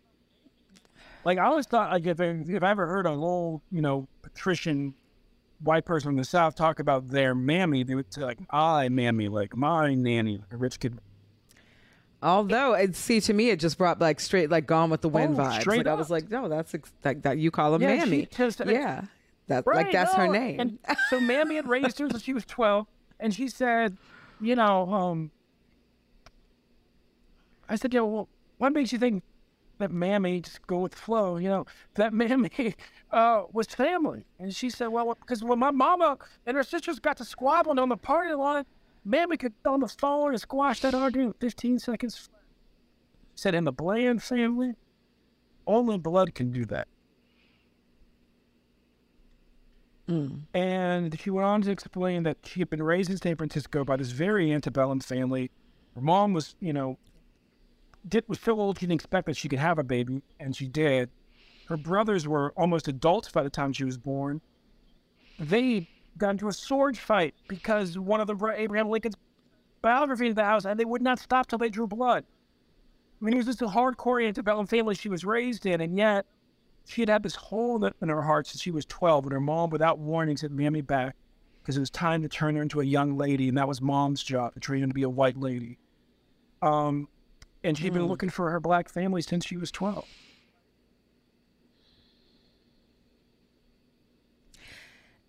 Like 1.24 1.38
I 1.38 1.44
always 1.46 1.66
thought, 1.66 1.90
like 1.90 2.06
if 2.06 2.20
if 2.20 2.62
I 2.62 2.70
ever 2.70 2.86
heard 2.86 3.06
a 3.06 3.10
little, 3.10 3.62
you 3.70 3.82
know, 3.82 4.06
patrician 4.22 4.94
white 5.62 5.84
person 5.84 6.08
from 6.08 6.16
the 6.16 6.24
South 6.24 6.54
talk 6.54 6.78
about 6.78 7.08
their 7.08 7.34
mammy, 7.34 7.82
they 7.82 7.94
would 7.94 8.12
say 8.14 8.22
like, 8.22 8.38
"I 8.48 8.88
mammy," 8.88 9.28
like 9.28 9.56
my 9.56 9.94
nanny, 9.94 10.38
like 10.38 10.52
a 10.52 10.56
rich 10.56 10.78
kid. 10.78 10.98
Although, 12.22 12.74
it, 12.74 12.94
see, 12.96 13.20
to 13.22 13.32
me, 13.32 13.48
it 13.50 13.58
just 13.60 13.78
brought 13.78 13.98
like 14.00 14.20
straight, 14.20 14.50
like 14.50 14.66
Gone 14.66 14.90
with 14.90 15.00
the 15.00 15.08
Wind 15.08 15.36
Oh, 15.38 15.42
vibes. 15.42 15.66
Like 15.66 15.86
I 15.86 15.94
was 15.94 16.10
like, 16.10 16.30
no, 16.30 16.48
that's 16.48 16.74
ex- 16.74 16.92
that, 17.02 17.22
that 17.22 17.38
you 17.38 17.50
call 17.50 17.72
her 17.72 17.80
Yeah, 17.80 18.04
she 18.04 18.10
Mammy. 18.10 18.28
just- 18.30 18.60
yeah, 18.66 19.04
that 19.48 19.64
Right, 19.66 19.86
like 19.86 19.92
that's 19.92 20.12
her 20.14 20.28
name. 20.28 20.60
And 20.60 20.78
so 21.08 21.18
Mammy 21.20 21.56
had 21.56 21.66
raised 21.66 21.98
her 21.98 22.10
since 22.10 22.22
she 22.22 22.34
was 22.34 22.44
twelve, 22.44 22.86
and 23.18 23.34
she 23.34 23.48
said, 23.48 23.96
you 24.40 24.54
know, 24.54 24.92
um, 24.92 25.30
I 27.68 27.76
said, 27.76 27.94
yeah, 27.94 28.00
well, 28.00 28.28
what 28.58 28.72
makes 28.72 28.92
you 28.92 28.98
think 28.98 29.22
that 29.78 29.90
Mammy 29.90 30.40
just 30.40 30.66
go 30.66 30.78
with 30.80 30.92
the 30.92 30.98
flow? 30.98 31.36
You 31.38 31.48
know, 31.48 31.66
that 31.94 32.12
Mammy 32.12 32.50
uh, 33.10 33.44
was 33.52 33.66
family, 33.68 34.26
and 34.38 34.54
she 34.54 34.68
said, 34.70 34.88
well, 34.88 35.14
because 35.20 35.42
when 35.42 35.58
my 35.58 35.70
mama 35.70 36.18
and 36.46 36.56
her 36.56 36.62
sisters 36.64 36.98
got 36.98 37.16
to 37.18 37.24
squabbling 37.24 37.78
on 37.78 37.88
the 37.88 37.96
party 37.96 38.34
line, 38.34 38.64
Mammy 39.04 39.36
could 39.36 39.54
get 39.62 39.70
on 39.70 39.80
the 39.80 39.88
phone 39.88 40.30
and 40.30 40.40
squash 40.40 40.80
that 40.80 40.94
argument 40.94 41.36
in 41.40 41.48
fifteen 41.48 41.78
seconds. 41.78 42.28
Said 43.34 43.54
in 43.54 43.64
the 43.64 43.72
Bland 43.72 44.22
family, 44.22 44.74
only 45.66 45.96
blood 45.96 46.34
can 46.34 46.52
do 46.52 46.64
that. 46.66 46.88
Hmm. 50.08 50.38
And 50.52 51.18
she 51.20 51.30
went 51.30 51.46
on 51.46 51.62
to 51.62 51.70
explain 51.70 52.24
that 52.24 52.38
she 52.44 52.60
had 52.60 52.68
been 52.68 52.82
raised 52.82 53.10
in 53.10 53.16
San 53.16 53.36
Francisco 53.36 53.84
by 53.84 53.96
this 53.96 54.10
very 54.10 54.52
antebellum 54.52 55.00
family. 55.00 55.50
Her 55.94 56.00
mom 56.00 56.32
was, 56.32 56.56
you 56.60 56.72
know, 56.72 56.98
did 58.06 58.24
was 58.28 58.40
so 58.40 58.58
old 58.58 58.78
she 58.78 58.86
didn't 58.86 59.00
expect 59.00 59.26
that 59.26 59.36
she 59.36 59.48
could 59.48 59.58
have 59.58 59.78
a 59.78 59.84
baby, 59.84 60.22
and 60.38 60.54
she 60.54 60.66
did. 60.66 61.10
Her 61.68 61.76
brothers 61.76 62.26
were 62.26 62.52
almost 62.56 62.88
adults 62.88 63.30
by 63.30 63.42
the 63.42 63.50
time 63.50 63.72
she 63.72 63.84
was 63.84 63.96
born. 63.96 64.40
They 65.38 65.88
got 66.18 66.30
into 66.30 66.48
a 66.48 66.52
sword 66.52 66.96
fight 66.96 67.34
because 67.48 67.98
one 67.98 68.20
of 68.20 68.26
the 68.26 68.54
Abraham 68.56 68.88
Lincoln's 68.88 69.16
biography 69.82 70.28
in 70.28 70.34
the 70.34 70.44
house, 70.44 70.64
and 70.64 70.78
they 70.78 70.84
would 70.84 71.02
not 71.02 71.18
stop 71.18 71.46
till 71.46 71.58
they 71.58 71.68
drew 71.68 71.86
blood. 71.86 72.24
I 73.20 73.24
mean, 73.24 73.34
it 73.34 73.38
was 73.38 73.46
just 73.46 73.62
a 73.62 73.66
hardcore 73.66 74.26
antebellum 74.26 74.66
family 74.66 74.94
she 74.94 75.08
was 75.08 75.24
raised 75.24 75.66
in, 75.66 75.80
and 75.80 75.96
yet 75.96 76.26
she 76.86 77.02
had 77.02 77.08
had 77.08 77.22
this 77.22 77.34
hole 77.34 77.84
in- 77.84 78.08
her 78.08 78.22
heart 78.22 78.46
since 78.46 78.62
she 78.62 78.70
was 78.70 78.84
12 78.86 79.24
when 79.24 79.32
her 79.32 79.40
mom, 79.40 79.70
without 79.70 79.98
warning, 79.98 80.36
sent 80.36 80.52
Mammy 80.52 80.80
back 80.80 81.16
because 81.62 81.76
it 81.76 81.80
was 81.80 81.90
time 81.90 82.22
to 82.22 82.28
turn 82.28 82.56
her 82.56 82.62
into 82.62 82.80
a 82.80 82.84
young 82.84 83.16
lady, 83.16 83.48
and 83.48 83.58
that 83.58 83.68
was 83.68 83.80
mom's 83.80 84.22
job 84.22 84.54
to 84.54 84.60
train 84.60 84.80
her 84.80 84.88
to 84.88 84.94
be 84.94 85.02
a 85.02 85.10
white 85.10 85.36
lady. 85.36 85.78
Um, 86.62 87.08
and 87.62 87.76
she'd 87.76 87.92
been 87.92 88.06
looking 88.06 88.30
for 88.30 88.50
her 88.50 88.60
black 88.60 88.88
family 88.88 89.22
since 89.22 89.46
she 89.46 89.56
was 89.56 89.70
12. 89.70 90.06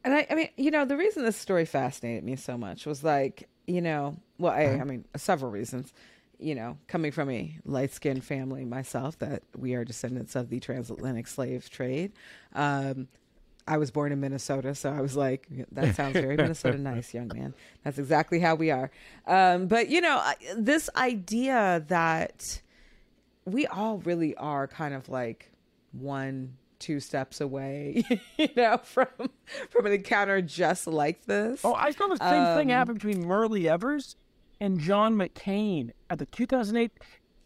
And 0.04 0.14
I, 0.14 0.28
I 0.30 0.36
mean, 0.36 0.50
you 0.58 0.72
know, 0.72 0.86
the 0.86 0.98
reason 0.98 1.24
this 1.24 1.38
story 1.38 1.66
fascinated 1.66 2.24
me 2.24 2.36
so 2.36 2.58
much 2.58 2.86
was 2.86 3.04
like, 3.04 3.48
you 3.68 3.82
know, 3.82 4.18
well, 4.38 4.52
I, 4.54 4.64
I 4.64 4.84
mean, 4.84 5.06
several 5.16 5.52
reasons. 5.52 5.94
You 6.40 6.56
know, 6.56 6.80
coming 6.88 7.12
from 7.12 7.30
a 7.30 7.56
light 7.66 7.92
skinned 7.94 8.24
family 8.24 8.66
myself, 8.66 9.20
that 9.20 9.44
we 9.56 9.76
are 9.76 9.86
descendants 9.86 10.36
of 10.36 10.50
the 10.50 10.60
transatlantic 10.60 11.28
slave 11.28 11.70
trade. 11.70 12.14
Um, 12.56 13.10
I 13.68 13.78
was 13.78 13.92
born 13.92 14.12
in 14.12 14.20
Minnesota, 14.20 14.74
so 14.74 14.92
I 14.92 15.02
was 15.02 15.16
like, 15.16 15.48
that 15.72 15.96
sounds 15.96 16.14
very 16.14 16.36
Minnesota 16.36 16.78
nice, 16.80 17.14
young 17.14 17.28
man. 17.28 17.54
That's 17.84 18.00
exactly 18.00 18.40
how 18.40 18.56
we 18.56 18.72
are. 18.72 18.90
Um, 19.28 19.68
but, 19.68 19.90
you 19.90 20.02
know, 20.02 20.20
this 20.58 20.90
idea 20.96 21.86
that 21.88 22.62
we 23.46 23.68
all 23.68 24.00
really 24.00 24.36
are 24.36 24.68
kind 24.68 24.94
of 24.94 25.10
like 25.10 25.52
one 25.92 26.58
two 26.82 27.00
steps 27.00 27.40
away 27.40 28.04
you 28.38 28.50
know 28.58 28.78
from 28.84 29.08
from 29.70 29.86
an 29.86 29.94
encounter 29.94 30.42
just 30.42 30.88
like 30.88 31.26
this 31.26 31.64
Oh, 31.64 31.74
I 31.74 31.92
saw 31.92 32.08
the 32.08 32.18
same 32.18 32.58
thing 32.58 32.72
um, 32.72 32.78
happen 32.78 32.96
between 32.96 33.24
Myrlie 33.24 33.68
Evers 33.68 34.16
and 34.60 34.80
John 34.80 35.16
McCain 35.16 35.92
at 36.10 36.20
the 36.20 36.26
2008 36.28 36.92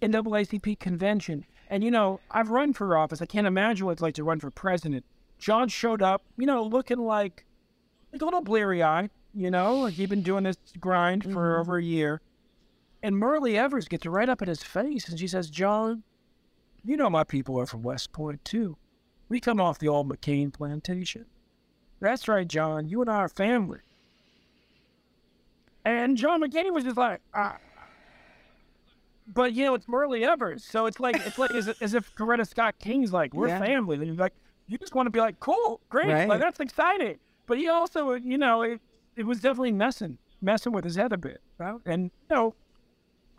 NAACP 0.02 0.80
convention. 0.80 1.45
And, 1.69 1.84
you 1.84 1.89
know, 1.89 2.19
I've 2.30 2.50
run 2.50 2.74
for 2.74 2.98
office. 2.98 3.21
I 3.21 3.26
can't 3.26 3.48
imagine 3.48 3.86
what 3.86 3.93
it's 3.93 4.02
like 4.02 4.15
to 4.15 4.24
run 4.24 4.39
for 4.39 4.52
president. 4.52 5.06
John 5.39 5.67
showed 5.67 6.02
up, 6.02 6.24
you 6.38 6.45
know, 6.45 6.63
looking 6.63 7.00
like, 7.00 7.45
like 8.12 8.21
a 8.21 8.26
little 8.26 8.41
bleary 8.41 8.84
eyed, 8.84 9.10
you 9.34 9.50
know, 9.50 9.76
like 9.76 9.93
he'd 9.93 10.10
been 10.10 10.21
doing 10.21 10.43
this 10.43 10.58
grind 10.80 11.24
for 11.24 11.30
mm-hmm. 11.30 11.62
over 11.62 11.78
a 11.78 11.84
year. 11.84 12.21
And 13.02 13.15
Myrlie 13.15 13.56
Evers 13.56 13.88
gets 13.88 14.06
right 14.06 14.30
up 14.30 14.41
in 14.41 14.48
his 14.48 14.63
face 14.63 15.08
and 15.10 15.19
she 15.19 15.28
says, 15.28 15.50
John, 15.50 16.04
you 16.84 16.98
know 16.98 17.10
my 17.10 17.24
people 17.24 17.60
are 17.60 17.65
from 17.65 17.82
West 17.82 18.12
Point, 18.12 18.43
too. 18.45 18.78
We 19.29 19.39
come 19.39 19.59
off 19.59 19.79
the 19.79 19.88
old 19.88 20.09
McCain 20.09 20.53
plantation. 20.53 21.25
That's 21.99 22.27
right, 22.27 22.47
John. 22.47 22.88
You 22.88 23.01
and 23.01 23.09
I 23.09 23.15
are 23.15 23.29
family. 23.29 23.79
And 25.83 26.17
John 26.17 26.41
McCain 26.41 26.73
was 26.73 26.83
just 26.83 26.97
like, 26.97 27.21
ah. 27.33 27.57
But 29.27 29.53
you 29.53 29.65
know, 29.65 29.73
it's 29.73 29.88
Myrlie 29.88 30.23
Evers, 30.23 30.63
so 30.63 30.85
it's 30.85 30.99
like 30.99 31.15
it's 31.25 31.39
like 31.39 31.51
as, 31.55 31.67
as 31.81 31.93
if 31.95 32.13
Coretta 32.15 32.47
Scott 32.47 32.75
King's 32.79 33.11
like, 33.11 33.33
we're 33.33 33.47
Yeah. 33.47 33.59
family. 33.59 33.95
And 33.97 34.05
you're 34.05 34.15
like, 34.15 34.33
you 34.67 34.77
just 34.77 34.93
want 34.93 35.07
to 35.07 35.11
be 35.11 35.19
like, 35.19 35.39
cool, 35.39 35.81
great, 35.89 36.07
Right. 36.11 36.27
like 36.29 36.39
that's 36.39 36.59
exciting. 36.59 37.17
But 37.47 37.57
he 37.57 37.67
also, 37.67 38.13
you 38.13 38.38
know, 38.38 38.61
it, 38.61 38.81
it 39.15 39.25
was 39.25 39.39
definitely 39.41 39.71
messing 39.71 40.19
messing 40.41 40.73
with 40.73 40.83
his 40.83 40.95
head 40.95 41.11
a 41.13 41.17
bit, 41.17 41.41
right? 41.57 41.75
And 41.88 42.11
you 42.29 42.35
know, 42.35 42.55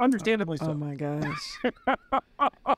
understandably 0.00 0.56
so. 0.56 0.70
oh 0.70 0.74
my 0.74 0.94
gosh 0.96 1.58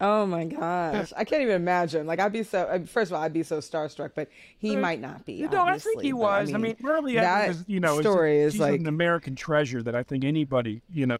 oh 0.00 0.24
my 0.26 0.44
gosh 0.44 1.12
i 1.16 1.24
can't 1.24 1.42
even 1.42 1.56
imagine 1.56 2.06
like 2.06 2.20
i'd 2.20 2.32
be 2.32 2.42
so 2.42 2.60
uh, 2.62 2.78
first 2.86 3.10
of 3.10 3.16
all 3.16 3.22
i'd 3.22 3.32
be 3.32 3.42
so 3.42 3.58
starstruck 3.58 4.12
but 4.14 4.28
he 4.58 4.76
might 4.76 5.00
not 5.00 5.24
be 5.24 5.34
You 5.34 5.48
know, 5.48 5.64
I 5.64 5.78
think 5.78 6.02
he 6.02 6.12
was. 6.12 6.52
I 6.52 6.58
mean, 6.58 6.76
Myrlie 6.76 7.14
that 7.14 7.44
Evers, 7.44 7.56
is, 7.60 7.64
you 7.68 7.80
know, 7.80 8.00
story 8.00 8.40
is, 8.40 8.54
is 8.54 8.60
like 8.60 8.80
an 8.80 8.86
American 8.86 9.34
treasure 9.34 9.82
that 9.82 9.94
I 9.94 10.02
think 10.02 10.24
anybody, 10.24 10.82
you 10.92 11.06
know, 11.06 11.18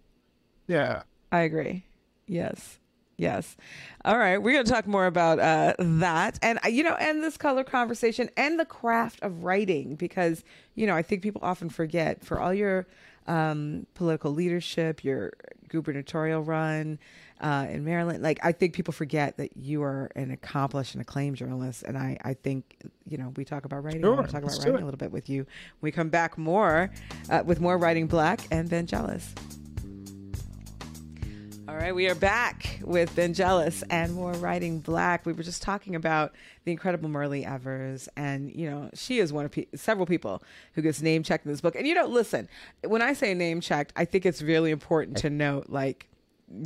yeah. 0.66 1.02
I 1.30 1.40
agree. 1.40 1.84
Yes. 2.26 2.78
Yes. 3.16 3.56
All 4.04 4.16
right. 4.16 4.38
We're 4.38 4.52
going 4.52 4.64
to 4.64 4.70
talk 4.70 4.86
more 4.86 5.06
about 5.06 5.40
uh, 5.40 5.74
that 5.78 6.38
and, 6.40 6.58
uh, 6.64 6.68
you 6.68 6.84
know, 6.84 6.94
and 6.94 7.22
this 7.22 7.36
color 7.36 7.64
conversation 7.64 8.30
and 8.36 8.60
the 8.60 8.64
craft 8.64 9.20
of 9.22 9.42
writing 9.42 9.96
because, 9.96 10.44
you 10.76 10.86
know, 10.86 10.94
I 10.94 11.02
think 11.02 11.22
people 11.22 11.40
often 11.42 11.68
forget 11.68 12.24
for 12.24 12.40
all 12.40 12.54
your 12.54 12.86
um, 13.26 13.86
political 13.94 14.32
leadership, 14.32 15.02
your 15.02 15.32
gubernatorial 15.68 16.42
run 16.42 16.98
uh, 17.40 17.66
in 17.70 17.84
Maryland, 17.84 18.22
like, 18.22 18.38
I 18.42 18.52
think 18.52 18.74
people 18.74 18.92
forget 18.92 19.36
that 19.36 19.56
you 19.56 19.82
are 19.82 20.10
an 20.16 20.30
accomplished 20.30 20.94
and 20.94 21.02
acclaimed 21.02 21.36
journalist. 21.36 21.82
And 21.84 21.96
I, 21.96 22.16
I 22.24 22.34
think, 22.34 22.76
you 23.08 23.18
know, 23.18 23.32
we 23.36 23.44
talk 23.44 23.64
about 23.64 23.84
writing. 23.84 24.02
Sure. 24.02 24.16
talk 24.16 24.42
about 24.42 24.58
writing 24.58 24.82
a 24.82 24.84
little 24.84 24.98
bit 24.98 25.12
with 25.12 25.28
you. 25.28 25.46
We 25.80 25.92
come 25.92 26.08
back 26.08 26.36
more 26.36 26.90
uh, 27.30 27.42
with 27.44 27.60
more 27.60 27.78
Writing 27.78 28.06
Black 28.06 28.40
and 28.50 28.68
Ben 28.68 28.86
Jealous. 28.86 29.34
All 31.68 31.76
right, 31.76 31.94
we 31.94 32.08
are 32.08 32.14
back 32.14 32.80
with 32.82 33.14
Ben 33.14 33.34
Jealous 33.34 33.84
and 33.90 34.14
more 34.14 34.32
Writing 34.32 34.80
Black. 34.80 35.26
We 35.26 35.34
were 35.34 35.42
just 35.42 35.60
talking 35.60 35.94
about 35.94 36.32
the 36.64 36.72
incredible 36.72 37.10
Myrlie 37.10 37.44
Evers, 37.44 38.08
and 38.16 38.50
you 38.50 38.70
know 38.70 38.88
she 38.94 39.18
is 39.18 39.34
one 39.34 39.44
of 39.44 39.50
pe- 39.50 39.66
several 39.74 40.06
people 40.06 40.42
who 40.72 40.80
gets 40.80 41.02
name 41.02 41.22
checked 41.22 41.44
in 41.44 41.52
this 41.52 41.60
book. 41.60 41.76
And 41.76 41.86
you 41.86 41.92
know, 41.92 42.06
listen, 42.06 42.48
when 42.84 43.02
I 43.02 43.12
say 43.12 43.34
name 43.34 43.60
checked, 43.60 43.92
I 43.96 44.06
think 44.06 44.24
it's 44.24 44.40
really 44.40 44.70
important 44.70 45.18
to 45.18 45.28
note 45.28 45.68
like 45.68 46.08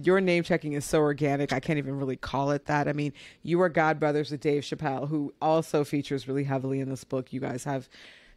your 0.03 0.21
name 0.21 0.43
checking 0.45 0.73
is 0.75 0.85
so 0.85 1.01
organic. 1.01 1.53
I 1.53 1.61
can't 1.61 1.79
even 1.79 1.97
really 1.97 2.17
call 2.17 2.51
it 2.53 2.67
that. 2.67 2.89
I 2.89 2.93
mean, 2.93 3.13
you 3.43 3.61
are 3.63 3.69
God 3.69 3.99
brothers 3.99 4.31
with 4.31 4.41
Dave 4.41 4.63
Chappelle, 4.63 5.09
who 5.09 5.33
also 5.43 5.85
features 5.85 6.29
really 6.29 6.45
heavily 6.45 6.81
in 6.81 6.89
this 6.89 7.05
book. 7.05 7.33
You 7.33 7.41
guys 7.41 7.65
have 7.65 7.89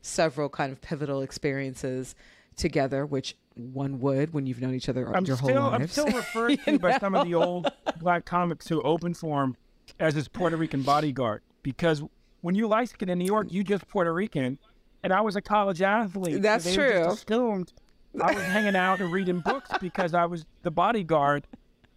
several 0.02 0.50
kind 0.50 0.72
of 0.72 0.82
pivotal 0.82 1.22
experiences 1.22 2.16
together, 2.56 3.06
which 3.06 3.36
one 3.56 4.00
would 4.00 4.34
when 4.34 4.46
you've 4.46 4.62
known 4.62 4.74
each 4.74 4.90
other 4.90 5.16
I'm 5.16 5.26
your 5.26 5.38
still 5.38 5.62
whole 5.62 5.74
I'm 5.74 5.82
lives. 5.82 5.92
still 5.94 6.06
referred 6.12 6.60
to 6.66 6.80
by 6.80 6.98
some 7.00 7.16
of 7.16 7.26
the 7.26 7.34
old 7.36 7.72
black 8.00 8.26
comics 8.26 8.68
who 8.68 8.82
open 8.82 9.14
for 9.14 9.44
him 9.44 9.56
as 10.00 10.14
his 10.14 10.28
Puerto 10.28 10.58
Rican 10.58 10.82
bodyguard 10.84 11.42
because 11.64 12.04
when 12.42 12.56
you 12.56 12.68
light 12.68 12.90
skin 12.90 13.10
in 13.10 13.18
New 13.18 13.26
York, 13.26 13.52
you 13.52 13.64
just 13.64 13.88
Puerto 13.88 14.14
Rican, 14.14 14.60
and 15.04 15.12
I 15.14 15.22
was 15.22 15.36
a 15.36 15.42
college 15.42 15.82
athlete. 15.82 16.36
so 16.36 16.40
That's 16.40 16.64
just 16.66 16.76
true. 16.76 17.08
assumed 17.08 17.74
I 18.22 18.34
was 18.34 18.44
hanging 18.44 18.76
out 18.76 19.02
and 19.02 19.12
reading 19.12 19.40
books 19.40 19.70
because 19.82 20.14
I 20.14 20.26
was 20.26 20.46
the 20.64 20.72
bodyguard. 20.72 21.48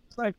It's 0.08 0.18
like, 0.18 0.34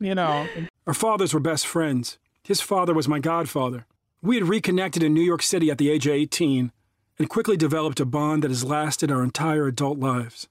you 0.00 0.14
know. 0.14 0.46
Our 0.86 0.94
fathers 0.94 1.32
were 1.32 1.40
best 1.40 1.66
friends. 1.66 2.18
His 2.42 2.60
father 2.60 2.92
was 2.92 3.08
my 3.08 3.20
godfather. 3.20 3.86
We 4.20 4.36
had 4.36 4.48
reconnected 4.48 5.02
in 5.02 5.14
New 5.14 5.22
York 5.22 5.42
City 5.42 5.70
at 5.70 5.78
the 5.78 5.90
age 5.90 6.06
of 6.06 6.12
18 6.12 6.72
and 7.18 7.28
quickly 7.28 7.56
developed 7.56 8.00
a 8.00 8.04
bond 8.04 8.42
that 8.42 8.50
has 8.50 8.64
lasted 8.64 9.10
our 9.10 9.22
entire 9.22 9.66
adult 9.66 9.98
lives. 9.98 10.48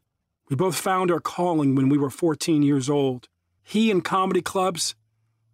We 0.50 0.56
both 0.56 0.76
found 0.76 1.12
our 1.12 1.20
calling 1.20 1.76
when 1.76 1.90
we 1.90 1.98
were 1.98 2.10
14 2.10 2.64
years 2.64 2.90
old. 2.90 3.28
He 3.64 3.92
in 3.92 4.02
comedy 4.02 4.42
clubs, 4.42 4.96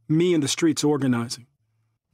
me 0.08 0.34
in 0.34 0.42
the 0.42 0.48
streets 0.48 0.84
organizing. 0.84 1.48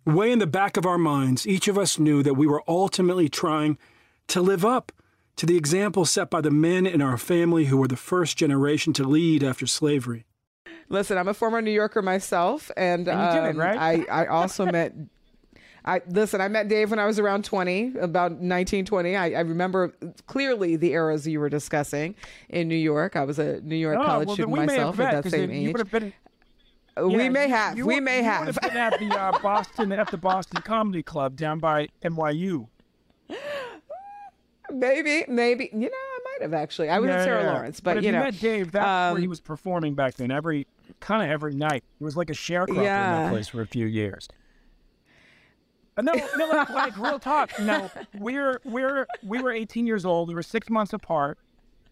Way 0.05 0.31
in 0.31 0.39
the 0.39 0.47
back 0.47 0.75
of 0.75 0.85
our 0.85 0.97
minds, 0.97 1.47
each 1.47 1.67
of 1.67 1.77
us 1.77 1.97
knew 1.97 2.23
that 2.23 2.33
we 2.33 2.47
were 2.47 2.63
ultimately 2.67 3.29
trying 3.29 3.77
to 4.27 4.41
live 4.41 4.65
up 4.65 4.91
to 5.35 5.45
the 5.45 5.57
example 5.57 6.05
set 6.05 6.29
by 6.29 6.41
the 6.41 6.51
men 6.51 6.85
in 6.85 7.01
our 7.01 7.17
family 7.17 7.65
who 7.65 7.77
were 7.77 7.87
the 7.87 7.95
first 7.97 8.37
generation 8.37 8.93
to 8.93 9.03
lead 9.03 9.43
after 9.43 9.65
slavery. 9.67 10.25
Listen, 10.89 11.17
I'm 11.17 11.27
a 11.27 11.33
former 11.33 11.61
New 11.61 11.71
Yorker 11.71 12.01
myself, 12.01 12.69
and, 12.77 13.07
And 13.07 13.19
you 13.35 13.41
did 13.41 13.47
it, 13.47 13.51
um, 13.55 13.59
right? 13.59 14.05
I, 14.09 14.23
I 14.23 14.27
also 14.27 14.65
met. 14.65 14.93
I 15.85 16.01
listen. 16.07 16.39
I 16.39 16.47
met 16.47 16.67
Dave 16.69 16.91
when 16.91 16.99
I 16.99 17.05
was 17.05 17.19
around 17.19 17.43
20, 17.45 17.97
about 17.99 18.31
1920. 18.33 19.15
I, 19.17 19.31
I 19.31 19.39
remember 19.41 19.93
clearly 20.27 20.75
the 20.77 20.91
eras 20.93 21.27
you 21.27 21.39
were 21.41 21.49
discussing 21.49 22.15
in 22.49 22.67
New 22.69 22.75
York. 22.75 23.15
I 23.15 23.23
was 23.25 23.37
a 23.39 23.59
New 23.61 23.75
York 23.75 23.97
college 23.97 24.25
Oh, 24.25 24.27
well, 24.27 24.35
student 24.35 24.55
myself 24.67 24.95
have 24.97 25.05
at 25.07 25.13
met, 25.13 25.13
that 25.15 25.23
'cause 25.23 25.31
same 25.31 25.51
age. 25.51 25.91
been 25.91 26.13
Uh, 26.95 27.07
we 27.07 27.27
may 27.27 27.49
have. 27.49 27.77
you 27.77 27.85
we 27.85 27.95
would- 27.95 28.03
may 28.03 28.19
you 28.19 28.23
have. 28.25 28.45
would 28.45 28.55
have 28.55 28.71
been 28.71 28.77
at 28.77 28.99
the 28.99 29.09
uh, 29.19 29.37
Boston 29.43 29.91
at 29.91 30.09
the 30.11 30.17
Boston 30.17 30.61
Comedy 30.61 31.03
Club 31.03 31.35
down 31.35 31.59
by 31.59 31.87
NYU. 32.03 32.67
Maybe, 34.73 35.25
maybe. 35.27 35.69
You 35.73 35.79
know, 35.79 35.87
I 35.87 36.19
might 36.25 36.41
have 36.41 36.53
actually. 36.53 36.89
I 36.89 36.99
was 36.99 37.09
Yeah, 37.09 37.17
at 37.17 37.23
Sarah 37.23 37.41
yeah, 37.41 37.47
yeah. 37.47 37.53
Lawrence, 37.53 37.79
but, 37.79 37.97
if 37.97 38.03
you 38.03 38.11
know, 38.11 38.19
met 38.19 38.39
Dave, 38.39 38.71
that's 38.71 39.13
where 39.13 39.19
he 39.19 39.25
um, 39.25 39.29
was 39.29 39.39
performing 39.41 39.93
back 39.95 40.15
then. 40.15 40.31
Every 40.31 40.67
kind 40.99 41.23
of 41.23 41.29
every 41.29 41.53
night, 41.53 41.83
it 41.99 42.03
was 42.03 42.17
like 42.17 42.29
a 42.29 42.33
sharecropper 42.33 42.69
in 42.69 42.83
that 43.23 43.29
place 43.31 43.47
for 43.47 43.61
a 43.61 43.67
few 43.67 43.85
years. 43.85 44.27
Uh, 45.97 46.01
No, 46.01 46.13
no, 46.37 46.47
like, 46.47 46.69
like 46.69 46.97
real 46.97 47.19
talk. 47.19 47.51
No, 47.59 47.89
we're 48.17 48.59
we're 48.63 49.05
we 49.23 49.41
were 49.41 49.51
18 49.51 49.85
years 49.85 50.05
old. 50.05 50.27
We 50.27 50.35
were 50.35 50.41
six 50.43 50.69
months 50.69 50.93
apart, 50.93 51.37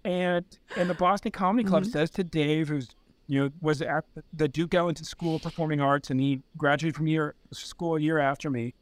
and 0.03 0.45
and 0.75 0.89
the 0.89 0.95
Boston 0.95 1.31
Comedy 1.31 1.67
Club 1.67 1.83
Mm-hmm. 1.83 1.91
says 1.91 2.09
to 2.11 2.23
Dave, 2.23 2.69
who's 2.69 2.89
you 3.27 3.39
know 3.43 3.49
was 3.61 3.81
at 3.81 4.05
the 4.33 4.47
Duke 4.47 4.73
Ellington 4.73 5.05
School 5.05 5.35
of 5.35 5.43
Performing 5.43 5.81
Arts, 5.81 6.09
and 6.09 6.19
he 6.19 6.41
graduated 6.57 6.95
from 6.95 7.07
year 7.07 7.35
school 7.51 7.95
a 7.95 7.99
year 7.99 8.17
after 8.17 8.49
me. 8.49 8.73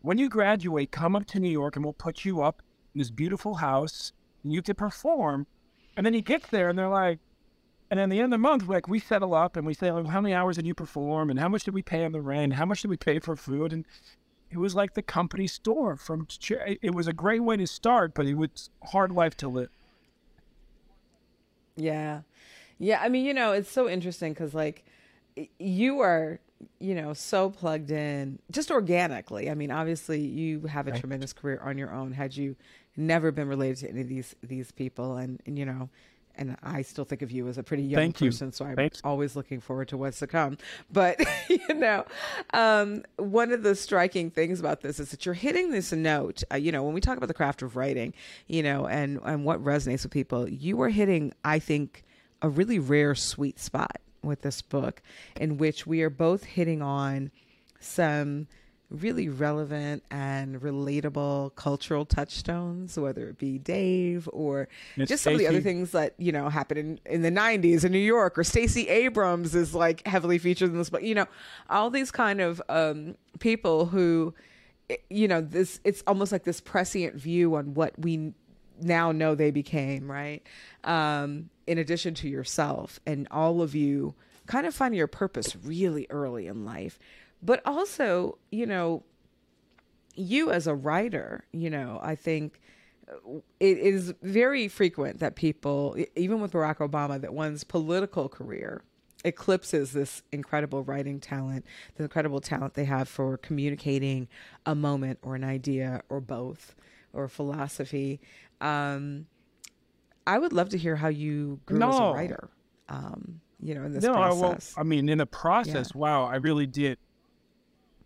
When 0.00 0.16
you 0.16 0.28
graduate, 0.28 0.92
come 0.92 1.16
up 1.16 1.26
to 1.26 1.40
New 1.40 1.50
York, 1.50 1.74
and 1.74 1.84
we'll 1.84 1.92
put 1.92 2.24
you 2.24 2.40
up 2.40 2.62
in 2.94 2.98
this 2.98 3.10
beautiful 3.10 3.54
house, 3.54 4.12
and 4.42 4.52
you 4.52 4.62
can 4.62 4.74
perform. 4.74 5.46
And 5.96 6.06
then 6.06 6.14
he 6.14 6.20
gets 6.20 6.48
there, 6.48 6.68
and 6.68 6.78
they're 6.78 6.88
like, 6.88 7.18
and 7.90 7.98
at 7.98 8.10
the 8.10 8.18
end 8.18 8.26
of 8.26 8.30
the 8.30 8.38
month, 8.38 8.68
like 8.68 8.86
we 8.86 9.00
settle 9.00 9.34
up 9.34 9.56
and 9.56 9.66
we 9.66 9.72
say, 9.72 9.90
like, 9.90 10.06
how 10.06 10.20
many 10.20 10.34
hours 10.34 10.56
did 10.56 10.66
you 10.66 10.74
perform, 10.74 11.30
and 11.30 11.40
how 11.40 11.48
much 11.48 11.64
did 11.64 11.74
we 11.74 11.82
pay 11.82 12.04
on 12.04 12.12
the 12.12 12.20
rent, 12.20 12.52
how 12.52 12.66
much 12.66 12.82
did 12.82 12.88
we 12.88 12.96
pay 12.96 13.18
for 13.18 13.34
food, 13.34 13.72
and 13.72 13.86
it 14.50 14.58
was 14.58 14.74
like 14.74 14.94
the 14.94 15.02
company 15.02 15.46
store 15.46 15.96
from. 15.96 16.26
It 16.50 16.94
was 16.94 17.06
a 17.06 17.12
great 17.12 17.42
way 17.42 17.56
to 17.56 17.66
start, 17.66 18.14
but 18.14 18.26
it 18.26 18.34
was 18.34 18.70
hard 18.82 19.12
life 19.12 19.36
to 19.38 19.48
live. 19.48 19.70
Yeah. 21.76 22.22
Yeah. 22.78 23.00
I 23.02 23.08
mean, 23.08 23.24
you 23.24 23.34
know, 23.34 23.52
it's 23.52 23.70
so 23.70 23.88
interesting 23.88 24.32
because, 24.32 24.54
like, 24.54 24.84
you 25.58 26.00
are, 26.00 26.40
you 26.80 26.94
know, 26.94 27.12
so 27.12 27.50
plugged 27.50 27.90
in 27.90 28.38
just 28.50 28.70
organically. 28.70 29.50
I 29.50 29.54
mean, 29.54 29.70
obviously, 29.70 30.20
you 30.20 30.62
have 30.62 30.88
a 30.88 30.98
tremendous 30.98 31.32
career 31.32 31.60
on 31.62 31.78
your 31.78 31.92
own. 31.92 32.12
Had 32.12 32.36
you 32.36 32.56
never 32.96 33.30
been 33.30 33.48
related 33.48 33.78
to 33.78 33.90
any 33.90 34.00
of 34.00 34.08
these 34.08 34.34
these 34.42 34.72
people, 34.72 35.16
and, 35.16 35.40
and 35.46 35.58
you 35.58 35.64
know, 35.64 35.88
and 36.36 36.56
I 36.62 36.82
still 36.82 37.04
think 37.04 37.22
of 37.22 37.30
you 37.30 37.48
as 37.48 37.58
a 37.58 37.62
pretty 37.62 37.82
young 37.82 37.98
Thank 37.98 38.20
you. 38.20 38.28
person, 38.28 38.52
so 38.52 38.64
I'm 38.64 38.76
Thanks. 38.76 39.00
always 39.04 39.36
looking 39.36 39.60
forward 39.60 39.88
to 39.88 39.96
what's 39.96 40.18
to 40.20 40.26
come. 40.26 40.58
But 40.90 41.20
you 41.48 41.74
know, 41.74 42.04
um, 42.52 43.04
one 43.16 43.52
of 43.52 43.62
the 43.62 43.74
striking 43.74 44.30
things 44.30 44.60
about 44.60 44.80
this 44.80 45.00
is 45.00 45.10
that 45.10 45.26
you're 45.26 45.34
hitting 45.34 45.70
this 45.70 45.92
note. 45.92 46.42
Uh, 46.52 46.56
you 46.56 46.72
know, 46.72 46.82
when 46.82 46.94
we 46.94 47.00
talk 47.00 47.16
about 47.16 47.26
the 47.28 47.34
craft 47.34 47.62
of 47.62 47.76
writing, 47.76 48.14
you 48.46 48.62
know, 48.62 48.86
and 48.86 49.20
and 49.24 49.44
what 49.44 49.62
resonates 49.62 50.02
with 50.02 50.12
people, 50.12 50.48
you 50.48 50.80
are 50.82 50.88
hitting, 50.88 51.32
I 51.44 51.58
think, 51.58 52.04
a 52.42 52.48
really 52.48 52.78
rare 52.78 53.14
sweet 53.14 53.58
spot 53.58 54.00
with 54.22 54.42
this 54.42 54.62
book, 54.62 55.02
in 55.36 55.58
which 55.58 55.86
we 55.86 56.02
are 56.02 56.10
both 56.10 56.44
hitting 56.44 56.82
on 56.82 57.30
some 57.80 58.46
really 58.90 59.28
relevant 59.28 60.02
and 60.10 60.60
relatable 60.60 61.54
cultural 61.54 62.06
touchstones, 62.06 62.98
whether 62.98 63.28
it 63.28 63.38
be 63.38 63.58
Dave 63.58 64.28
or 64.32 64.68
just 64.96 65.22
some 65.22 65.34
of 65.34 65.38
the 65.38 65.46
other 65.46 65.60
things 65.60 65.90
that 65.90 66.14
you 66.16 66.32
know 66.32 66.48
happened 66.48 66.78
in, 66.80 67.00
in 67.04 67.22
the 67.22 67.30
90s 67.30 67.84
in 67.84 67.92
new 67.92 67.98
york 67.98 68.38
or 68.38 68.44
stacey 68.44 68.88
abrams 68.88 69.54
is 69.54 69.74
like 69.74 70.06
heavily 70.06 70.38
featured 70.38 70.70
in 70.70 70.78
this 70.78 70.88
book. 70.88 71.02
You 71.02 71.16
know 71.16 71.26
all 71.68 71.90
these 71.90 72.10
kind 72.10 72.40
of 72.40 72.62
um, 72.68 73.16
people 73.40 73.86
who 73.86 74.34
you 75.10 75.28
know 75.28 75.42
this 75.42 75.80
it's 75.84 76.02
almost 76.06 76.32
like 76.32 76.44
this 76.44 76.60
prescient 76.60 77.14
view 77.14 77.56
on 77.56 77.74
what 77.74 77.98
we 77.98 78.32
now 78.80 79.12
know 79.12 79.34
they 79.34 79.50
became 79.50 80.10
right 80.10 80.42
um, 80.84 81.50
in 81.66 81.78
addition 81.78 82.14
to 82.14 82.28
yourself 82.28 83.00
and 83.06 83.26
all 83.30 83.62
of 83.62 83.74
you 83.74 84.14
kind 84.46 84.66
of 84.66 84.74
finding 84.74 84.98
your 84.98 85.06
purpose 85.06 85.56
really 85.56 86.06
early 86.10 86.46
in 86.46 86.64
life 86.64 86.98
but 87.42 87.60
also 87.64 88.38
you 88.50 88.66
know 88.66 89.02
you 90.18 90.50
as 90.50 90.66
a 90.66 90.74
writer, 90.74 91.44
you 91.52 91.70
know, 91.70 92.00
I 92.02 92.14
think 92.14 92.60
uh, 93.08 93.38
it 93.60 93.78
is 93.78 94.12
very 94.22 94.68
frequent 94.68 95.20
that 95.20 95.36
people, 95.36 95.96
even 96.16 96.40
with 96.40 96.52
Barack 96.52 96.78
Obama, 96.78 97.20
that 97.20 97.32
one's 97.32 97.64
political 97.64 98.28
career 98.28 98.82
eclipses 99.24 99.92
this 99.92 100.22
incredible 100.30 100.82
writing 100.82 101.20
talent, 101.20 101.64
the 101.96 102.04
incredible 102.04 102.40
talent 102.40 102.74
they 102.74 102.84
have 102.84 103.08
for 103.08 103.36
communicating 103.36 104.28
a 104.66 104.74
moment 104.74 105.18
or 105.22 105.34
an 105.34 105.44
idea 105.44 106.02
or 106.08 106.20
both 106.20 106.74
or 107.12 107.28
philosophy. 107.28 108.20
Um, 108.60 109.26
I 110.26 110.38
would 110.38 110.52
love 110.52 110.68
to 110.70 110.78
hear 110.78 110.96
how 110.96 111.08
you 111.08 111.60
grew 111.66 111.82
as 111.82 111.98
a 111.98 112.12
writer. 112.12 112.50
Um, 112.88 113.40
you 113.60 113.74
know, 113.74 113.84
in 113.84 113.92
this 113.92 114.04
no, 114.04 114.14
I, 114.14 114.32
well. 114.32 114.58
I 114.76 114.82
mean, 114.82 115.08
in 115.08 115.18
the 115.18 115.26
process, 115.26 115.94
wow, 115.94 116.24
I 116.24 116.36
really 116.36 116.66
did. 116.66 116.98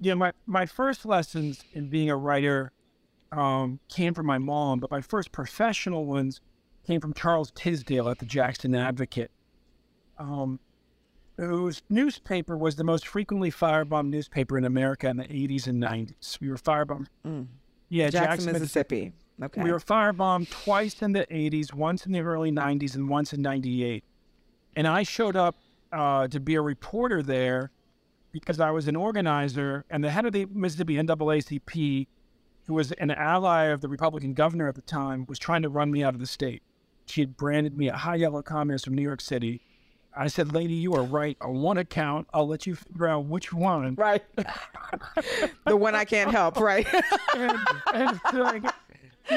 Yeah, 0.00 0.14
my 0.14 0.32
my 0.46 0.66
first 0.66 1.04
lessons 1.04 1.62
in 1.72 1.88
being 1.88 2.10
a 2.10 2.16
writer 2.16 2.72
um, 3.32 3.80
came 3.88 4.14
from 4.14 4.26
my 4.26 4.38
mom, 4.38 4.80
but 4.80 4.90
my 4.90 5.00
first 5.00 5.32
professional 5.32 6.06
ones 6.06 6.40
came 6.86 7.00
from 7.00 7.14
Charles 7.14 7.52
Tisdale 7.54 8.08
at 8.08 8.18
the 8.18 8.26
Jackson 8.26 8.74
Advocate, 8.74 9.30
um, 10.18 10.58
whose 11.36 11.82
newspaper 11.88 12.56
was 12.56 12.76
the 12.76 12.84
most 12.84 13.06
frequently 13.06 13.50
firebombed 13.50 14.10
newspaper 14.10 14.58
in 14.58 14.64
America 14.64 15.08
in 15.08 15.16
the 15.16 15.24
80s 15.24 15.66
and 15.66 15.82
90s. 15.82 16.40
We 16.40 16.48
were 16.50 16.56
firebombed. 16.56 17.06
Yeah, 17.88 18.10
Jackson, 18.10 18.52
Mississippi. 18.52 19.12
Okay. 19.42 19.62
we 19.62 19.72
were 19.72 19.80
firebombed 19.80 20.50
twice 20.50 21.02
in 21.02 21.12
the 21.12 21.26
80s, 21.26 21.72
once 21.72 22.06
in 22.06 22.12
the 22.12 22.20
early 22.20 22.52
90s, 22.52 22.94
and 22.94 23.08
once 23.08 23.32
in 23.32 23.42
98. 23.42 24.04
And 24.76 24.86
I 24.86 25.02
showed 25.02 25.36
up 25.36 25.56
uh, 25.92 26.28
to 26.28 26.40
be 26.40 26.54
a 26.54 26.62
reporter 26.62 27.22
there 27.22 27.70
because 28.32 28.60
I 28.60 28.70
was 28.70 28.88
an 28.88 28.96
organizer, 28.96 29.84
and 29.90 30.02
the 30.02 30.10
head 30.10 30.24
of 30.24 30.32
the 30.32 30.46
Mississippi 30.46 30.96
NAACP, 30.96 32.06
who 32.66 32.74
was 32.74 32.92
an 32.92 33.10
ally 33.10 33.64
of 33.64 33.80
the 33.80 33.88
Republican 33.88 34.32
governor 34.32 34.68
at 34.68 34.74
the 34.74 34.82
time, 34.82 35.26
was 35.28 35.38
trying 35.38 35.62
to 35.62 35.68
run 35.68 35.90
me 35.90 36.02
out 36.02 36.14
of 36.14 36.20
the 36.20 36.26
state. 36.26 36.62
She 37.06 37.20
had 37.20 37.36
branded 37.36 37.76
me 37.76 37.88
a 37.88 37.96
high 37.96 38.14
yellow 38.16 38.42
communist 38.42 38.84
from 38.86 38.94
New 38.94 39.02
York 39.02 39.20
City. 39.20 39.60
I 40.16 40.28
said, 40.28 40.52
Lady, 40.52 40.74
you 40.74 40.94
are 40.94 41.02
right 41.02 41.36
on 41.40 41.62
one 41.62 41.78
account. 41.78 42.28
I'll 42.34 42.46
let 42.46 42.66
you 42.66 42.74
figure 42.74 43.08
out 43.08 43.24
which 43.24 43.52
one. 43.52 43.94
right. 43.94 44.22
the 45.66 45.76
one 45.76 45.94
I 45.94 46.04
can't 46.04 46.30
help, 46.30 46.58
right? 46.58 46.86
and, 47.34 47.58
and 47.94 48.20
like, 48.34 48.64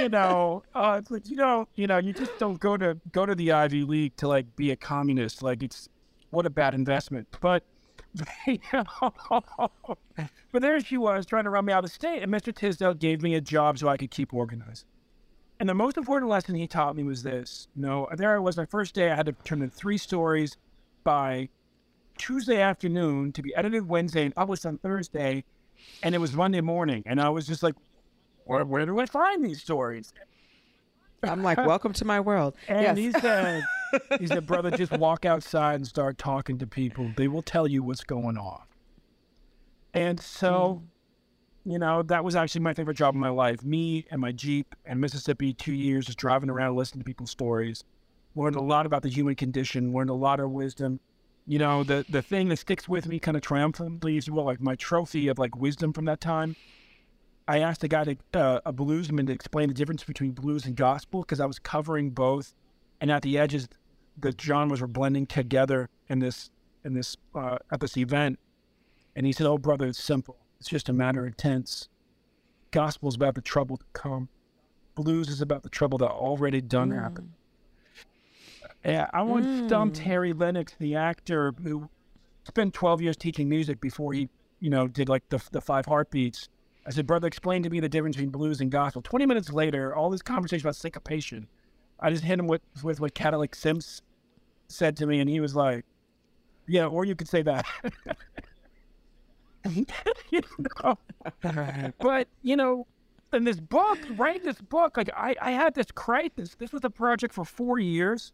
you 0.02 0.10
know, 0.10 0.64
uh, 0.74 0.98
it's 1.00 1.12
like 1.12 1.30
you 1.30 1.36
know, 1.36 1.68
you 1.76 1.88
know, 1.88 1.98
you 1.98 2.14
just 2.14 2.38
don't 2.40 2.60
go 2.60 2.78
to 2.78 2.98
go 3.12 3.26
to 3.26 3.36
the 3.36 3.52
Ivy 3.52 3.84
League 3.84 4.16
to 4.18 4.28
like 4.28 4.56
be 4.56 4.72
a 4.72 4.76
communist. 4.76 5.42
Like 5.42 5.64
it's 5.64 5.90
what 6.30 6.46
a 6.46 6.50
bad 6.50 6.74
investment. 6.74 7.28
But 7.42 7.64
you 8.48 8.60
know, 8.74 9.14
but 10.52 10.62
there 10.62 10.80
she 10.80 10.98
was 10.98 11.26
trying 11.26 11.44
to 11.46 11.50
run 11.50 11.66
me 11.66 11.74
out 11.74 11.84
of 11.84 11.92
state, 11.92 12.24
and 12.24 12.32
Mr. 12.32 12.54
Tisdale 12.54 12.94
gave 12.94 13.22
me 13.22 13.36
a 13.36 13.42
job 13.42 13.78
so 13.78 13.88
I 13.88 13.98
could 13.98 14.12
keep 14.12 14.34
organized. 14.34 14.86
And 15.60 15.70
the 15.70 15.74
most 15.74 15.98
important 15.98 16.30
lesson 16.30 16.56
he 16.56 16.68
taught 16.68 16.96
me 16.96 17.04
was 17.04 17.24
this: 17.24 17.68
no, 17.76 18.08
there 18.16 18.36
I 18.36 18.40
was 18.40 18.58
my 18.58 18.66
first 18.66 18.94
day. 18.94 19.12
I 19.12 19.16
had 19.16 19.26
to 19.26 19.34
turn 19.44 19.62
in 19.62 19.70
three 19.70 19.98
stories 19.98 20.58
by 21.04 21.50
Tuesday 22.18 22.62
afternoon 22.62 23.32
to 23.34 23.42
be 23.42 23.54
edited 23.56 23.88
Wednesday 23.88 24.26
and 24.26 24.36
published 24.36 24.66
on 24.66 24.78
Thursday, 24.78 25.44
and 26.04 26.16
it 26.16 26.20
was 26.20 26.34
Monday 26.34 26.62
morning, 26.62 27.04
and 27.06 27.22
I 27.22 27.30
was 27.30 27.48
just 27.48 27.64
like, 27.64 27.76
where, 28.46 28.64
where 28.66 28.86
do 28.86 29.00
I 29.00 29.06
find 29.06 29.44
these 29.44 29.62
stories? 29.62 30.14
I'm 31.24 31.44
like, 31.44 31.58
welcome 31.66 31.94
to 31.94 32.06
my 32.06 32.20
world. 32.20 32.56
And 32.68 32.98
yes. 32.98 32.98
he 32.98 33.12
said, 33.20 33.64
he 34.20 34.28
said, 34.28 34.46
brother, 34.46 34.72
just 34.72 34.92
walk 34.94 35.26
outside 35.26 35.76
and 35.76 35.88
start 35.88 36.18
talking 36.18 36.58
to 36.60 36.68
people. 36.68 37.12
They 37.18 37.28
will 37.28 37.42
tell 37.42 37.68
you 37.68 37.84
what's 37.84 38.04
going 38.04 38.38
on. 38.38 38.62
And 39.94 40.20
so, 40.20 40.84
mm. 41.66 41.72
you 41.72 41.80
know, 41.80 42.04
that 42.04 42.24
was 42.24 42.36
actually 42.36 42.62
my 42.62 42.74
favorite 42.74 42.98
job 42.98 43.16
in 43.16 43.20
my 43.20 43.30
life. 43.30 43.64
Me 43.64 44.06
and 44.12 44.22
my 44.22 44.32
Jeep 44.32 44.76
and 44.86 45.00
Mississippi, 45.00 45.54
two 45.54 45.74
years 45.74 46.06
just 46.06 46.18
driving 46.18 46.50
around 46.50 46.76
listening 46.76 47.02
to 47.02 47.06
people's 47.06 47.32
stories. 47.32 47.84
learned 48.36 48.58
a 48.58 48.62
lot 48.62 48.86
about 48.86 49.02
the 49.02 49.10
human 49.10 49.36
condition, 49.36 49.94
learned 49.94 50.10
a 50.10 50.16
lot 50.16 50.40
of 50.40 50.52
wisdom. 50.52 51.00
You 51.48 51.60
know, 51.60 51.84
the 51.84 52.04
the 52.10 52.24
thing 52.24 52.50
that 52.50 52.58
sticks 52.58 52.90
with 52.90 53.08
me 53.08 53.20
kind 53.20 53.38
of 53.38 53.44
triumphantly 53.44 54.18
is 54.18 54.30
well, 54.30 54.46
like 54.46 54.60
my 54.60 54.76
trophy 54.76 55.28
of 55.28 55.38
like 55.38 55.56
wisdom 55.56 55.94
from 55.94 56.06
that 56.06 56.20
time. 56.20 56.56
I 57.48 57.60
asked 57.60 57.84
a 57.84 57.88
guy 57.88 58.04
to 58.04 58.18
uh, 58.34 58.62
a 58.66 58.74
bluesman 58.74 59.28
to 59.28 59.34
explain 59.34 59.68
the 59.68 59.74
difference 59.74 60.04
between 60.04 60.32
blues 60.32 60.66
and 60.66 60.76
gospel 60.76 61.22
because 61.22 61.40
I 61.40 61.46
was 61.46 61.60
covering 61.60 62.10
both, 62.10 62.56
and 63.00 63.12
at 63.12 63.22
the 63.22 63.38
edges, 63.38 63.68
the 64.18 64.34
genres 64.40 64.82
were 64.82 64.88
blending 64.88 65.28
together 65.28 65.90
in 66.10 66.20
this 66.20 66.50
in 66.84 66.94
this 66.94 67.18
uh, 67.36 67.58
at 67.72 67.80
this 67.80 67.98
event. 67.98 68.40
And 69.16 69.26
he 69.26 69.32
said, 69.32 69.46
"Oh, 69.46 69.58
brother, 69.58 69.88
it's 69.88 70.04
simple. 70.04 70.38
It's 70.60 70.70
just 70.70 70.90
a 70.90 70.94
matter 70.94 71.26
of 71.26 71.38
tense. 71.38 71.88
Gospel 72.72 73.10
is 73.10 73.16
about 73.16 73.36
the 73.36 73.42
trouble 73.42 73.78
to 73.78 73.86
come. 73.94 74.30
Blues 74.96 75.30
is 75.30 75.42
about 75.42 75.64
the 75.64 75.70
trouble 75.70 75.98
that 76.00 76.10
already 76.10 76.62
done 76.62 76.90
mm. 76.90 77.02
happened." 77.02 77.34
Yeah, 78.84 79.10
I 79.14 79.22
once 79.24 79.48
mm. 79.48 79.68
stumped 79.68 80.00
Harry 80.00 80.34
Lennix, 80.34 80.78
the 80.78 80.96
actor 80.96 81.54
who 81.64 81.90
spent 82.44 82.74
12 82.76 83.02
years 83.02 83.18
teaching 83.18 83.50
music 83.50 83.82
before 83.82 84.14
he, 84.14 84.30
you 84.60 84.70
know, 84.70 84.88
did 84.88 85.10
like 85.10 85.30
the 85.30 85.42
the 85.52 85.62
five 85.62 85.86
heartbeats. 85.86 86.50
I 86.86 86.92
said, 86.92 87.08
brother, 87.08 87.28
explain 87.28 87.64
to 87.64 87.70
me 87.70 87.80
the 87.80 87.90
difference 87.90 88.16
between 88.16 88.30
blues 88.30 88.62
and 88.62 88.70
gospel. 88.72 89.02
20 89.02 89.26
minutes 89.26 89.52
later, 89.52 89.96
all 89.96 90.10
this 90.10 90.22
conversation 90.22 90.66
about 90.68 90.76
syncopation, 90.76 91.48
I 92.00 92.12
just 92.12 92.24
hit 92.24 92.40
him 92.40 92.48
with, 92.48 92.62
with 92.84 93.00
what 93.00 93.16
Cadillac 93.16 93.56
Sims 93.56 94.04
said 94.68 94.96
to 94.98 95.08
me, 95.08 95.20
and 95.20 95.30
he 95.30 95.40
was 95.40 95.56
like, 95.56 95.86
yeah, 96.68 96.86
or 96.86 97.06
you 97.06 97.16
could 97.16 97.28
say 97.28 97.42
that. 97.44 97.66
you 100.30 100.42
know? 100.84 100.98
But, 102.00 102.28
you 102.44 102.56
know, 102.56 102.86
in 103.34 103.44
this 103.44 103.60
book, 103.60 103.98
writing 104.16 104.44
this 104.44 104.62
book, 104.62 104.98
like 104.98 105.10
I, 105.16 105.36
I 105.42 105.52
had 105.52 105.74
this 105.74 105.88
crisis. 105.92 106.56
This 106.56 106.72
was 106.72 106.84
a 106.84 106.90
project 106.90 107.34
for 107.34 107.46
four 107.46 107.80
years. 107.80 108.32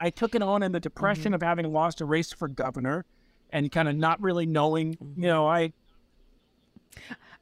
I 0.00 0.10
took 0.10 0.34
it 0.34 0.42
on 0.42 0.62
in 0.62 0.72
the 0.72 0.80
depression 0.80 1.26
mm-hmm. 1.26 1.34
of 1.34 1.42
having 1.42 1.72
lost 1.72 2.00
a 2.00 2.04
race 2.04 2.32
for 2.32 2.48
governor 2.48 3.04
and 3.50 3.70
kind 3.72 3.88
of 3.88 3.96
not 3.96 4.20
really 4.20 4.46
knowing, 4.46 4.94
mm-hmm. 4.94 5.22
you 5.22 5.28
know, 5.28 5.46
I 5.48 5.72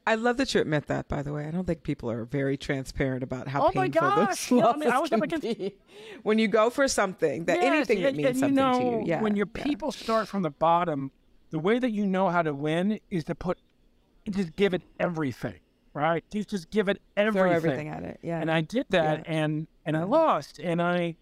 I 0.07 0.15
love 0.15 0.37
that 0.37 0.53
you 0.53 0.61
admit 0.61 0.87
that. 0.87 1.09
By 1.09 1.21
the 1.21 1.33
way, 1.33 1.45
I 1.45 1.51
don't 1.51 1.67
think 1.67 1.83
people 1.83 2.09
are 2.09 2.23
very 2.23 2.55
transparent 2.55 3.23
about 3.23 3.49
how 3.49 3.67
oh 3.67 3.71
painful 3.71 3.89
gosh, 3.99 4.47
this 4.47 4.51
yeah, 4.51 4.67
I 4.67 4.77
mean, 4.77 4.89
I 4.89 4.99
was 4.99 5.09
can 5.09 5.39
be. 5.41 5.75
When 6.23 6.39
you 6.39 6.47
go 6.47 6.69
for 6.69 6.87
something, 6.87 7.43
that 7.43 7.57
yes, 7.57 7.65
anything 7.65 8.03
that 8.03 8.15
means 8.15 8.39
something 8.39 8.55
you 8.55 8.55
know, 8.55 8.79
to 8.79 8.85
you, 8.85 9.03
yeah. 9.05 9.21
When 9.21 9.35
your 9.35 9.49
yeah. 9.53 9.63
people 9.65 9.91
start 9.91 10.29
from 10.29 10.43
the 10.43 10.49
bottom, 10.49 11.11
the 11.49 11.59
way 11.59 11.77
that 11.77 11.91
you 11.91 12.07
know 12.07 12.29
how 12.29 12.41
to 12.41 12.53
win 12.53 13.01
is 13.11 13.25
to 13.25 13.35
put, 13.35 13.57
just 14.29 14.55
give 14.55 14.73
it 14.73 14.81
everything, 14.97 15.59
right? 15.93 16.23
You 16.31 16.45
just 16.45 16.69
give 16.69 16.87
it 16.87 17.01
everything. 17.17 17.41
Throw 17.41 17.51
everything 17.51 17.89
at 17.89 18.03
it, 18.03 18.19
yeah. 18.21 18.39
And 18.39 18.49
I 18.49 18.61
did 18.61 18.85
that, 18.91 19.25
yeah. 19.25 19.33
and 19.33 19.67
and 19.85 19.97
I 19.97 20.03
lost, 20.03 20.57
and 20.59 20.81
I, 20.81 21.17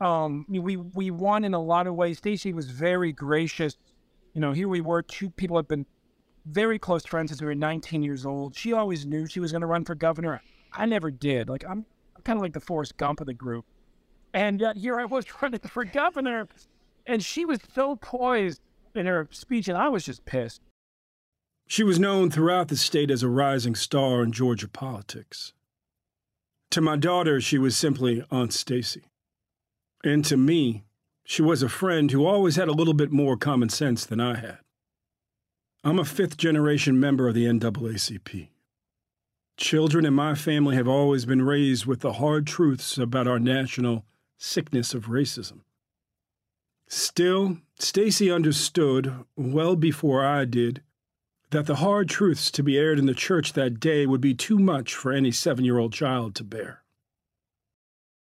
um, 0.00 0.46
we 0.48 0.76
we 0.76 1.12
won 1.12 1.44
in 1.44 1.54
a 1.54 1.62
lot 1.62 1.86
of 1.86 1.94
ways. 1.94 2.18
Stacey 2.18 2.52
was 2.52 2.70
very 2.70 3.12
gracious. 3.12 3.76
You 4.34 4.40
know, 4.40 4.50
here 4.50 4.66
we 4.68 4.80
were, 4.80 5.02
two 5.02 5.30
people 5.30 5.56
have 5.56 5.68
been 5.68 5.86
very 6.50 6.78
close 6.78 7.04
friends 7.04 7.30
since 7.30 7.40
we 7.40 7.46
were 7.46 7.54
19 7.54 8.02
years 8.02 8.26
old. 8.26 8.54
She 8.54 8.72
always 8.72 9.06
knew 9.06 9.26
she 9.26 9.40
was 9.40 9.52
going 9.52 9.60
to 9.60 9.66
run 9.66 9.84
for 9.84 9.94
governor. 9.94 10.42
I 10.72 10.86
never 10.86 11.10
did. 11.10 11.48
Like 11.48 11.64
I'm, 11.64 11.86
I'm 12.16 12.22
kind 12.22 12.38
of 12.38 12.42
like 12.42 12.52
the 12.52 12.60
Forrest 12.60 12.96
Gump 12.96 13.20
of 13.20 13.26
the 13.26 13.34
group. 13.34 13.64
And 14.32 14.60
yet 14.60 14.76
here 14.76 15.00
I 15.00 15.04
was 15.04 15.26
running 15.42 15.60
for 15.60 15.84
governor, 15.84 16.48
and 17.06 17.24
she 17.24 17.44
was 17.44 17.58
so 17.74 17.96
poised 17.96 18.60
in 18.94 19.06
her 19.06 19.28
speech, 19.30 19.68
and 19.68 19.78
I 19.78 19.88
was 19.88 20.04
just 20.04 20.24
pissed. 20.24 20.60
She 21.66 21.84
was 21.84 22.00
known 22.00 22.30
throughout 22.30 22.68
the 22.68 22.76
state 22.76 23.10
as 23.10 23.22
a 23.22 23.28
rising 23.28 23.76
star 23.76 24.22
in 24.22 24.32
Georgia 24.32 24.68
politics. 24.68 25.52
To 26.72 26.80
my 26.80 26.96
daughter, 26.96 27.40
she 27.40 27.58
was 27.58 27.76
simply 27.76 28.24
Aunt 28.30 28.52
Stacey. 28.52 29.02
And 30.02 30.24
to 30.24 30.36
me, 30.36 30.84
she 31.24 31.42
was 31.42 31.62
a 31.62 31.68
friend 31.68 32.10
who 32.10 32.26
always 32.26 32.56
had 32.56 32.68
a 32.68 32.72
little 32.72 32.94
bit 32.94 33.12
more 33.12 33.36
common 33.36 33.68
sense 33.68 34.04
than 34.04 34.20
I 34.20 34.36
had. 34.36 34.58
I'm 35.82 35.98
a 35.98 36.04
fifth 36.04 36.36
generation 36.36 37.00
member 37.00 37.26
of 37.26 37.34
the 37.34 37.46
NAACP. 37.46 38.48
Children 39.56 40.04
in 40.04 40.12
my 40.12 40.34
family 40.34 40.76
have 40.76 40.88
always 40.88 41.24
been 41.24 41.42
raised 41.42 41.86
with 41.86 42.00
the 42.00 42.14
hard 42.14 42.46
truths 42.46 42.98
about 42.98 43.26
our 43.26 43.38
national 43.38 44.04
sickness 44.36 44.92
of 44.92 45.06
racism. 45.06 45.60
Still, 46.86 47.58
Stacey 47.78 48.30
understood, 48.30 49.24
well 49.36 49.74
before 49.74 50.24
I 50.24 50.44
did, 50.44 50.82
that 51.50 51.66
the 51.66 51.76
hard 51.76 52.10
truths 52.10 52.50
to 52.50 52.62
be 52.62 52.76
aired 52.76 52.98
in 52.98 53.06
the 53.06 53.14
church 53.14 53.54
that 53.54 53.80
day 53.80 54.04
would 54.06 54.20
be 54.20 54.34
too 54.34 54.58
much 54.58 54.94
for 54.94 55.12
any 55.12 55.30
seven 55.30 55.64
year 55.64 55.78
old 55.78 55.94
child 55.94 56.34
to 56.36 56.44
bear. 56.44 56.82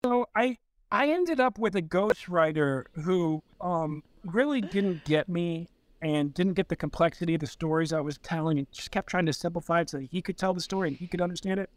So 0.06 0.28
I 0.36 0.58
I 0.92 1.10
ended 1.10 1.40
up 1.40 1.58
with 1.58 1.76
a 1.76 1.82
ghostwriter 1.82 2.86
who 3.04 3.42
um, 3.60 4.04
really 4.24 4.62
didn't 4.62 5.06
get 5.06 5.28
me 5.28 5.70
and 6.02 6.34
didn't 6.34 6.54
get 6.54 6.70
the 6.70 6.76
complexity 6.76 7.36
of 7.36 7.42
the 7.42 7.48
stories 7.48 7.94
I 7.94 8.02
was 8.02 8.18
telling 8.18 8.58
and 8.58 8.72
just 8.72 8.92
kept 8.92 9.10
trying 9.10 9.28
to 9.28 9.34
simplify 9.34 9.82
it 9.82 9.90
so 9.90 10.00
he 10.00 10.22
could 10.22 10.38
tell 10.38 10.54
the 10.54 10.62
story 10.62 10.90
and 10.90 10.98
he 10.98 11.08
could 11.08 11.22
understand 11.22 11.60
it. 11.60 11.70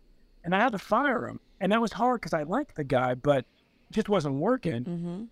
And 0.45 0.55
I 0.55 0.61
had 0.61 0.73
to 0.73 0.79
fire 0.79 1.27
him. 1.27 1.41
And 1.61 1.73
that 1.73 1.81
was 1.81 1.93
hard 1.93 2.21
because 2.21 2.35
I 2.35 2.43
liked 2.43 2.77
the 2.77 2.85
guy, 2.85 3.15
but 3.15 3.39
it 3.39 3.93
just 3.93 4.09
wasn't 4.09 4.37
working. 4.37 4.85
Mm-hmm. 4.85 5.25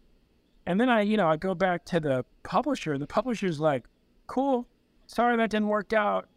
And 0.67 0.81
then 0.81 0.89
I, 0.89 1.03
you 1.03 1.17
know, 1.17 1.29
I 1.29 1.37
go 1.37 1.55
back 1.55 1.85
to 1.87 2.01
the 2.01 2.25
publisher, 2.45 2.93
and 2.93 3.03
the 3.03 3.07
publisher's 3.07 3.59
like, 3.59 3.85
cool, 4.27 4.67
sorry 5.07 5.37
that 5.37 5.51
didn't 5.51 5.69
work 5.69 5.93
out. 5.93 6.29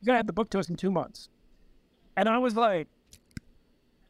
You 0.00 0.06
gotta 0.06 0.18
have 0.18 0.26
the 0.26 0.32
book 0.32 0.50
to 0.50 0.58
us 0.58 0.68
in 0.68 0.76
two 0.76 0.90
months. 0.90 1.28
And 2.16 2.28
I 2.28 2.38
was 2.38 2.54
like, 2.54 2.86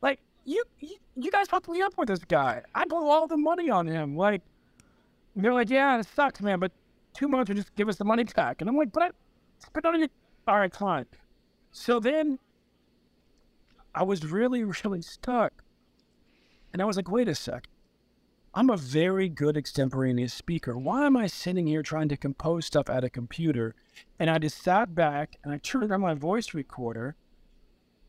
like, 0.03 0.20
you, 0.45 0.64
you, 0.80 0.97
you 1.14 1.30
guys 1.30 1.49
fucked 1.49 1.68
me 1.68 1.80
up 1.80 1.97
with 1.97 2.09
this 2.09 2.24
guy. 2.24 2.62
I 2.74 2.84
blew 2.84 3.09
all 3.09 3.26
the 3.26 3.36
money 3.36 3.70
on 3.70 3.86
him. 3.86 4.16
Like, 4.16 4.42
they're 5.36 5.55
like, 5.55 5.70
yeah, 5.70 5.99
it 5.99 6.07
sucks, 6.14 6.40
man, 6.40 6.59
but 6.59 6.72
two 7.15 7.29
months 7.29 7.51
or 7.51 7.55
just 7.55 7.75
give 7.75 7.89
us 7.89 7.97
the 7.97 8.05
money 8.05 8.25
back. 8.25 8.61
And 8.61 8.69
I'm 8.69 8.77
like, 8.77 8.93
but 8.93 9.03
I 9.03 9.11
spent 9.59 9.87
on 9.87 10.03
it. 10.03 10.11
All 10.47 10.59
right, 10.59 10.75
fine. 10.75 11.07
So 11.71 11.99
then 12.01 12.39
I 13.95 14.03
was 14.03 14.25
really, 14.25 14.65
really 14.65 15.03
stuck. 15.03 15.62
And 16.73 16.83
I 16.83 16.85
was 16.85 16.97
like, 16.97 17.11
wait 17.11 17.29
a 17.29 17.35
sec. 17.35 17.69
I'm 18.57 18.71
a 18.71 18.77
very 18.77 19.29
good 19.29 19.57
extemporaneous 19.57 20.33
speaker. 20.33 20.79
Why 20.79 21.07
am 21.07 21.17
I 21.17 21.27
sitting 21.27 21.67
here 21.67 21.83
trying 21.83 22.09
to 22.11 22.17
compose 22.17 22.67
stuff 22.67 22.89
at 22.89 23.03
a 23.03 23.11
computer? 23.11 23.75
And 24.19 24.31
I 24.31 24.39
just 24.39 24.62
sat 24.62 24.95
back 24.95 25.39
and 25.43 25.53
I 25.53 25.59
turned 25.59 25.91
on 25.93 26.01
my 26.01 26.15
voice 26.15 26.55
recorder. 26.55 27.17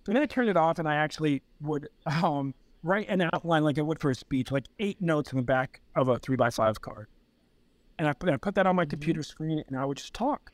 And 0.05 0.15
then 0.15 0.21
I 0.21 0.27
turned 0.27 0.49
it 0.49 0.57
off 0.57 0.77
and 0.77 0.87
I 0.87 0.95
actually 0.95 1.41
would 1.61 1.89
um, 2.05 2.53
write 2.83 3.09
an 3.09 3.21
outline 3.33 3.63
like 3.63 3.79
I 3.79 3.81
would 3.81 3.99
for 3.99 4.11
a 4.11 4.15
speech, 4.15 4.51
like 4.51 4.65
eight 4.77 5.01
notes 5.01 5.31
in 5.31 5.37
the 5.37 5.43
back 5.43 5.81
of 5.95 6.09
a 6.09 6.19
three 6.19 6.35
by 6.35 6.51
five 6.51 6.79
card 6.79 7.07
and 7.97 8.07
I 8.07 8.13
put, 8.13 8.29
I 8.29 8.37
put 8.37 8.55
that 8.55 8.67
on 8.67 8.75
my 8.75 8.83
mm-hmm. 8.83 8.89
computer 8.89 9.23
screen 9.23 9.63
and 9.67 9.77
I 9.77 9.85
would 9.85 9.97
just 9.97 10.13
talk. 10.13 10.51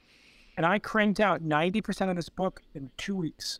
And 0.57 0.65
I 0.65 0.79
cranked 0.79 1.19
out 1.19 1.41
90% 1.41 2.09
of 2.09 2.15
this 2.15 2.29
book 2.29 2.61
in 2.75 2.91
two 2.97 3.15
weeks. 3.15 3.59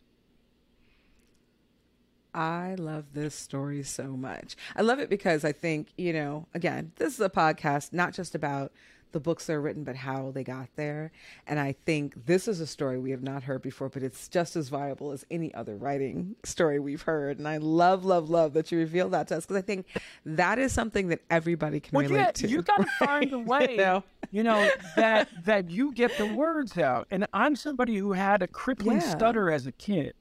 I 2.34 2.76
love 2.78 3.12
this 3.12 3.34
story 3.34 3.82
so 3.82 4.16
much. 4.16 4.56
I 4.74 4.82
love 4.82 4.98
it 4.98 5.10
because 5.10 5.44
I 5.44 5.52
think, 5.52 5.88
you 5.98 6.12
know, 6.12 6.48
again, 6.54 6.92
this 6.96 7.14
is 7.14 7.20
a 7.20 7.28
podcast 7.28 7.92
not 7.92 8.14
just 8.14 8.34
about 8.34 8.72
the 9.12 9.20
books 9.20 9.46
that 9.46 9.54
are 9.54 9.60
written, 9.60 9.84
but 9.84 9.96
how 9.96 10.30
they 10.30 10.44
got 10.44 10.68
there. 10.76 11.12
And 11.46 11.58
I 11.58 11.74
think 11.86 12.26
this 12.26 12.48
is 12.48 12.60
a 12.60 12.66
story 12.66 12.98
we 12.98 13.10
have 13.10 13.22
not 13.22 13.44
heard 13.44 13.62
before, 13.62 13.88
but 13.88 14.02
it's 14.02 14.28
just 14.28 14.56
as 14.56 14.68
viable 14.68 15.12
as 15.12 15.24
any 15.30 15.54
other 15.54 15.76
writing 15.76 16.36
story 16.44 16.78
we've 16.78 17.02
heard. 17.02 17.38
And 17.38 17.46
I 17.46 17.58
love, 17.58 18.04
love, 18.04 18.30
love 18.30 18.52
that 18.54 18.72
you 18.72 18.78
reveal 18.78 19.08
that 19.10 19.28
to 19.28 19.36
us 19.36 19.46
because 19.46 19.56
I 19.56 19.62
think 19.62 19.86
that 20.26 20.58
is 20.58 20.72
something 20.72 21.08
that 21.08 21.20
everybody 21.30 21.80
can 21.80 21.96
well, 21.96 22.04
relate 22.04 22.18
yeah, 22.18 22.30
to. 22.32 22.48
You 22.48 22.62
got 22.62 22.78
to 22.78 22.86
find 22.98 23.32
a 23.32 23.38
way, 23.38 23.68
you, 23.70 23.76
know? 23.76 24.04
you 24.30 24.42
know, 24.42 24.70
that 24.96 25.28
that 25.44 25.70
you 25.70 25.92
get 25.92 26.16
the 26.18 26.26
words 26.26 26.78
out. 26.78 27.06
And 27.10 27.26
I'm 27.32 27.56
somebody 27.56 27.96
who 27.96 28.12
had 28.12 28.42
a 28.42 28.48
crippling 28.48 29.00
yeah. 29.00 29.10
stutter 29.10 29.50
as 29.50 29.66
a 29.66 29.72
kid. 29.72 30.14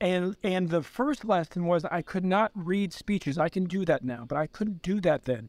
And 0.00 0.36
and 0.44 0.68
the 0.68 0.82
first 0.82 1.24
lesson 1.24 1.64
was 1.64 1.84
I 1.84 2.02
could 2.02 2.24
not 2.24 2.52
read 2.54 2.92
speeches. 2.92 3.38
I 3.38 3.48
can 3.48 3.64
do 3.64 3.84
that 3.84 4.04
now, 4.04 4.24
but 4.28 4.38
I 4.38 4.46
couldn't 4.46 4.82
do 4.82 5.00
that 5.00 5.24
then. 5.24 5.48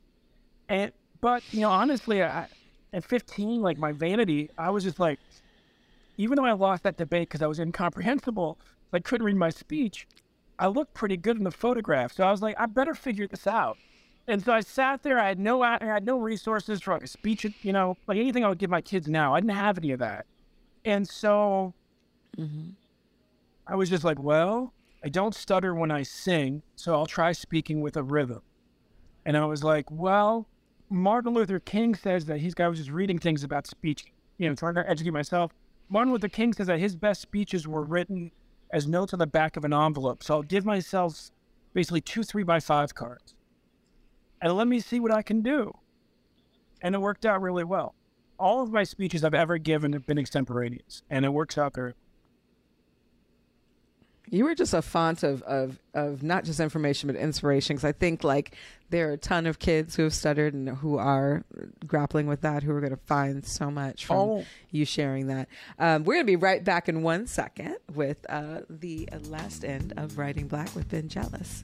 And 0.67 0.91
but 1.21 1.43
you 1.51 1.61
know, 1.61 1.69
honestly, 1.69 2.23
I, 2.23 2.47
at 2.93 3.03
15, 3.03 3.61
like 3.61 3.77
my 3.77 3.91
vanity, 3.91 4.49
I 4.57 4.69
was 4.69 4.83
just 4.83 4.99
like, 4.99 5.19
even 6.17 6.35
though 6.35 6.45
I 6.45 6.53
lost 6.53 6.83
that 6.83 6.97
debate 6.97 7.29
because 7.29 7.41
I 7.41 7.47
was 7.47 7.59
incomprehensible, 7.59 8.57
I 8.91 8.99
couldn't 8.99 9.25
read 9.25 9.35
my 9.35 9.49
speech. 9.49 10.07
I 10.57 10.67
looked 10.67 10.93
pretty 10.93 11.15
good 11.15 11.37
in 11.37 11.43
the 11.43 11.51
photograph, 11.51 12.11
so 12.11 12.23
I 12.23 12.31
was 12.31 12.41
like, 12.41 12.55
I 12.59 12.65
better 12.65 12.93
figure 12.93 13.27
this 13.27 13.47
out. 13.47 13.77
And 14.27 14.43
so 14.43 14.51
I 14.51 14.59
sat 14.59 15.01
there. 15.01 15.19
I 15.19 15.27
had 15.29 15.39
no, 15.39 15.63
I 15.63 15.77
had 15.81 16.05
no 16.05 16.19
resources 16.19 16.81
for 16.81 16.93
like 16.93 17.03
a 17.03 17.07
speech. 17.07 17.47
You 17.63 17.73
know, 17.73 17.97
like 18.05 18.17
anything 18.17 18.45
I 18.45 18.49
would 18.49 18.59
give 18.59 18.69
my 18.69 18.81
kids 18.81 19.07
now. 19.07 19.33
I 19.33 19.39
didn't 19.39 19.55
have 19.55 19.77
any 19.79 19.91
of 19.91 19.99
that. 19.99 20.27
And 20.85 21.07
so 21.07 21.73
mm-hmm. 22.37 22.71
I 23.65 23.75
was 23.75 23.89
just 23.89 24.03
like, 24.03 24.21
well, 24.21 24.73
I 25.03 25.09
don't 25.09 25.33
stutter 25.33 25.73
when 25.73 25.89
I 25.89 26.03
sing, 26.03 26.61
so 26.75 26.93
I'll 26.93 27.05
try 27.05 27.31
speaking 27.31 27.81
with 27.81 27.97
a 27.97 28.03
rhythm. 28.03 28.41
And 29.25 29.35
I 29.35 29.45
was 29.45 29.63
like, 29.63 29.89
well, 29.89 30.47
Martin 30.89 31.33
Luther 31.33 31.59
King 31.59 31.95
says 31.95 32.25
that 32.25 32.39
he's. 32.39 32.53
I 32.59 32.67
was 32.67 32.79
just 32.79 32.89
reading 32.91 33.19
things 33.19 33.43
about 33.43 33.67
speech, 33.67 34.05
you 34.37 34.49
know, 34.49 34.55
trying 34.55 34.75
to 34.75 34.89
educate 34.89 35.11
myself. 35.11 35.51
Martin 35.87 36.11
Luther 36.11 36.29
King 36.29 36.53
says 36.53 36.67
that 36.67 36.79
his 36.79 36.95
best 36.95 37.21
speeches 37.21 37.67
were 37.67 37.83
written 37.83 38.31
as 38.71 38.87
notes 38.87 39.13
on 39.13 39.19
the 39.19 39.27
back 39.27 39.57
of 39.57 39.65
an 39.65 39.73
envelope. 39.73 40.23
So 40.23 40.35
I'll 40.35 40.43
give 40.43 40.65
myself 40.65 41.31
basically 41.73 42.01
two 42.01 42.23
three 42.23 42.43
by 42.43 42.59
five 42.59 42.95
cards, 42.95 43.35
and 44.41 44.55
let 44.55 44.67
me 44.67 44.79
see 44.79 44.99
what 44.99 45.11
I 45.11 45.21
can 45.21 45.41
do. 45.41 45.73
And 46.81 46.95
it 46.95 46.99
worked 46.99 47.25
out 47.25 47.41
really 47.41 47.63
well. 47.63 47.93
All 48.39 48.63
of 48.63 48.71
my 48.71 48.83
speeches 48.83 49.23
I've 49.23 49.33
ever 49.33 49.57
given 49.57 49.93
have 49.93 50.07
been 50.07 50.17
extemporaneous, 50.17 51.03
and 51.09 51.25
it 51.25 51.29
works 51.29 51.57
out 51.57 51.75
very 51.75 51.93
you 54.31 54.43
were 54.43 54.55
just 54.55 54.73
a 54.73 54.81
font 54.81 55.23
of, 55.23 55.41
of, 55.43 55.79
of 55.93 56.23
not 56.23 56.43
just 56.43 56.59
information 56.59 57.07
but 57.07 57.15
inspiration 57.15 57.75
because 57.75 57.87
I 57.87 57.91
think 57.91 58.23
like 58.23 58.55
there 58.89 59.09
are 59.09 59.13
a 59.13 59.17
ton 59.17 59.45
of 59.45 59.59
kids 59.59 59.95
who 59.95 60.03
have 60.03 60.13
stuttered 60.13 60.53
and 60.53 60.69
who 60.69 60.97
are 60.97 61.43
grappling 61.85 62.27
with 62.27 62.41
that 62.41 62.63
who 62.63 62.71
are 62.71 62.79
going 62.79 62.91
to 62.91 63.05
find 63.05 63.45
so 63.45 63.69
much 63.69 64.05
from 64.05 64.17
oh. 64.17 64.45
you 64.71 64.85
sharing 64.85 65.27
that. 65.27 65.47
Um, 65.77 66.03
we're 66.03 66.15
going 66.15 66.25
to 66.25 66.31
be 66.31 66.35
right 66.35 66.63
back 66.63 66.89
in 66.89 67.01
one 67.01 67.27
second 67.27 67.77
with 67.93 68.25
uh, 68.29 68.61
the 68.69 69.07
last 69.27 69.63
end 69.63 69.93
of 69.97 70.17
Writing 70.17 70.47
Black 70.47 70.75
with 70.75 70.89
Ben 70.89 71.07
Jealous. 71.07 71.63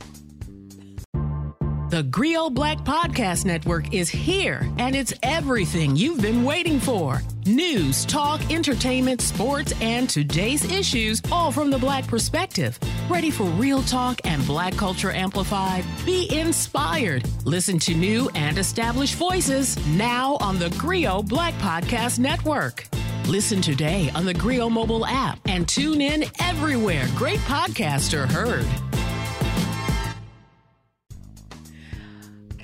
The 1.89 2.01
Grio 2.01 2.49
Black 2.49 2.79
Podcast 2.79 3.45
Network 3.45 3.93
is 3.93 4.09
here, 4.09 4.67
and 4.79 4.95
it's 4.95 5.13
everything 5.21 5.95
you've 5.95 6.19
been 6.19 6.43
waiting 6.43 6.79
for 6.79 7.21
news, 7.45 8.05
talk, 8.05 8.51
entertainment, 8.51 9.21
sports, 9.21 9.71
and 9.79 10.09
today's 10.09 10.65
issues, 10.71 11.21
all 11.31 11.51
from 11.51 11.69
the 11.69 11.77
Black 11.77 12.07
perspective. 12.07 12.79
Ready 13.07 13.29
for 13.29 13.43
real 13.43 13.83
talk 13.83 14.19
and 14.23 14.43
Black 14.47 14.75
culture 14.75 15.11
amplified? 15.11 15.85
Be 16.07 16.27
inspired. 16.35 17.23
Listen 17.45 17.77
to 17.79 17.93
new 17.93 18.31
and 18.33 18.57
established 18.57 19.13
voices 19.15 19.77
now 19.89 20.37
on 20.41 20.57
the 20.57 20.71
Grio 20.71 21.21
Black 21.21 21.53
Podcast 21.55 22.17
Network. 22.17 22.87
Listen 23.27 23.61
today 23.61 24.09
on 24.15 24.25
the 24.25 24.33
Grio 24.33 24.69
mobile 24.69 25.05
app 25.05 25.39
and 25.45 25.67
tune 25.67 26.01
in 26.01 26.25
everywhere 26.39 27.07
great 27.15 27.39
podcasts 27.41 28.13
are 28.13 28.25
heard. 28.27 28.67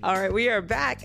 All 0.03 0.15
right, 0.15 0.33
we 0.33 0.49
are 0.49 0.63
back. 0.63 1.03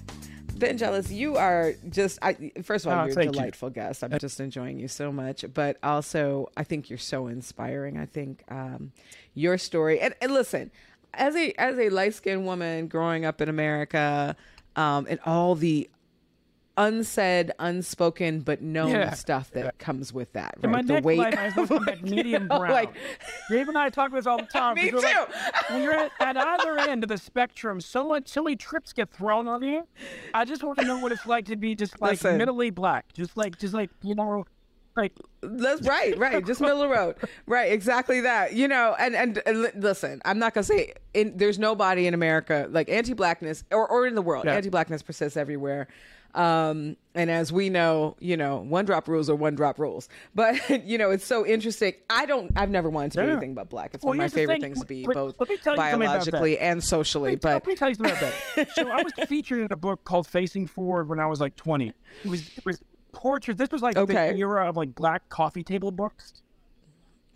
Ben 0.54 0.78
Jealous, 0.78 1.10
you 1.10 1.36
are 1.36 1.74
just, 1.90 2.18
I, 2.22 2.50
first 2.62 2.86
of 2.86 2.92
all, 2.92 3.04
oh, 3.04 3.06
you're 3.06 3.20
a 3.20 3.24
delightful 3.26 3.68
you. 3.68 3.74
guest. 3.74 4.02
I'm 4.02 4.18
just 4.18 4.40
enjoying 4.40 4.80
you 4.80 4.88
so 4.88 5.12
much. 5.12 5.44
But 5.52 5.76
also, 5.82 6.48
I 6.56 6.64
think 6.64 6.88
you're 6.88 6.98
so 6.98 7.26
inspiring. 7.26 7.98
I 7.98 8.06
think 8.06 8.42
um, 8.48 8.92
your 9.34 9.58
story, 9.58 10.00
and, 10.00 10.14
and 10.22 10.32
listen, 10.32 10.70
as 11.12 11.36
a 11.36 11.52
as 11.60 11.78
a 11.78 11.90
light 11.90 12.14
skinned 12.14 12.46
woman 12.46 12.88
growing 12.88 13.26
up 13.26 13.42
in 13.42 13.50
America, 13.50 14.34
um, 14.76 15.06
and 15.10 15.20
all 15.26 15.54
the 15.54 15.90
unsaid, 16.76 17.52
unspoken, 17.58 18.40
but 18.40 18.60
known 18.60 18.90
yeah. 18.90 19.12
stuff 19.12 19.50
that 19.52 19.64
yeah. 19.64 19.70
comes 19.78 20.12
with 20.12 20.32
that. 20.34 20.56
Right? 20.62 20.72
my 20.72 20.82
the 20.82 21.00
weight 21.02 21.20
I 21.20 21.52
was 21.56 21.70
like, 21.70 22.02
medium 22.02 22.48
brown. 22.48 22.70
like, 22.70 22.94
Dave 23.50 23.68
and 23.68 23.78
I 23.78 23.88
talk 23.88 24.08
about 24.08 24.18
this 24.18 24.26
all 24.26 24.38
the 24.38 24.44
time. 24.52 24.74
Me 24.74 24.90
too. 24.90 24.98
Like, 24.98 25.70
when 25.70 25.82
you're 25.82 25.94
at, 25.94 26.10
at, 26.20 26.36
either 26.36 26.78
end 26.78 27.02
of 27.02 27.08
the 27.08 27.18
spectrum, 27.18 27.80
so 27.80 28.06
much 28.06 28.28
so 28.28 28.42
many 28.42 28.56
trips 28.56 28.92
get 28.92 29.10
thrown 29.10 29.48
on 29.48 29.62
you. 29.62 29.86
I 30.34 30.44
just 30.44 30.62
want 30.62 30.78
to 30.78 30.84
know 30.84 30.98
what 30.98 31.12
it's 31.12 31.26
like 31.26 31.46
to 31.46 31.56
be 31.56 31.74
just 31.74 32.00
like 32.00 32.12
Listen. 32.12 32.36
middle 32.36 32.70
black, 32.70 33.12
just 33.12 33.36
like 33.36 33.58
just 33.58 33.74
like 33.74 33.90
you 34.02 34.14
know. 34.14 34.44
Like 34.96 35.12
that's 35.42 35.86
right, 35.86 36.16
right. 36.16 36.42
Just 36.42 36.58
middle 36.62 36.80
of 36.80 36.88
the 36.88 36.94
road, 36.94 37.16
right? 37.44 37.70
Exactly 37.70 38.22
that. 38.22 38.54
You 38.54 38.66
know, 38.66 38.96
and, 38.98 39.14
and 39.14 39.42
and, 39.44 39.70
listen, 39.76 40.22
I'm 40.24 40.38
not 40.38 40.54
gonna 40.54 40.64
say 40.64 40.94
in, 41.12 41.36
there's 41.36 41.58
nobody 41.58 42.06
in 42.06 42.14
America 42.14 42.66
like 42.70 42.88
anti-blackness 42.88 43.64
or 43.72 43.86
or 43.86 44.06
in 44.06 44.14
the 44.14 44.22
world. 44.22 44.46
Yeah. 44.46 44.54
Anti-blackness 44.54 45.02
persists 45.02 45.36
everywhere. 45.36 45.88
Um, 46.36 46.98
and 47.14 47.30
as 47.30 47.50
we 47.50 47.70
know, 47.70 48.14
you 48.20 48.36
know, 48.36 48.58
one 48.58 48.84
drop 48.84 49.08
rules 49.08 49.30
are 49.30 49.34
one 49.34 49.54
drop 49.54 49.78
rules. 49.78 50.08
But 50.34 50.56
you 50.86 50.98
know, 50.98 51.10
it's 51.10 51.24
so 51.24 51.46
interesting. 51.46 51.94
I 52.10 52.26
don't. 52.26 52.52
I've 52.54 52.70
never 52.70 52.90
wanted 52.90 53.12
to 53.12 53.22
be 53.22 53.24
yeah. 53.24 53.32
anything 53.32 53.54
but 53.54 53.70
black. 53.70 53.94
It's 53.94 54.04
well, 54.04 54.10
one 54.10 54.20
of 54.20 54.32
my 54.32 54.34
favorite 54.34 54.60
things 54.60 54.80
to 54.80 54.86
be, 54.86 55.06
both 55.06 55.36
biologically 55.64 56.58
and 56.58 56.84
socially. 56.84 57.32
Let 57.32 57.40
but 57.40 57.52
let 57.54 57.66
me 57.66 57.74
tell 57.74 57.88
you 57.88 57.94
something 57.94 58.16
about 58.16 58.34
that. 58.54 58.70
so 58.74 58.88
I 58.88 59.02
was 59.02 59.12
featured 59.26 59.60
in 59.60 59.72
a 59.72 59.76
book 59.76 60.04
called 60.04 60.26
Facing 60.26 60.66
Forward 60.66 61.08
when 61.08 61.18
I 61.18 61.26
was 61.26 61.40
like 61.40 61.56
20. 61.56 61.88
It 61.88 61.94
was, 62.28 62.46
it 62.56 62.64
was 62.66 62.82
portraits. 63.12 63.58
This 63.58 63.70
was 63.70 63.80
like 63.80 63.96
okay. 63.96 64.32
the 64.32 64.38
era 64.38 64.68
of 64.68 64.76
like 64.76 64.94
black 64.94 65.28
coffee 65.30 65.64
table 65.64 65.90
books. 65.90 66.42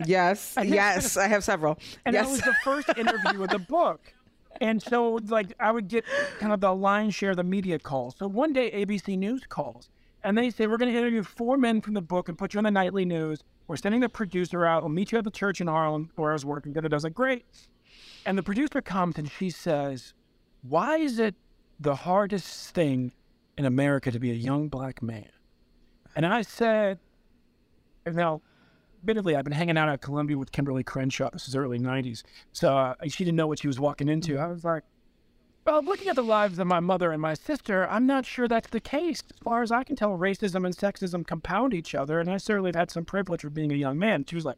Yes, 0.06 0.54
yes, 0.62 1.16
I 1.16 1.28
have 1.28 1.44
several. 1.44 1.78
And 2.04 2.14
yes. 2.14 2.26
that 2.26 2.32
was 2.32 2.40
the 2.40 2.54
first 2.64 2.88
interview 2.98 3.42
of 3.42 3.50
the 3.50 3.58
book 3.68 4.14
and 4.60 4.82
so 4.82 5.18
like 5.28 5.52
I 5.58 5.70
would 5.72 5.88
get 5.88 6.04
kind 6.38 6.52
of 6.52 6.60
the 6.60 6.74
lion's 6.74 7.14
share 7.14 7.30
of 7.30 7.36
the 7.36 7.44
media 7.44 7.78
calls. 7.78 8.16
So 8.18 8.26
one 8.26 8.52
day 8.52 8.70
ABC 8.70 9.16
News 9.16 9.42
calls 9.48 9.88
and 10.22 10.36
they 10.36 10.50
say 10.50 10.66
we're 10.66 10.76
going 10.76 10.92
to 10.92 10.98
interview 10.98 11.22
four 11.22 11.56
men 11.56 11.80
from 11.80 11.94
the 11.94 12.00
book 12.02 12.28
and 12.28 12.36
put 12.36 12.54
you 12.54 12.58
on 12.58 12.64
the 12.64 12.70
nightly 12.70 13.04
news. 13.04 13.42
We're 13.66 13.76
sending 13.76 14.00
the 14.00 14.08
producer 14.08 14.66
out. 14.66 14.82
We'll 14.82 14.90
meet 14.90 15.12
you 15.12 15.18
at 15.18 15.24
the 15.24 15.30
church 15.30 15.60
in 15.60 15.66
Harlem 15.66 16.10
where 16.16 16.30
I 16.30 16.32
was 16.34 16.44
working. 16.44 16.72
Da, 16.72 16.80
da, 16.80 16.88
was 16.94 17.04
like, 17.04 17.14
great. 17.14 17.44
And 18.26 18.36
the 18.36 18.42
producer 18.42 18.82
comes 18.82 19.16
and 19.16 19.30
she 19.30 19.50
says, 19.50 20.12
"Why 20.62 20.98
is 20.98 21.18
it 21.18 21.34
the 21.78 21.94
hardest 21.94 22.74
thing 22.74 23.12
in 23.56 23.64
America 23.64 24.10
to 24.10 24.18
be 24.18 24.30
a 24.30 24.34
young 24.34 24.68
black 24.68 25.02
man?" 25.02 25.30
And 26.14 26.26
I 26.26 26.42
said, 26.42 26.98
"Now, 28.04 28.42
admittedly, 29.00 29.36
I've 29.36 29.44
been 29.44 29.52
hanging 29.52 29.78
out 29.78 29.88
at 29.88 30.00
Columbia 30.00 30.38
with 30.38 30.52
Kimberlé 30.52 30.84
Crenshaw. 30.84 31.30
This 31.32 31.48
is 31.48 31.56
early 31.56 31.78
90s. 31.78 32.22
So 32.52 32.76
uh, 32.76 32.94
she 33.08 33.24
didn't 33.24 33.36
know 33.36 33.46
what 33.46 33.60
she 33.60 33.66
was 33.66 33.80
walking 33.80 34.08
into. 34.08 34.38
I 34.38 34.46
was 34.46 34.64
like, 34.64 34.84
well, 35.66 35.82
looking 35.82 36.08
at 36.08 36.16
the 36.16 36.22
lives 36.22 36.58
of 36.58 36.66
my 36.66 36.80
mother 36.80 37.12
and 37.12 37.20
my 37.20 37.34
sister, 37.34 37.86
I'm 37.88 38.06
not 38.06 38.24
sure 38.24 38.48
that's 38.48 38.70
the 38.70 38.80
case. 38.80 39.22
As 39.30 39.38
far 39.42 39.62
as 39.62 39.70
I 39.70 39.84
can 39.84 39.94
tell, 39.94 40.16
racism 40.16 40.64
and 40.64 40.76
sexism 40.76 41.26
compound 41.26 41.74
each 41.74 41.94
other, 41.94 42.18
and 42.18 42.30
I 42.30 42.38
certainly 42.38 42.68
have 42.68 42.76
had 42.76 42.90
some 42.90 43.04
privilege 43.04 43.44
of 43.44 43.54
being 43.54 43.70
a 43.70 43.76
young 43.76 43.98
man. 43.98 44.24
She 44.26 44.34
was 44.34 44.44
like, 44.44 44.56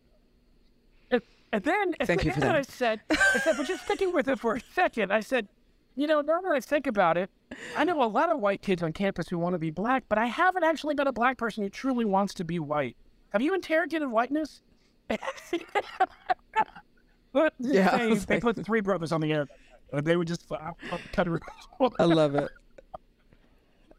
and 1.53 1.64
then 1.64 1.95
Thank 2.03 2.24
you 2.24 2.32
the 2.32 2.47
end, 2.47 2.57
I 2.57 2.62
said, 2.62 3.01
I 3.11 3.38
said, 3.38 3.57
but 3.59 3.66
just 3.66 3.84
sticking 3.84 4.12
with 4.12 4.26
it 4.26 4.38
for 4.40 4.55
a 4.55 4.61
second, 4.74 5.12
I 5.12 5.20
said, 5.20 5.49
you 5.95 6.07
know, 6.07 6.22
now 6.22 6.40
that 6.40 6.51
I 6.51 6.61
think 6.61 6.86
about 6.86 7.18
it, 7.18 7.28
I 7.76 7.84
know 7.84 8.03
a 8.03 8.07
lot 8.07 8.30
of 8.30 8.40
white 8.40 8.62
kids 8.62 8.82
on 8.82 8.95
campus 8.95 9.28
who 9.28 9.38
want 9.38 9.55
to 9.55 9.59
be 9.59 9.70
black, 9.70 10.05
but 10.09 10.16
I 10.16 10.26
haven't 10.26 10.64
actually 10.64 10.95
met 10.95 11.07
a 11.07 11.12
black 11.12 11.36
person 11.36 11.62
who 11.62 11.68
truly 11.68 12.07
wants 12.07 12.32
to 12.34 12.45
be 12.45 12.59
white. 12.59 12.97
Have 13.32 13.42
you 13.42 13.54
interrogated 13.54 14.08
whiteness? 14.08 14.60
but 17.32 17.54
yeah, 17.58 17.96
they, 17.96 18.14
they 18.14 18.40
put 18.40 18.56
the 18.56 18.64
three 18.64 18.80
brothers 18.80 19.12
on 19.12 19.20
the 19.20 19.32
air. 19.32 19.48
They 19.92 20.16
would 20.16 20.28
just 20.28 20.50
uh, 20.50 20.72
cut 21.12 21.28
it. 21.28 21.42
I 21.98 22.04
love 22.04 22.34
it. 22.34 22.50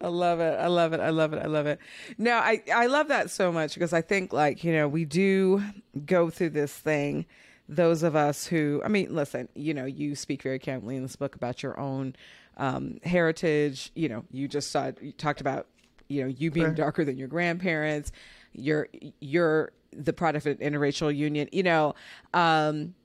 I 0.01 0.07
love 0.07 0.39
it. 0.39 0.59
I 0.59 0.67
love 0.67 0.93
it. 0.93 0.99
I 0.99 1.09
love 1.09 1.33
it. 1.33 1.39
I 1.43 1.47
love 1.47 1.65
it. 1.65 1.79
Now, 2.17 2.39
I, 2.39 2.61
I 2.73 2.87
love 2.87 3.07
that 3.07 3.29
so 3.29 3.51
much 3.51 3.73
because 3.73 3.93
I 3.93 4.01
think, 4.01 4.33
like, 4.33 4.63
you 4.63 4.73
know, 4.73 4.87
we 4.87 5.05
do 5.05 5.63
go 6.05 6.29
through 6.29 6.49
this 6.51 6.73
thing. 6.73 7.25
Those 7.69 8.03
of 8.03 8.15
us 8.15 8.45
who, 8.45 8.81
I 8.83 8.89
mean, 8.89 9.13
listen, 9.15 9.47
you 9.55 9.73
know, 9.73 9.85
you 9.85 10.15
speak 10.15 10.41
very 10.41 10.59
candidly 10.59 10.97
in 10.97 11.03
this 11.03 11.15
book 11.15 11.35
about 11.35 11.63
your 11.63 11.79
own 11.79 12.15
um, 12.57 12.99
heritage. 13.03 13.91
You 13.95 14.09
know, 14.09 14.25
you 14.31 14.47
just 14.47 14.71
saw, 14.71 14.91
you 14.99 15.13
talked 15.13 15.39
about, 15.41 15.67
you 16.09 16.23
know, 16.23 16.27
you 16.27 16.51
being 16.51 16.73
darker 16.73 17.05
than 17.05 17.17
your 17.17 17.29
grandparents 17.29 18.11
you're 18.53 18.87
you're 19.19 19.71
the 19.91 20.13
product 20.13 20.45
of 20.45 20.59
an 20.59 20.73
interracial 20.73 21.15
union, 21.15 21.49
you 21.51 21.63
know. 21.63 21.95
Um, 22.33 22.95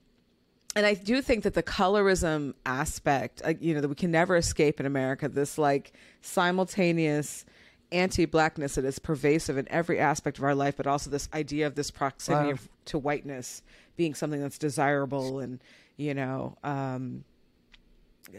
and 0.76 0.86
I 0.86 0.94
do 0.94 1.22
think 1.22 1.44
that 1.44 1.54
the 1.54 1.62
colorism 1.62 2.54
aspect, 2.64 3.42
uh, 3.44 3.54
you 3.60 3.74
know, 3.74 3.80
that 3.80 3.88
we 3.88 3.94
can 3.94 4.10
never 4.10 4.36
escape 4.36 4.78
in 4.80 4.86
America, 4.86 5.28
this 5.28 5.58
like 5.58 5.92
simultaneous 6.20 7.44
anti-blackness 7.90 8.74
that 8.74 8.84
is 8.84 8.98
pervasive 8.98 9.56
in 9.56 9.66
every 9.70 9.98
aspect 9.98 10.38
of 10.38 10.44
our 10.44 10.54
life, 10.54 10.76
but 10.76 10.86
also 10.86 11.10
this 11.10 11.28
idea 11.32 11.66
of 11.66 11.74
this 11.74 11.90
proximity 11.90 12.48
wow. 12.48 12.52
of, 12.52 12.68
to 12.84 12.98
whiteness 12.98 13.62
being 13.96 14.14
something 14.14 14.40
that's 14.40 14.58
desirable 14.58 15.40
and, 15.40 15.58
you 15.96 16.14
know, 16.14 16.56
um, 16.62 17.24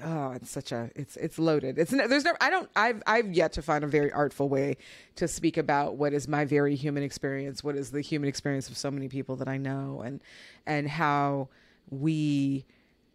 oh 0.03 0.31
it's 0.31 0.49
such 0.49 0.71
a 0.71 0.89
it's 0.95 1.15
it's 1.17 1.39
loaded 1.39 1.77
it's 1.77 1.91
there's 1.91 2.23
no 2.23 2.33
i 2.41 2.49
don't 2.49 2.69
i've 2.75 3.01
i've 3.07 3.31
yet 3.31 3.53
to 3.53 3.61
find 3.61 3.83
a 3.83 3.87
very 3.87 4.11
artful 4.11 4.47
way 4.47 4.77
to 5.15 5.27
speak 5.27 5.57
about 5.57 5.95
what 5.95 6.13
is 6.13 6.27
my 6.27 6.45
very 6.45 6.75
human 6.75 7.03
experience 7.03 7.63
what 7.63 7.75
is 7.75 7.91
the 7.91 8.01
human 8.01 8.29
experience 8.29 8.69
of 8.69 8.77
so 8.77 8.91
many 8.91 9.07
people 9.07 9.35
that 9.35 9.47
i 9.47 9.57
know 9.57 10.01
and 10.05 10.21
and 10.65 10.87
how 10.87 11.47
we 11.89 12.65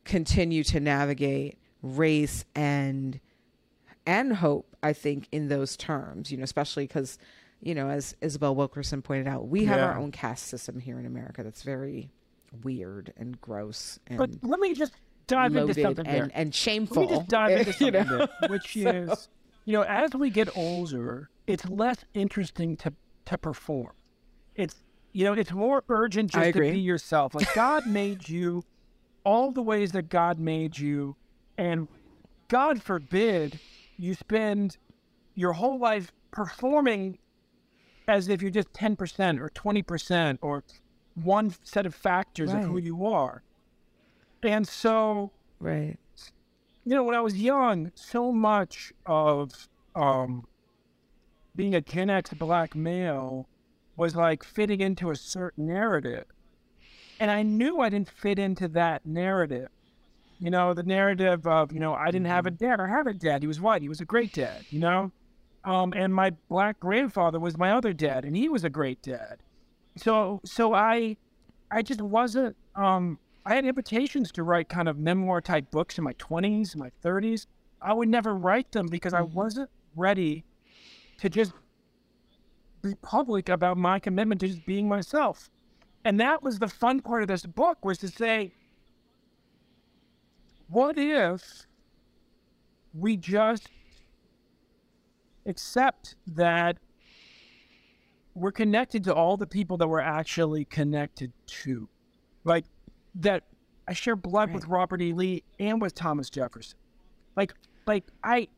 continue 0.05 0.65
to 0.65 0.81
navigate 0.81 1.59
race 1.83 2.45
and 2.55 3.21
and 4.07 4.35
hope 4.35 4.77
i 4.83 4.93
think 4.93 5.29
in 5.33 5.49
those 5.49 5.77
terms 5.77 6.31
you 6.31 6.37
know 6.37 6.45
especially 6.45 6.87
because 6.87 7.19
you 7.61 7.75
know 7.75 7.89
as 7.89 8.17
isabel 8.21 8.55
wilkerson 8.55 9.01
pointed 9.01 9.29
out 9.29 9.47
we 9.47 9.65
have 9.65 9.79
yeah. 9.79 9.87
our 9.87 9.99
own 9.99 10.11
caste 10.11 10.47
system 10.47 10.81
here 10.81 10.99
in 10.99 11.07
america 11.07 11.43
that's 11.43 11.63
very 11.63 12.11
weird 12.63 13.13
and 13.17 13.41
gross 13.41 13.99
and 14.07 14.19
but 14.19 14.31
let 14.43 14.61
me 14.61 14.75
just 14.75 14.93
dive 15.27 15.57
into 15.57 15.75
something 15.75 16.07
and, 16.07 16.31
and 16.35 16.55
shameful. 16.55 17.03
Let 17.03 17.11
me 17.11 17.17
just 17.17 17.29
dive 17.29 17.51
into 17.59 17.73
something 17.73 17.87
you 17.87 18.11
know? 18.11 18.29
there, 18.41 18.49
which 18.51 18.73
so. 18.83 18.89
is, 18.89 19.29
you 19.65 19.73
know, 19.73 19.83
as 19.83 20.13
we 20.15 20.31
get 20.31 20.57
older, 20.57 21.31
it's 21.47 21.69
less 21.69 22.05
interesting 22.15 22.77
to 22.79 22.93
to 23.27 23.39
perform. 23.39 23.93
It's 24.55 24.77
you 25.13 25.25
know, 25.25 25.33
it's 25.33 25.53
more 25.53 25.85
urgent 25.89 26.33
just 26.33 26.53
to 26.53 26.61
be 26.61 26.79
yourself. 26.79 27.35
Like 27.35 27.53
God 27.55 27.87
made 27.89 28.29
you 28.29 28.65
all 29.25 29.53
the 29.53 29.63
ways 29.63 29.93
that 29.93 30.09
God 30.09 30.39
made 30.39 30.79
you, 30.79 31.17
and 31.57 31.89
God 32.49 32.83
forbid 32.83 33.59
you 33.97 34.15
spend 34.15 34.77
your 35.35 35.53
whole 35.53 35.79
life 35.79 36.13
performing 36.31 37.19
as 38.07 38.29
if 38.29 38.43
you're 38.43 38.51
just 38.51 38.73
10% 38.73 39.41
or 39.41 39.49
20% 39.51 40.39
or 40.43 40.63
one 41.15 41.55
set 41.63 41.87
of 41.87 41.95
factors 41.95 42.53
right. 42.53 42.63
of 42.63 42.69
who 42.69 42.79
you 42.79 43.07
are. 43.07 43.43
And 44.45 44.69
so, 44.69 45.33
right. 45.59 45.97
you 46.85 46.95
know, 46.95 47.03
when 47.03 47.15
I 47.15 47.21
was 47.21 47.37
young, 47.37 47.93
so 47.95 48.31
much 48.31 48.93
of 49.07 49.69
um, 49.95 50.47
being 51.57 51.75
a 51.75 51.81
Gen 51.81 52.11
X 52.11 52.31
black 52.35 52.75
male 52.75 53.49
was 53.97 54.15
like 54.15 54.45
fitting 54.45 54.81
into 54.81 55.11
a 55.11 55.17
certain 55.17 55.67
narrative. 55.67 56.27
And 57.19 57.31
I 57.31 57.43
knew 57.43 57.81
I 57.81 57.89
didn't 57.89 58.11
fit 58.11 58.39
into 58.39 58.69
that 58.69 59.07
narrative. 59.07 59.69
You 60.41 60.51
know, 60.51 60.75
the 60.75 60.83
narrative 60.83 61.47
of, 61.47 61.73
you 61.73 61.81
know, 61.81 61.95
I 61.95 62.11
didn't 62.11 62.27
have 62.27 62.45
a 62.45 62.51
dad. 62.51 62.81
I 62.81 62.89
have 62.89 63.07
a 63.07 63.15
dad. 63.15 63.43
He 63.43 63.47
was 63.47 63.61
white. 63.61 63.83
He 63.83 63.89
was 63.89 64.01
a 64.01 64.05
great 64.05 64.33
dad, 64.33 64.65
you 64.69 64.81
know? 64.81 65.13
Um, 65.65 65.95
and 65.97 66.15
my 66.15 66.31
black 66.51 66.81
grandfather 66.81 67.41
was 67.41 67.57
my 67.57 67.71
other 67.71 67.95
dad, 67.95 68.25
and 68.25 68.37
he 68.37 68.51
was 68.51 68.65
a 68.65 68.69
great 68.69 69.01
dad. 69.01 69.39
So, 69.97 70.41
so 70.45 70.75
I, 70.75 71.17
I 71.71 71.81
just 71.81 72.03
wasn't, 72.03 72.57
um, 72.75 73.19
I 73.47 73.55
had 73.55 73.67
invitations 73.67 74.33
to 74.33 74.43
write 74.43 74.69
kind 74.69 74.89
of 74.89 74.99
memoir 74.99 75.41
type 75.41 75.71
books 75.71 75.99
in 75.99 76.05
my 76.05 76.15
20s, 76.15 76.77
my 76.77 76.91
30s. 77.05 77.47
I 77.83 77.93
would 77.93 78.09
never 78.09 78.35
write 78.35 78.73
them 78.73 78.87
because 78.87 79.13
I 79.13 79.21
mm-hmm. 79.21 79.35
wasn't 79.35 79.71
ready 79.95 80.45
to 81.19 81.29
just 81.29 81.53
be 82.83 82.95
public 83.03 83.49
about 83.49 83.77
my 83.77 83.99
commitment 83.99 84.41
to 84.41 84.49
just 84.49 84.65
being 84.65 84.89
myself. 84.89 85.51
And 86.05 86.19
that 86.21 86.43
was 86.43 86.59
the 86.59 86.69
fun 86.69 87.01
part 87.01 87.23
of 87.23 87.29
this 87.29 87.45
book 87.45 87.85
was 87.85 87.99
to 87.99 88.09
say, 88.09 88.53
what 90.69 90.99
if 90.99 91.67
we 92.95 93.17
just 93.17 93.69
accept 95.47 96.17
that 96.27 96.79
we're 98.35 98.53
connected 98.53 99.05
to 99.05 99.15
all 99.15 99.37
the 99.37 99.47
people 99.47 99.77
that 99.79 99.89
we're 99.89 100.01
actually 100.01 100.65
connected 100.65 101.33
to? 101.47 101.89
Like 102.45 102.65
that 103.17 103.45
I 103.87 103.93
share 103.93 104.17
blood 104.17 104.49
right. 104.49 104.55
with 104.55 104.67
Robert 104.67 105.03
E. 105.03 105.13
Lee 105.13 105.43
and 105.59 105.81
with 105.81 105.95
Thomas 105.95 106.31
Jefferson. 106.31 106.79
Like 107.37 107.55
like 107.87 108.05
I 108.23 108.49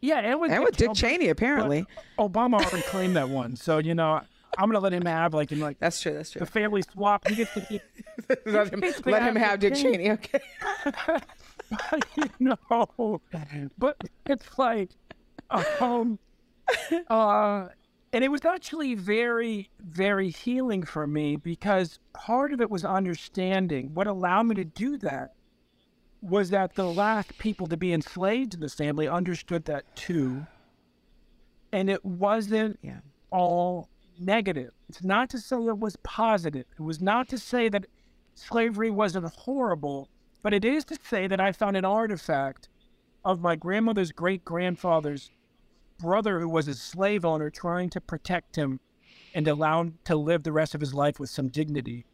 yeah, 0.00 0.18
and 0.18 0.40
with, 0.40 0.52
and 0.52 0.62
with 0.62 0.76
Dick 0.76 0.94
Cheney 0.94 1.28
apparently. 1.28 1.84
Obama 2.18 2.54
already 2.54 2.82
claimed 2.82 3.16
that 3.16 3.28
one. 3.28 3.56
So, 3.56 3.78
you 3.78 3.94
know, 3.94 4.20
I'm 4.56 4.68
gonna 4.68 4.80
let 4.80 4.92
him 4.92 5.04
have 5.04 5.34
like 5.34 5.50
in 5.52 5.60
like 5.60 5.78
that's 5.78 6.00
true. 6.00 6.14
That's 6.14 6.30
true. 6.30 6.40
The 6.40 6.46
family 6.46 6.82
swap. 6.82 7.26
He 7.26 7.34
gets 7.36 7.52
to 7.54 7.60
keep. 7.62 7.82
let 8.46 8.72
him, 8.72 8.82
let 9.04 9.22
him 9.22 9.36
have 9.36 9.60
Dick 9.60 9.74
Cheney. 9.74 10.10
Okay. 10.12 10.40
but, 10.84 12.06
you 12.16 12.24
know, 12.40 13.20
but 13.78 13.96
it's 14.26 14.58
like, 14.58 14.90
um, 15.80 16.18
uh, 17.08 17.68
and 18.12 18.24
it 18.24 18.30
was 18.30 18.44
actually 18.44 18.94
very, 18.94 19.68
very 19.80 20.30
healing 20.30 20.82
for 20.82 21.06
me 21.06 21.36
because 21.36 21.98
part 22.14 22.52
of 22.52 22.60
it 22.60 22.70
was 22.70 22.84
understanding. 22.84 23.92
What 23.92 24.06
allowed 24.06 24.44
me 24.44 24.54
to 24.56 24.64
do 24.64 24.96
that 24.98 25.34
was 26.22 26.50
that 26.50 26.74
the 26.74 26.86
last 26.86 27.36
people 27.38 27.66
to 27.66 27.76
be 27.76 27.92
enslaved 27.92 28.54
in 28.54 28.60
this 28.60 28.74
family 28.74 29.06
understood 29.06 29.66
that 29.66 29.94
too. 29.94 30.46
And 31.70 31.90
it 31.90 32.04
wasn't 32.04 32.78
yeah. 32.82 33.00
all 33.30 33.88
negative. 34.18 34.72
It's 34.88 35.04
not 35.04 35.28
to 35.30 35.38
say 35.38 35.56
it 35.56 35.78
was 35.78 35.96
positive. 35.96 36.64
It 36.78 36.82
was 36.82 37.00
not 37.00 37.28
to 37.28 37.38
say 37.38 37.68
that 37.68 37.86
slavery 38.34 38.90
wasn't 38.90 39.26
horrible, 39.26 40.08
but 40.42 40.54
it 40.54 40.64
is 40.64 40.84
to 40.86 40.98
say 41.04 41.26
that 41.26 41.40
I 41.40 41.52
found 41.52 41.76
an 41.76 41.84
artifact 41.84 42.70
of 43.24 43.40
my 43.40 43.54
grandmother's 43.54 44.12
great 44.12 44.44
grandfather's 44.44 45.30
brother 45.98 46.40
who 46.40 46.48
was 46.48 46.68
a 46.68 46.74
slave 46.74 47.24
owner 47.24 47.50
trying 47.50 47.90
to 47.90 48.00
protect 48.00 48.56
him 48.56 48.80
and 49.34 49.46
allow 49.46 49.80
him 49.80 49.98
to 50.04 50.16
live 50.16 50.42
the 50.42 50.52
rest 50.52 50.74
of 50.74 50.80
his 50.80 50.94
life 50.94 51.20
with 51.20 51.30
some 51.30 51.48
dignity. 51.48 52.06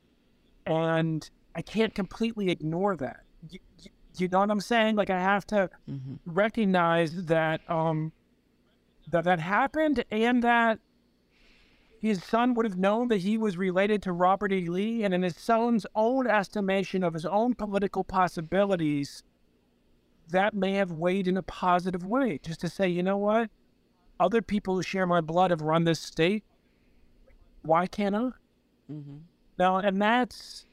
And 0.66 1.28
I 1.54 1.62
can't 1.62 1.94
completely 1.94 2.50
ignore 2.50 2.96
that. 2.96 3.20
You, 3.48 3.60
you, 3.82 3.90
you 4.16 4.28
know 4.28 4.40
what 4.40 4.50
I'm 4.50 4.60
saying? 4.60 4.96
Like 4.96 5.10
I 5.10 5.20
have 5.20 5.46
to 5.48 5.70
mm-hmm. 5.88 6.14
recognize 6.24 7.26
that 7.26 7.60
um, 7.70 8.12
that 9.10 9.24
that 9.24 9.40
happened 9.40 10.04
and 10.10 10.42
that 10.42 10.78
his 12.00 12.22
son 12.22 12.52
would 12.54 12.66
have 12.66 12.76
known 12.76 13.08
that 13.08 13.22
he 13.22 13.38
was 13.38 13.56
related 13.56 14.02
to 14.02 14.12
Robert 14.12 14.52
E. 14.52 14.68
Lee, 14.68 15.04
and 15.04 15.14
in 15.14 15.22
his 15.22 15.36
son's 15.36 15.86
own 15.94 16.26
estimation 16.26 17.02
of 17.02 17.14
his 17.14 17.24
own 17.24 17.54
political 17.54 18.04
possibilities, 18.04 19.22
that 20.28 20.52
may 20.52 20.74
have 20.74 20.92
weighed 20.92 21.26
in 21.26 21.38
a 21.38 21.42
positive 21.42 22.04
way. 22.04 22.38
Just 22.42 22.60
to 22.60 22.68
say, 22.68 22.88
you 22.88 23.02
know 23.02 23.16
what? 23.16 23.50
Other 24.20 24.42
people 24.42 24.76
who 24.76 24.82
share 24.82 25.06
my 25.06 25.20
blood 25.20 25.50
have 25.50 25.60
run 25.60 25.84
this 25.84 26.00
state. 26.00 26.44
Why 27.62 27.86
can't 27.86 28.14
I? 28.14 28.30
Mm-hmm. 28.90 29.16
Now, 29.58 29.76
and 29.78 30.00
that's, 30.00 30.66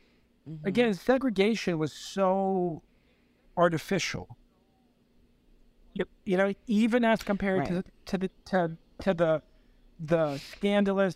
mm-hmm. 0.48 0.68
again, 0.68 0.94
segregation 0.94 1.78
was 1.78 1.94
so 1.94 2.82
artificial. 3.58 4.38
You, 5.94 6.06
you 6.26 6.38
know, 6.38 6.54
even 6.68 7.04
as 7.04 7.24
compared 7.24 7.60
right. 7.60 7.70
to, 7.70 7.84
to 8.06 8.18
the 8.18 8.30
to, 8.46 8.78
to 9.02 9.14
the 9.14 9.42
the 10.00 10.38
scandalous, 10.38 11.16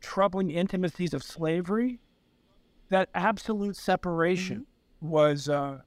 troubling 0.00 0.50
intimacies 0.50 1.12
of 1.12 1.22
slavery, 1.22 1.98
that 2.88 3.08
absolute 3.14 3.76
separation 3.76 4.66
mm-hmm. 5.02 5.08
was 5.08 5.48
uh, 5.48 5.78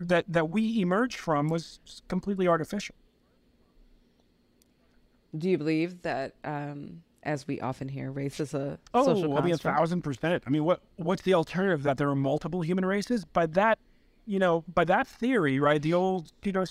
that 0.00 0.24
that 0.28 0.50
we 0.50 0.80
emerged 0.80 1.18
from 1.18 1.48
was 1.48 1.80
completely 2.08 2.46
artificial. 2.46 2.94
Do 5.38 5.48
you 5.50 5.58
believe 5.58 6.02
that, 6.02 6.34
um, 6.44 7.02
as 7.22 7.46
we 7.46 7.60
often 7.60 7.88
hear, 7.88 8.10
race 8.10 8.40
is 8.40 8.54
a 8.54 8.78
oh, 8.94 9.04
social 9.04 9.36
I 9.36 9.40
mean, 9.40 9.54
a 9.54 9.58
thousand 9.58 10.02
percent. 10.02 10.44
I 10.46 10.50
mean, 10.50 10.64
what 10.64 10.80
what's 10.96 11.22
the 11.22 11.34
alternative? 11.34 11.82
That 11.82 11.98
there 11.98 12.08
are 12.08 12.16
multiple 12.16 12.62
human 12.62 12.84
races? 12.84 13.24
By 13.24 13.46
that, 13.46 13.78
you 14.26 14.38
know, 14.38 14.64
by 14.72 14.84
that 14.84 15.06
theory, 15.06 15.58
right? 15.58 15.82
The 15.82 15.94
old, 15.94 16.32
you 16.42 16.52
know, 16.52 16.64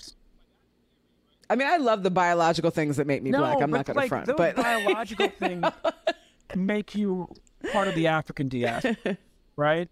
I 1.48 1.56
mean, 1.56 1.68
I 1.68 1.76
love 1.76 2.02
the 2.02 2.10
biological 2.10 2.70
things 2.70 2.96
that 2.96 3.06
make 3.06 3.22
me 3.22 3.30
no, 3.30 3.38
black. 3.38 3.60
I'm 3.60 3.70
not 3.70 3.86
going 3.86 3.96
like, 3.96 4.04
to 4.04 4.08
front, 4.08 4.26
those 4.26 4.36
but 4.36 4.56
biological 4.62 5.28
things 5.28 5.66
make 6.54 6.94
you 6.94 7.28
part 7.72 7.88
of 7.88 7.94
the 7.94 8.06
African 8.06 8.48
diaspora, 8.48 9.18
right? 9.56 9.88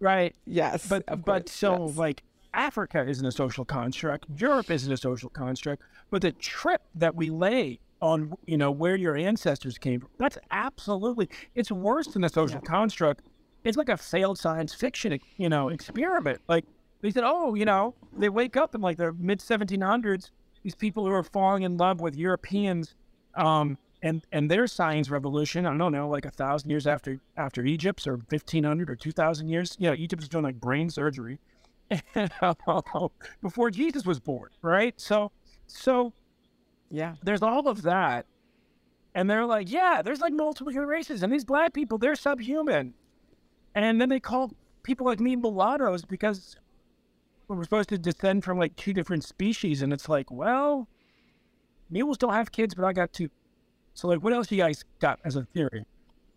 Right. 0.00 0.34
Yes. 0.44 0.86
But 0.86 1.04
but 1.06 1.46
course, 1.46 1.52
so 1.52 1.86
yes. 1.86 1.96
like 1.96 2.22
Africa 2.52 3.04
isn't 3.06 3.26
a 3.26 3.32
social 3.32 3.64
construct. 3.64 4.26
Europe 4.36 4.70
isn't 4.70 4.92
a 4.92 4.96
social 4.96 5.30
construct. 5.30 5.82
But 6.10 6.22
the 6.22 6.32
trip 6.32 6.82
that 6.94 7.14
we 7.14 7.30
lay 7.30 7.80
on, 8.04 8.34
you 8.46 8.58
know, 8.58 8.70
where 8.70 8.96
your 8.96 9.16
ancestors 9.16 9.78
came 9.78 10.00
from, 10.00 10.10
that's 10.18 10.38
absolutely 10.50 11.28
it's 11.54 11.72
worse 11.72 12.08
than 12.08 12.24
a 12.24 12.28
social 12.28 12.60
yeah. 12.62 12.70
construct. 12.70 13.22
It's 13.64 13.76
like 13.76 13.88
a 13.88 13.96
failed 13.96 14.38
science 14.38 14.74
fiction, 14.74 15.18
you 15.36 15.48
know, 15.48 15.70
experiment. 15.70 16.40
Like 16.48 16.66
they 17.00 17.10
said, 17.10 17.24
oh, 17.24 17.54
you 17.54 17.64
know, 17.64 17.94
they 18.16 18.28
wake 18.28 18.56
up 18.56 18.74
in 18.74 18.80
like 18.80 18.98
the 18.98 19.12
mid 19.12 19.40
1700s 19.40 20.30
these 20.64 20.74
people 20.74 21.04
who 21.04 21.12
are 21.12 21.22
falling 21.22 21.62
in 21.62 21.76
love 21.76 22.00
with 22.00 22.16
Europeans 22.16 22.96
um, 23.36 23.78
and 24.02 24.26
and 24.32 24.50
their 24.50 24.66
science 24.66 25.10
revolution. 25.10 25.66
I 25.66 25.76
don't 25.76 25.92
know, 25.92 26.08
like 26.08 26.24
a 26.24 26.30
thousand 26.30 26.70
years 26.70 26.86
after 26.86 27.20
after 27.36 27.64
Egypt's 27.64 28.06
or 28.06 28.18
fifteen 28.28 28.64
hundred 28.64 28.90
or 28.90 28.96
two 28.96 29.12
thousand 29.12 29.48
years. 29.48 29.76
You 29.78 29.90
know, 29.90 29.94
Egypt 29.94 30.20
was 30.20 30.28
doing 30.28 30.44
like 30.44 30.60
brain 30.60 30.90
surgery 30.90 31.38
before 33.42 33.70
Jesus 33.70 34.04
was 34.04 34.18
born, 34.18 34.48
right? 34.62 34.98
So, 34.98 35.30
so 35.66 36.12
yeah, 36.94 37.16
there's 37.24 37.42
all 37.42 37.68
of 37.68 37.82
that, 37.82 38.26
and 39.16 39.28
they're 39.28 39.46
like, 39.46 39.70
yeah, 39.70 40.00
there's 40.02 40.20
like 40.20 40.32
multiple 40.32 40.72
races, 40.72 41.22
and 41.22 41.32
these 41.32 41.44
black 41.44 41.72
people, 41.72 41.98
they're 41.98 42.14
subhuman, 42.14 42.94
and 43.74 44.00
then 44.00 44.08
they 44.08 44.20
call 44.20 44.52
people 44.84 45.04
like 45.04 45.18
me 45.18 45.34
mulattoes 45.34 46.04
because 46.04 46.56
we're 47.48 47.64
supposed 47.64 47.88
to 47.88 47.98
descend 47.98 48.44
from 48.44 48.58
like 48.58 48.76
two 48.76 48.92
different 48.92 49.24
species, 49.24 49.82
and 49.82 49.92
it's 49.92 50.08
like, 50.08 50.30
well, 50.30 50.88
mules 51.90 52.16
don't 52.16 52.32
have 52.32 52.52
kids, 52.52 52.74
but 52.74 52.84
I 52.84 52.92
got 52.92 53.12
two. 53.12 53.28
So 53.94 54.06
like, 54.06 54.20
what 54.22 54.32
else 54.32 54.50
you 54.52 54.58
guys 54.58 54.84
got 55.00 55.18
as 55.24 55.34
a 55.34 55.44
theory? 55.46 55.84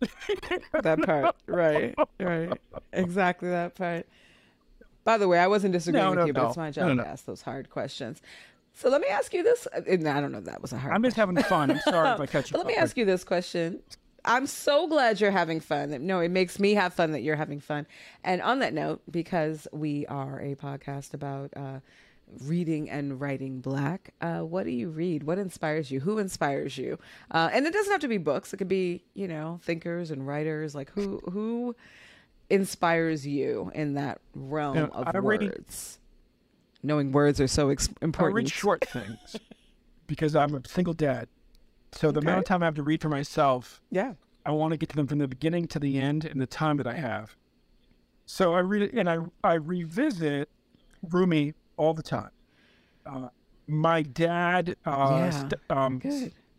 that 0.82 1.00
part, 1.04 1.36
right, 1.46 1.94
right, 2.18 2.52
exactly 2.92 3.48
that 3.48 3.76
part. 3.76 4.08
By 5.04 5.18
the 5.18 5.28
way, 5.28 5.38
I 5.38 5.46
wasn't 5.46 5.72
disagreeing 5.72 6.04
no, 6.04 6.10
with 6.10 6.18
no, 6.18 6.26
you, 6.26 6.32
no. 6.32 6.42
but 6.42 6.48
it's 6.48 6.56
my 6.56 6.70
job 6.72 6.96
to 6.96 7.06
ask 7.06 7.24
those 7.24 7.42
hard 7.42 7.70
questions. 7.70 8.20
So 8.78 8.88
let 8.90 9.00
me 9.00 9.08
ask 9.08 9.34
you 9.34 9.42
this. 9.42 9.66
I 9.74 9.80
don't 9.80 10.30
know 10.30 10.38
if 10.38 10.44
that 10.44 10.62
was 10.62 10.72
a 10.72 10.78
hard. 10.78 10.94
I'm 10.94 11.02
just 11.02 11.16
question. 11.16 11.36
having 11.36 11.50
fun. 11.50 11.70
I'm 11.72 11.80
sorry 11.80 12.10
if 12.10 12.20
I 12.20 12.26
cut 12.32 12.48
you. 12.48 12.58
let 12.58 12.66
me 12.68 12.76
ask 12.76 12.96
you 12.96 13.04
this 13.04 13.24
question: 13.24 13.80
I'm 14.24 14.46
so 14.46 14.86
glad 14.86 15.20
you're 15.20 15.32
having 15.32 15.58
fun. 15.58 16.06
No, 16.06 16.20
it 16.20 16.30
makes 16.30 16.60
me 16.60 16.74
have 16.74 16.94
fun 16.94 17.10
that 17.10 17.22
you're 17.22 17.34
having 17.34 17.58
fun. 17.58 17.88
And 18.22 18.40
on 18.40 18.60
that 18.60 18.72
note, 18.72 19.02
because 19.10 19.66
we 19.72 20.06
are 20.06 20.40
a 20.40 20.54
podcast 20.54 21.12
about 21.12 21.50
uh, 21.56 21.80
reading 22.44 22.88
and 22.88 23.20
writing 23.20 23.60
black, 23.60 24.14
uh, 24.20 24.42
what 24.42 24.62
do 24.62 24.70
you 24.70 24.90
read? 24.90 25.24
What 25.24 25.38
inspires 25.38 25.90
you? 25.90 25.98
Who 25.98 26.18
inspires 26.18 26.78
you? 26.78 27.00
Uh, 27.32 27.50
and 27.52 27.66
it 27.66 27.72
doesn't 27.72 27.90
have 27.90 28.02
to 28.02 28.08
be 28.08 28.18
books. 28.18 28.54
It 28.54 28.58
could 28.58 28.68
be, 28.68 29.02
you 29.12 29.26
know, 29.26 29.58
thinkers 29.64 30.12
and 30.12 30.24
writers. 30.24 30.76
Like 30.76 30.90
who 30.90 31.18
who 31.32 31.74
inspires 32.48 33.26
you 33.26 33.72
in 33.74 33.94
that 33.94 34.20
realm 34.36 34.90
of 34.92 35.08
I 35.08 35.18
words? 35.18 35.40
Reading, 35.42 35.64
Knowing 36.82 37.12
words 37.12 37.40
are 37.40 37.48
so 37.48 37.70
important. 37.70 38.18
I 38.20 38.26
read 38.26 38.50
short 38.50 38.86
things 38.88 39.36
because 40.06 40.36
I'm 40.36 40.54
a 40.54 40.62
single 40.66 40.94
dad. 40.94 41.28
So 41.92 42.10
the 42.10 42.18
okay. 42.18 42.26
amount 42.26 42.38
of 42.40 42.44
time 42.44 42.62
I 42.62 42.66
have 42.66 42.74
to 42.76 42.82
read 42.82 43.00
for 43.00 43.08
myself, 43.08 43.80
yeah, 43.90 44.12
I 44.46 44.52
want 44.52 44.72
to 44.72 44.76
get 44.76 44.88
to 44.90 44.96
them 44.96 45.06
from 45.06 45.18
the 45.18 45.28
beginning 45.28 45.66
to 45.68 45.78
the 45.78 45.98
end 45.98 46.24
in 46.24 46.38
the 46.38 46.46
time 46.46 46.76
that 46.76 46.86
I 46.86 46.94
have. 46.94 47.36
So 48.26 48.54
I 48.54 48.60
read 48.60 48.82
it 48.82 48.92
and 48.92 49.08
I 49.08 49.18
I 49.42 49.54
revisit 49.54 50.48
Rumi 51.10 51.54
all 51.76 51.94
the 51.94 52.02
time. 52.02 52.30
Uh, 53.06 53.28
my 53.66 54.02
dad 54.02 54.76
uh, 54.84 55.08
Yeah, 55.10 55.30
st- 55.30 55.54
um, 55.70 56.02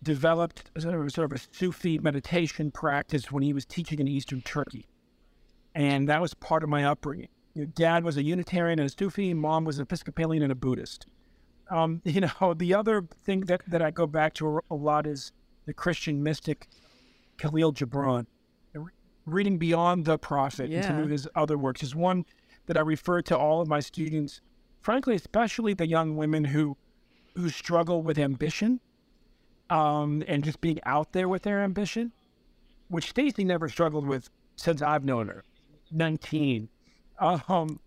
developed 0.01 0.71
sort 0.77 0.95
of, 0.95 1.11
sort 1.11 1.31
of 1.31 1.37
a 1.37 1.55
Sufi 1.55 1.99
meditation 1.99 2.71
practice 2.71 3.31
when 3.31 3.43
he 3.43 3.53
was 3.53 3.65
teaching 3.65 3.99
in 3.99 4.07
Eastern 4.07 4.41
Turkey. 4.41 4.87
And 5.75 6.09
that 6.09 6.21
was 6.21 6.33
part 6.33 6.63
of 6.63 6.69
my 6.69 6.83
upbringing. 6.85 7.29
Your 7.53 7.65
dad 7.65 8.03
was 8.03 8.17
a 8.17 8.23
Unitarian 8.23 8.79
and 8.79 8.87
a 8.87 8.93
Sufi, 8.97 9.33
mom 9.33 9.65
was 9.65 9.77
an 9.79 9.83
Episcopalian 9.83 10.43
and 10.43 10.51
a 10.51 10.55
Buddhist. 10.55 11.07
Um, 11.69 12.01
you 12.05 12.21
know, 12.21 12.53
the 12.53 12.73
other 12.73 13.07
thing 13.23 13.41
that, 13.41 13.61
that 13.67 13.81
I 13.81 13.91
go 13.91 14.07
back 14.07 14.33
to 14.35 14.61
a 14.69 14.75
lot 14.75 15.05
is 15.07 15.31
the 15.65 15.73
Christian 15.73 16.23
mystic 16.23 16.67
Kahlil 17.37 17.73
Gibran. 17.73 18.25
Reading 19.25 19.57
Beyond 19.59 20.05
the 20.05 20.17
Prophet 20.17 20.71
and 20.71 20.83
some 20.83 20.97
Yeah. 20.97 21.03
of 21.03 21.09
his 21.09 21.27
other 21.35 21.57
works 21.57 21.83
is 21.83 21.93
one 21.95 22.25
that 22.65 22.77
I 22.77 22.81
refer 22.81 23.21
to 23.23 23.37
all 23.37 23.61
of 23.61 23.67
my 23.67 23.79
students, 23.79 24.41
frankly, 24.81 25.15
especially 25.15 25.73
the 25.73 25.87
young 25.87 26.15
women 26.17 26.45
who 26.45 26.77
who 27.35 27.47
struggle 27.49 28.01
with 28.01 28.17
ambition 28.17 28.79
um, 29.69 30.23
and 30.27 30.43
just 30.43 30.59
being 30.61 30.79
out 30.83 31.13
there 31.13 31.29
with 31.29 31.43
their 31.43 31.61
ambition, 31.61 32.11
which 32.87 33.09
Stacey 33.09 33.43
never 33.43 33.69
struggled 33.69 34.07
with 34.07 34.29
since 34.55 34.81
I've 34.81 35.05
known 35.05 35.27
her, 35.27 35.43
19. 35.91 36.67
Um, 37.19 37.79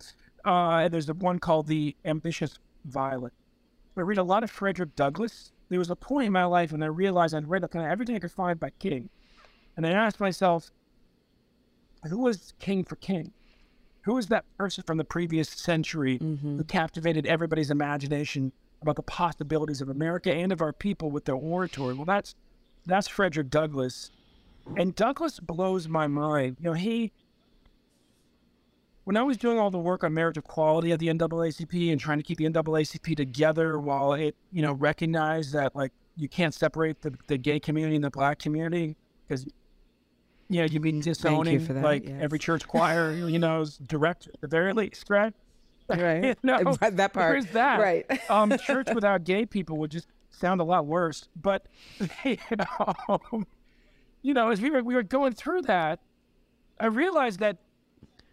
uh, 0.45 0.89
there's 0.89 1.09
a 1.09 1.15
one 1.15 1.39
called 1.39 1.67
The 1.67 1.97
Ambitious 2.05 2.59
Violet. 2.85 3.33
I 3.97 4.01
read 4.01 4.19
a 4.19 4.23
lot 4.23 4.43
of 4.43 4.51
Frederick 4.51 4.95
Douglass. 4.97 5.53
There 5.69 5.79
was 5.79 5.91
a 5.91 5.97
point 5.97 6.27
in 6.27 6.33
my 6.33 6.45
life 6.45 6.73
when 6.73 6.83
I 6.83 6.87
realized 6.87 7.35
I'd 7.35 7.49
read 7.49 7.69
kind 7.71 7.85
of 7.85 7.91
everything 7.91 8.17
I 8.17 8.19
could 8.19 8.33
find 8.33 8.59
by 8.59 8.71
King. 8.79 9.09
And 9.77 9.87
I 9.87 9.91
asked 9.91 10.21
myself, 10.21 10.71
who 12.09 12.19
was 12.19 12.53
King 12.59 12.85
for 12.85 12.97
King? 12.97 13.33
Who 14.03 14.15
was 14.15 14.27
that 14.27 14.45
person 14.59 14.83
from 14.85 14.99
the 14.99 15.05
previous 15.05 15.49
century 15.49 16.19
who 16.19 16.65
captivated 16.65 17.27
everybody's 17.27 17.71
imagination 17.71 18.53
about 18.81 18.97
the 18.97 19.03
possibilities 19.03 19.81
of 19.81 19.89
America 19.89 20.33
and 20.33 20.51
of 20.51 20.61
our 20.61 20.73
people 20.73 21.11
with 21.11 21.25
their 21.25 21.37
oratory? 21.37 21.95
Well, 21.95 22.05
that's 22.05 22.35
that's 22.85 23.07
Frederick 23.07 23.49
Douglass, 23.49 24.11
and 24.77 24.97
Douglass 24.97 25.39
blows 25.39 25.87
my 25.87 26.09
mind. 26.09 26.57
You 26.59 26.71
know, 26.71 26.73
he 26.73 27.13
when 29.05 29.17
I 29.17 29.23
was 29.23 29.37
doing 29.37 29.59
all 29.59 29.71
the 29.71 29.79
work 29.79 30.05
on 30.05 30.15
marriage 30.15 30.37
equality 30.37 30.93
at 30.93 30.99
the 30.99 31.09
NAACP 31.09 31.91
and 31.91 32.01
trying 32.01 32.19
to 32.19 32.25
keep 32.25 32.39
the 32.39 32.45
NAACP 32.45 33.17
together 33.17 33.79
while 33.79 34.13
it, 34.13 34.37
you 34.53 34.63
know, 34.63 34.73
recognized 34.73 35.53
that 35.55 35.75
like 35.75 35.93
you 36.17 36.29
can't 36.29 36.55
separate 36.55 37.01
the, 37.03 37.15
the 37.27 37.37
gay 37.37 37.59
community 37.59 37.97
and 37.97 38.05
the 38.05 38.11
black 38.11 38.39
community 38.39 38.97
because 39.27 39.47
you 40.49 40.61
know, 40.61 40.67
you've 40.67 40.83
been 40.83 41.01
disowning 41.01 41.61
for 41.61 41.73
that, 41.73 41.83
like 41.83 42.07
yes. 42.07 42.19
every 42.21 42.39
church 42.39 42.69
choir, 42.69 43.13
you 43.13 43.39
know, 43.39 43.65
director 43.87 44.31
at 44.35 44.41
the 44.41 44.49
very 44.49 44.73
least, 44.73 45.09
right? 45.09 45.35
Right. 45.89 46.25
You 46.25 46.35
know, 46.43 46.73
that 46.81 47.13
part. 47.13 47.33
There's 47.33 47.53
that. 47.53 47.79
Right. 47.79 48.31
um, 48.31 48.57
church 48.57 48.89
without 48.95 49.25
gay 49.25 49.45
people 49.45 49.77
would 49.79 49.91
just 49.91 50.07
sound 50.31 50.63
a 50.63 50.65
lot 50.65 50.87
worse. 50.87 51.29
But 51.37 51.67
you 52.25 52.39
know, 52.57 53.45
you 54.23 54.33
know, 54.33 54.49
as 54.51 54.61
we 54.63 54.71
were 54.71 54.83
we 54.83 54.95
were 54.95 55.03
going 55.03 55.35
through 55.35 55.63
that, 55.63 55.99
I 56.81 56.87
realized 56.87 57.41
that 57.41 57.59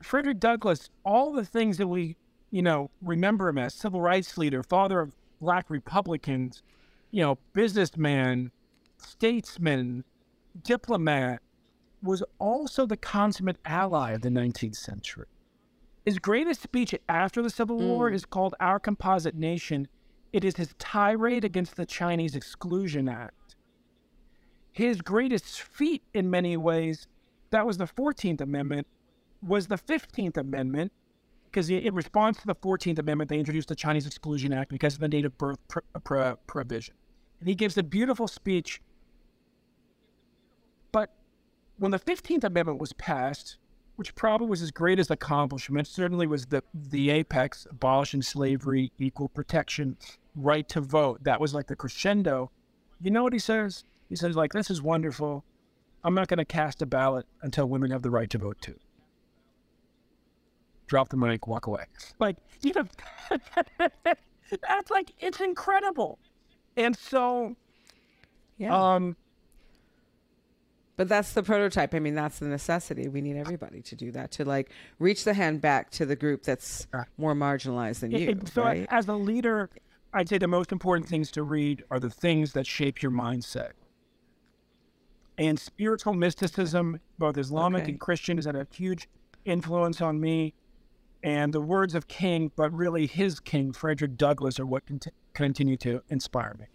Frederick 0.02 0.40
Douglass, 0.40 0.90
all 1.04 1.34
the 1.34 1.46
things 1.46 1.78
that 1.78 1.88
we, 1.88 2.16
you 2.52 2.62
know, 2.62 2.90
remember 3.02 3.50
him 3.50 3.58
as 3.58 3.74
civil 3.74 4.02
rights 4.02 4.38
leader, 4.38 4.64
father 4.64 5.00
of 5.00 5.16
black 5.42 5.70
Republicans, 5.70 6.64
you 7.12 7.22
know, 7.22 7.38
businessman, 7.54 8.52
statesman, 8.98 10.04
diplomat, 10.64 11.42
was 12.02 12.24
also 12.40 12.86
the 12.86 12.98
consummate 12.98 13.58
ally 13.66 14.12
of 14.12 14.22
the 14.22 14.30
19th 14.30 14.76
century. 14.76 15.28
His 16.06 16.18
greatest 16.18 16.62
speech 16.62 16.96
after 17.08 17.42
the 17.42 17.50
Civil 17.50 17.78
War 17.78 18.10
mm. 18.10 18.14
is 18.14 18.26
called 18.26 18.56
Our 18.60 18.80
Composite 18.80 19.36
Nation. 19.36 19.88
It 20.32 20.44
is 20.46 20.56
his 20.56 20.74
tirade 20.80 21.44
against 21.44 21.76
the 21.76 21.86
Chinese 21.86 22.36
Exclusion 22.36 23.10
Act. 23.10 23.56
His 24.72 25.02
greatest 25.02 25.62
feat, 25.62 26.04
in 26.14 26.30
many 26.30 26.56
ways, 26.56 27.08
that 27.50 27.66
was 27.66 27.78
the 27.78 27.86
14th 27.86 28.40
Amendment, 28.40 28.88
was 29.42 29.68
the 29.68 29.78
15th 29.78 30.38
Amendment, 30.38 30.92
because 31.46 31.70
in 31.70 31.94
response 31.96 32.38
to 32.42 32.48
the 32.48 32.56
14th 32.56 33.00
Amendment, 33.00 33.30
they 33.30 33.40
introduced 33.40 33.70
the 33.70 33.76
Chinese 33.76 34.06
Exclusion 34.06 34.54
Act 34.54 34.70
because 34.70 34.96
of 34.96 35.00
the 35.00 35.08
native 35.08 35.38
birth 35.38 35.58
pro- 35.68 35.82
pro- 36.04 36.36
prohibition. 36.48 36.96
And 37.40 37.48
he 37.48 37.56
gives 37.56 37.78
a 37.78 37.84
beautiful 37.84 38.28
speech. 38.28 38.82
But 40.92 41.12
when 41.78 41.92
the 41.92 42.00
15th 42.00 42.44
Amendment 42.44 42.80
was 42.80 42.94
passed, 42.94 43.58
which 43.96 44.16
probably 44.16 44.48
was 44.48 44.60
his 44.60 44.72
greatest 44.72 45.12
accomplishment, 45.12 45.88
certainly 45.88 46.28
was 46.28 46.46
the, 46.46 46.64
the 46.74 47.10
apex, 47.10 47.68
abolishing 47.70 48.22
slavery, 48.22 48.92
equal 48.98 49.28
protection, 49.28 49.98
right 50.36 50.70
to 50.70 50.82
vote. 50.82 51.24
That 51.24 51.42
was 51.42 51.54
like 51.54 51.68
the 51.68 51.76
crescendo. 51.76 52.52
You 53.02 53.12
know 53.12 53.24
what 53.24 53.34
he 53.34 53.40
says? 53.40 53.84
He 54.08 54.16
says, 54.16 54.36
like, 54.36 54.54
this 54.54 54.70
is 54.70 54.82
wonderful. 54.82 55.44
I'm 56.04 56.14
not 56.14 56.28
going 56.28 56.38
to 56.38 56.46
cast 56.46 56.82
a 56.82 56.86
ballot 56.86 57.26
until 57.42 57.68
women 57.68 57.92
have 57.92 58.02
the 58.02 58.10
right 58.10 58.30
to 58.30 58.38
vote 58.38 58.62
too. 58.62 58.80
Drop 60.90 61.10
the 61.10 61.18
mic, 61.18 61.46
walk 61.48 61.68
away. 61.68 61.86
Like, 62.18 62.36
you 62.64 62.74
know, 62.76 62.84
that's 63.78 64.90
like, 64.90 65.12
it's 65.20 65.40
incredible. 65.40 66.18
And 66.76 66.98
so, 66.98 67.56
Yeah. 68.58 68.96
um, 68.96 69.16
But 70.98 71.08
that's 71.08 71.32
the 71.34 71.44
prototype. 71.44 71.94
I 71.94 72.00
mean, 72.00 72.16
that's 72.16 72.40
the 72.40 72.48
necessity. 72.48 73.08
We 73.08 73.22
need 73.22 73.38
everybody 73.38 73.82
to 73.84 73.96
do 73.96 74.12
that 74.14 74.32
to 74.32 74.46
like 74.46 74.72
reach 74.98 75.24
the 75.24 75.34
hand 75.36 75.62
back 75.62 75.92
to 75.92 76.06
the 76.08 76.16
group 76.16 76.42
that's 76.44 76.88
more 77.18 77.34
marginalized 77.36 78.00
than 78.00 78.12
It- 78.12 78.20
you. 78.22 78.30
it- 78.32 78.48
so 78.50 78.64
right? 78.64 78.88
as 78.90 79.08
a 79.08 79.14
leader, 79.14 79.70
I'd 80.12 80.28
say 80.28 80.40
the 80.40 80.48
most 80.48 80.72
important 80.72 81.08
things 81.08 81.30
to 81.32 81.44
read 81.44 81.84
are 81.92 82.00
the 82.00 82.10
things 82.10 82.54
that 82.54 82.66
shape 82.66 83.02
your 83.04 83.12
mindset. 83.12 83.74
And 85.38 85.58
spiritual 85.60 86.16
mysticism, 86.16 87.00
both 87.20 87.38
Islamic 87.38 87.84
Okay. 87.84 87.92
and 87.92 88.00
Christian, 88.00 88.38
has 88.38 88.46
had 88.46 88.56
a 88.58 88.68
huge 88.74 89.08
influence 89.46 90.02
on 90.02 90.20
me. 90.20 90.54
And 91.22 91.54
the 91.54 91.62
words 91.62 91.96
of 91.96 92.08
King, 92.08 92.52
but 92.56 92.72
really 92.74 93.06
his 93.06 93.40
King, 93.40 93.74
Frederick 93.74 94.16
Douglass, 94.18 94.60
are 94.60 94.66
what 94.66 94.86
cont- 94.86 95.08
continue 95.34 95.76
to 95.78 96.02
inspire 96.10 96.56
me. 96.60 96.66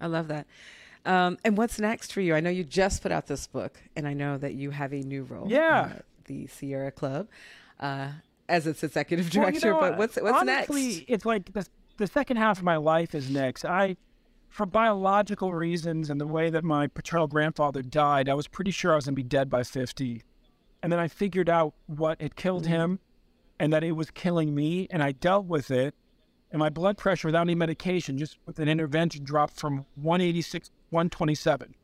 I 0.00 0.06
love 0.06 0.28
that. 0.28 0.46
Um, 1.04 1.38
and 1.44 1.56
what's 1.56 1.78
next 1.78 2.12
for 2.12 2.20
you? 2.20 2.34
I 2.34 2.40
know 2.40 2.50
you 2.50 2.64
just 2.64 3.02
put 3.02 3.12
out 3.12 3.26
this 3.26 3.46
book, 3.46 3.80
and 3.96 4.06
I 4.06 4.12
know 4.12 4.36
that 4.38 4.54
you 4.54 4.70
have 4.70 4.92
a 4.92 5.00
new 5.00 5.22
role. 5.24 5.46
Yeah. 5.48 5.92
at 5.96 6.04
the 6.26 6.46
Sierra 6.46 6.90
Club, 6.90 7.28
uh, 7.80 8.08
as 8.48 8.66
its 8.66 8.82
executive 8.84 9.34
Well, 9.34 9.46
you 9.46 9.60
director. 9.60 9.72
know, 9.72 9.80
but 9.80 9.98
what's 9.98 10.16
what's 10.16 10.38
honestly, 10.38 10.86
next? 10.96 11.04
It's 11.08 11.24
like 11.26 11.52
the, 11.52 11.66
the 11.96 12.06
second 12.06 12.36
half 12.36 12.58
of 12.58 12.64
my 12.64 12.76
life 12.76 13.14
is 13.14 13.30
next. 13.30 13.64
I, 13.64 13.96
for 14.48 14.66
biological 14.66 15.52
reasons 15.54 16.10
and 16.10 16.20
the 16.20 16.26
way 16.26 16.50
that 16.50 16.64
my 16.64 16.86
paternal 16.86 17.26
grandfather 17.26 17.82
died, 17.82 18.28
I 18.28 18.34
was 18.34 18.46
pretty 18.48 18.70
sure 18.70 18.92
I 18.92 18.96
was 18.96 19.06
going 19.06 19.14
to 19.14 19.16
be 19.16 19.22
dead 19.22 19.48
by 19.48 19.62
50. 19.62 20.22
And 20.82 20.90
then 20.92 20.98
I 20.98 21.08
figured 21.08 21.48
out 21.48 21.74
what 21.86 22.20
had 22.20 22.36
killed 22.36 22.62
Mm-hmm. 22.64 22.72
him 22.72 22.98
and 23.58 23.72
that 23.72 23.84
it 23.84 23.92
was 23.92 24.10
killing 24.10 24.54
me. 24.54 24.86
And 24.90 25.02
I 25.02 25.12
dealt 25.12 25.46
with 25.46 25.70
it. 25.70 25.94
And 26.50 26.58
my 26.58 26.68
blood 26.70 26.96
pressure 26.98 27.28
without 27.28 27.42
any 27.42 27.54
medication, 27.54 28.18
just 28.18 28.38
with 28.46 28.58
an 28.58 28.68
intervention, 28.68 29.22
dropped 29.22 29.54
from 29.60 29.84
186, 29.94 30.70
127. 30.90 31.74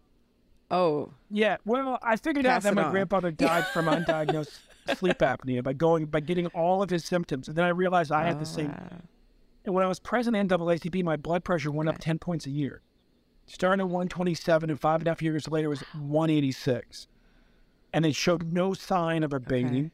Oh, 0.71 1.13
Yeah, 1.31 1.59
well, 1.65 1.99
I 2.03 2.17
figured 2.17 2.45
out 2.47 2.63
that 2.65 2.75
my 2.75 2.85
on. 2.85 2.91
grandfather 2.91 3.31
died 3.47 3.65
from 3.69 3.87
undiagnosed 3.87 4.59
sleep 4.97 5.19
apnea 5.19 5.63
by 5.63 5.73
going 5.73 6.07
by 6.07 6.19
getting 6.19 6.47
all 6.49 6.83
of 6.83 6.91
his 6.91 7.05
symptoms, 7.05 7.47
and 7.47 7.57
then 7.57 7.65
I 7.65 7.69
realized 7.69 8.11
I 8.11 8.25
had 8.25 8.39
the 8.39 8.43
Oh, 8.43 8.45
same. 8.45 8.69
wow. 8.71 8.89
And 9.65 9.75
when 9.77 9.85
I 9.85 9.89
was 9.89 10.01
president 10.01 10.51
NAACP, 10.51 11.05
my 11.05 11.15
blood 11.17 11.45
pressure 11.45 11.71
went 11.71 11.89
up 11.89 11.99
ten 11.99 12.19
points 12.19 12.47
a 12.47 12.51
year, 12.51 12.83
starting 13.47 13.81
at 13.81 13.87
127, 13.87 14.69
and 14.71 14.81
five 14.81 15.01
and 15.03 15.07
a 15.07 15.11
half 15.13 15.23
years 15.23 15.47
later 15.49 15.69
was 15.69 15.83
186, 15.93 17.07
and 17.97 18.05
it 18.05 18.15
showed 18.15 18.53
no 18.53 18.75
sign 18.75 19.23
of 19.23 19.33
abating. 19.33 19.91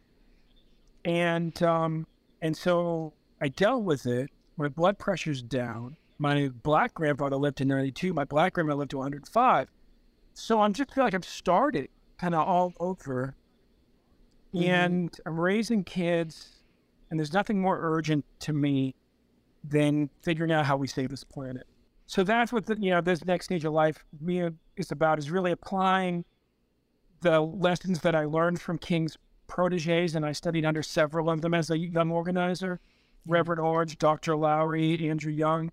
And 1.05 1.63
um, 1.63 2.07
and 2.43 2.55
so 2.57 3.15
I 3.41 3.47
dealt 3.47 3.85
with 3.85 4.07
it. 4.07 4.29
My 4.57 4.69
blood 4.69 4.99
pressure's 4.99 5.41
down. 5.41 5.97
My 6.19 6.49
black 6.49 6.95
grandfather 6.95 7.37
lived 7.37 7.59
to 7.59 7.65
92. 7.65 8.13
My 8.13 8.25
black 8.25 8.55
grandmother 8.55 8.81
lived 8.81 8.91
to 8.91 8.99
105. 8.99 9.69
So 10.35 10.61
I'm 10.61 10.73
just 10.73 10.93
feel 10.93 11.05
like 11.05 11.15
I've 11.15 11.25
started 11.25 11.89
kind 12.19 12.35
of 12.35 12.47
all 12.47 12.73
over. 12.81 13.37
And 14.55 15.17
I'm 15.25 15.39
raising 15.39 15.85
kids, 15.85 16.65
and 17.11 17.19
there's 17.19 17.33
nothing 17.33 17.61
more 17.61 17.79
urgent 17.81 18.25
to 18.41 18.53
me 18.53 18.97
than 19.65 20.11
figuring 20.23 20.51
out 20.51 20.67
how 20.67 20.77
we 20.77 20.89
save 20.89 21.09
this 21.11 21.25
planet. 21.25 21.67
So 22.07 22.25
that's 22.25 22.53
what 22.53 22.67
the, 22.67 22.77
you 22.81 22.91
know 22.91 23.01
this 23.01 23.25
next 23.25 23.45
stage 23.47 23.65
of 23.65 23.73
life 23.73 24.05
me 24.21 24.51
is 24.77 24.91
about 24.91 25.21
is 25.21 25.31
really 25.31 25.53
applying 25.53 26.25
the 27.23 27.41
lessons 27.41 28.01
that 28.01 28.15
I 28.15 28.25
learned 28.25 28.61
from 28.61 28.79
King's 28.79 29.17
proteges, 29.47 30.15
and 30.15 30.25
I 30.25 30.33
studied 30.33 30.65
under 30.65 30.83
several 30.83 31.31
of 31.31 31.41
them 31.41 31.55
as 31.55 31.71
a 31.71 31.79
young 31.79 32.11
organizer, 32.11 32.81
Reverend 33.27 33.61
Orange, 33.61 33.99
Dr. 33.99 34.37
Lowery, 34.37 35.09
Andrew 35.09 35.33
Young. 35.33 35.71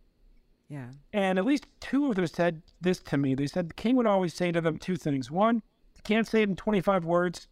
yeah. 0.69 0.91
And 1.13 1.39
at 1.39 1.45
least 1.45 1.65
two 1.79 2.09
of 2.09 2.15
them 2.15 2.27
said 2.27 2.61
this 2.79 2.99
to 2.99 3.17
me. 3.17 3.35
They 3.35 3.47
said 3.47 3.69
the 3.69 3.73
king 3.73 3.95
would 3.95 4.05
always 4.05 4.33
say 4.33 4.51
to 4.51 4.61
them 4.61 4.77
two 4.77 4.95
things. 4.95 5.31
One, 5.31 5.55
you 5.95 6.01
can't 6.03 6.27
say 6.27 6.43
it 6.43 6.49
in 6.49 6.55
25 6.55 7.05
words. 7.05 7.47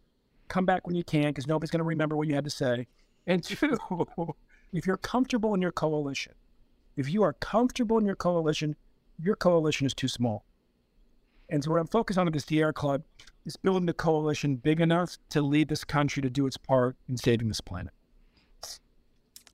Come 0.48 0.64
back 0.64 0.86
when 0.86 0.96
you 0.96 1.04
can 1.04 1.28
because 1.28 1.46
nobody's 1.46 1.70
going 1.70 1.80
to 1.80 1.84
remember 1.84 2.16
what 2.16 2.28
you 2.28 2.34
had 2.34 2.44
to 2.44 2.50
say. 2.50 2.86
And 3.26 3.42
two, 3.42 3.76
if 4.72 4.86
you're 4.86 4.96
comfortable 4.96 5.54
in 5.54 5.60
your 5.60 5.72
coalition, 5.72 6.34
if 6.96 7.10
you 7.10 7.22
are 7.22 7.34
comfortable 7.34 7.98
in 7.98 8.06
your 8.06 8.16
coalition, 8.16 8.76
your 9.20 9.36
coalition 9.36 9.86
is 9.86 9.94
too 9.94 10.08
small. 10.08 10.44
And 11.50 11.64
so 11.64 11.70
what 11.70 11.80
I'm 11.80 11.86
focused 11.86 12.18
on 12.18 12.26
with 12.26 12.34
this 12.34 12.44
Sierra 12.44 12.72
Club 12.72 13.02
is 13.46 13.56
building 13.56 13.88
a 13.88 13.94
coalition 13.94 14.56
big 14.56 14.80
enough 14.80 15.16
to 15.30 15.40
lead 15.40 15.68
this 15.68 15.84
country 15.84 16.22
to 16.22 16.30
do 16.30 16.46
its 16.46 16.56
part 16.56 16.96
in 17.08 17.16
saving 17.16 17.48
this 17.48 17.60
planet. 17.60 17.92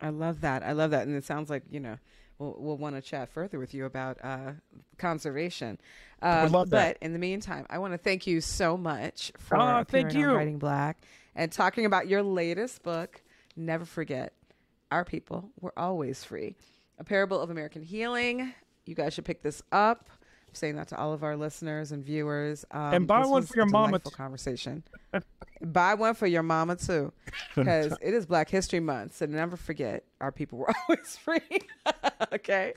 I 0.01 0.09
love 0.09 0.41
that. 0.41 0.63
I 0.63 0.73
love 0.73 0.91
that. 0.91 1.07
And 1.07 1.17
it 1.17 1.25
sounds 1.25 1.49
like, 1.49 1.63
you 1.71 1.81
know, 1.81 1.97
we'll, 2.39 2.57
we'll 2.59 2.77
want 2.77 2.97
to 2.97 3.03
chat 3.03 3.29
further 3.29 3.59
with 3.59 3.73
you 3.75 3.85
about 3.85 4.19
uh, 4.23 4.53
conservation. 4.99 5.79
Um, 6.21 6.51
love 6.51 6.71
that. 6.71 6.99
But 6.99 7.07
in 7.07 7.13
the 7.13 7.19
meantime, 7.19 7.67
I 7.71 7.79
want 7.79 7.95
to 7.95 7.99
thank 7.99 8.27
you 8.27 8.41
so 8.41 8.77
much 8.77 9.33
for 9.39 9.55
appearing 9.57 10.09
thank 10.11 10.15
on. 10.27 10.35
Writing 10.35 10.59
Black 10.59 10.99
and 11.35 11.51
talking 11.51 11.87
about 11.87 12.09
your 12.09 12.23
latest 12.23 12.83
book, 12.83 13.23
Never 13.57 13.85
Forget, 13.85 14.33
Our 14.91 15.05
People 15.05 15.51
Were 15.61 15.73
Always 15.79 16.25
Free, 16.25 16.57
A 16.99 17.05
Parable 17.05 17.41
of 17.41 17.51
American 17.51 17.83
Healing. 17.83 18.53
You 18.85 18.95
guys 18.95 19.15
should 19.15 19.25
pick 19.25 19.43
this 19.43 19.63
up. 19.73 20.11
Saying 20.55 20.77
that 20.77 20.89
to 20.89 20.97
all 20.99 21.13
of 21.13 21.23
our 21.23 21.37
listeners 21.37 21.93
and 21.93 22.05
viewers. 22.05 22.65
Um, 22.71 22.95
And 22.95 23.07
buy 23.07 23.27
one 23.27 23.43
for 23.43 23.57
your 23.57 23.67
a 23.67 23.71
mama, 23.71 23.89
delightful 23.99 24.13
conversation. 24.13 24.83
buy 25.65 25.95
one 25.95 26.15
for 26.15 26.27
your 26.27 26.43
mama 26.43 26.77
too, 26.77 27.13
because 27.55 27.97
it 28.01 28.15
is 28.15 28.27
Black 28.27 28.49
History 28.49 28.81
Month. 28.81 29.17
So 29.17 29.27
never 29.27 29.57
forget, 29.57 30.05
our 30.21 30.33
people 30.33 30.59
were 30.59 30.71
always 30.89 31.17
free. 31.17 31.41
okay, 32.33 32.75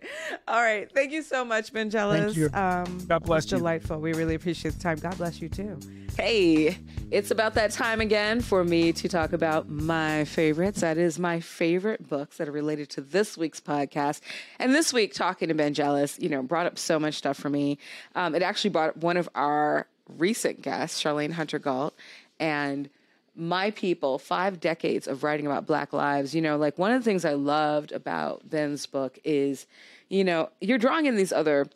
all 0.47 0.61
right. 0.61 0.91
Thank 0.93 1.11
you 1.11 1.21
so 1.21 1.45
much, 1.45 1.73
Ben 1.73 1.89
Jealous. 1.89 2.35
you. 2.35 2.49
Um, 2.53 2.99
God 3.07 3.23
bless 3.23 3.51
you. 3.51 3.57
Delightful. 3.57 3.99
We 3.99 4.13
really 4.13 4.35
appreciate 4.35 4.73
the 4.73 4.79
time. 4.79 4.97
God 4.99 5.17
bless 5.17 5.41
you 5.41 5.49
too. 5.49 5.79
Hey, 6.17 6.77
it's 7.11 7.31
about 7.31 7.53
that 7.55 7.71
time 7.71 8.01
again 8.01 8.41
for 8.41 8.63
me 8.63 8.91
to 8.93 9.07
talk 9.07 9.33
about 9.33 9.69
my 9.69 10.25
favorites. 10.25 10.81
That 10.81 10.97
is 10.97 11.19
my 11.19 11.39
favorite 11.39 12.07
books 12.09 12.37
that 12.37 12.49
are 12.49 12.51
related 12.51 12.89
to 12.91 13.01
this 13.01 13.37
week's 13.37 13.59
podcast. 13.61 14.21
And 14.59 14.73
this 14.73 14.91
week, 14.91 15.13
talking 15.13 15.49
to 15.49 15.53
Ben 15.53 15.73
Jealous, 15.73 16.17
you 16.19 16.29
know, 16.29 16.41
brought 16.41 16.65
up 16.65 16.77
so 16.79 16.99
much 16.99 17.15
stuff 17.15 17.37
for 17.37 17.49
me. 17.49 17.77
Um, 18.15 18.33
it 18.33 18.41
actually 18.41 18.71
brought 18.71 18.89
up 18.89 18.97
one 18.97 19.17
of 19.17 19.29
our 19.35 19.87
recent 20.09 20.61
guests, 20.61 21.01
Charlayne 21.01 21.33
Hunter 21.33 21.59
Gault, 21.59 21.93
and 22.39 22.89
my 23.35 23.71
people 23.71 24.17
five 24.17 24.59
decades 24.59 25.07
of 25.07 25.23
writing 25.23 25.45
about 25.45 25.67
black 25.67 25.93
lives 25.93 26.33
you 26.33 26.41
know 26.41 26.57
like 26.57 26.77
one 26.77 26.91
of 26.91 26.99
the 26.99 27.05
things 27.05 27.23
i 27.23 27.33
loved 27.33 27.91
about 27.91 28.49
ben's 28.49 28.85
book 28.85 29.19
is 29.23 29.67
you 30.09 30.23
know 30.23 30.49
you're 30.59 30.79
drawing 30.79 31.05
in 31.05 31.15
these 31.15 31.31
other 31.31 31.67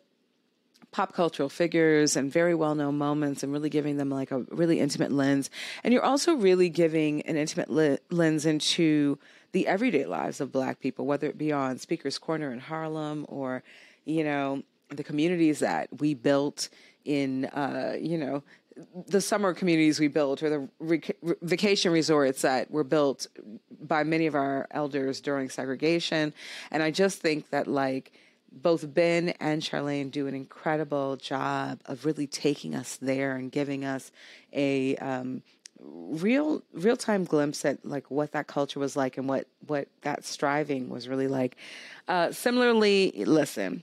pop 0.92 1.14
cultural 1.14 1.48
figures 1.48 2.16
and 2.16 2.30
very 2.30 2.54
well 2.54 2.74
known 2.74 2.96
moments 2.98 3.42
and 3.42 3.52
really 3.52 3.70
giving 3.70 3.96
them 3.96 4.10
like 4.10 4.30
a 4.30 4.40
really 4.50 4.78
intimate 4.78 5.10
lens. 5.10 5.50
And 5.82 5.92
you're 5.92 6.04
also 6.04 6.34
really 6.34 6.68
giving 6.68 7.22
an 7.22 7.36
intimate 7.36 7.70
lens 8.10 8.46
into 8.46 9.18
the 9.52 9.66
everyday 9.66 10.04
lives 10.04 10.40
of 10.40 10.52
Black 10.52 10.80
people, 10.80 11.06
whether 11.06 11.26
it 11.26 11.38
be 11.38 11.50
on 11.50 11.78
Speaker's 11.78 12.18
Corner 12.18 12.52
in 12.52 12.58
Harlem 12.58 13.24
or, 13.28 13.62
you 14.04 14.22
know, 14.22 14.62
the 14.90 15.02
communities 15.02 15.60
that 15.60 15.88
we 15.98 16.12
built 16.12 16.68
in, 17.04 17.46
uh, 17.46 17.96
you 17.98 18.18
know, 18.18 18.42
the 19.06 19.20
summer 19.20 19.54
communities 19.54 20.00
we 20.00 20.08
built 20.08 20.42
or 20.42 20.50
the 20.50 20.68
rec- 20.78 21.16
vacation 21.42 21.92
resorts 21.92 22.42
that 22.42 22.70
were 22.70 22.84
built 22.84 23.26
by 23.80 24.04
many 24.04 24.26
of 24.26 24.34
our 24.34 24.66
elders 24.70 25.20
during 25.20 25.48
segregation. 25.48 26.32
And 26.70 26.82
I 26.82 26.90
just 26.90 27.20
think 27.20 27.50
that, 27.50 27.66
like, 27.66 28.12
both 28.50 28.92
Ben 28.92 29.30
and 29.40 29.62
Charlayne 29.62 30.10
do 30.10 30.26
an 30.26 30.34
incredible 30.34 31.16
job 31.16 31.80
of 31.86 32.04
really 32.04 32.26
taking 32.26 32.74
us 32.74 32.96
there 32.96 33.36
and 33.36 33.50
giving 33.50 33.84
us 33.84 34.12
a 34.52 34.96
um, 34.96 35.42
real 35.80 36.62
real 36.72 36.96
time 36.96 37.24
glimpse 37.24 37.64
at 37.64 37.84
like 37.84 38.10
what 38.10 38.32
that 38.32 38.46
culture 38.46 38.78
was 38.78 38.96
like 38.96 39.16
and 39.16 39.28
what 39.28 39.46
what 39.66 39.88
that 40.02 40.24
striving 40.24 40.88
was 40.88 41.08
really 41.08 41.28
like. 41.28 41.56
Uh, 42.08 42.30
similarly, 42.30 43.12
listen, 43.26 43.82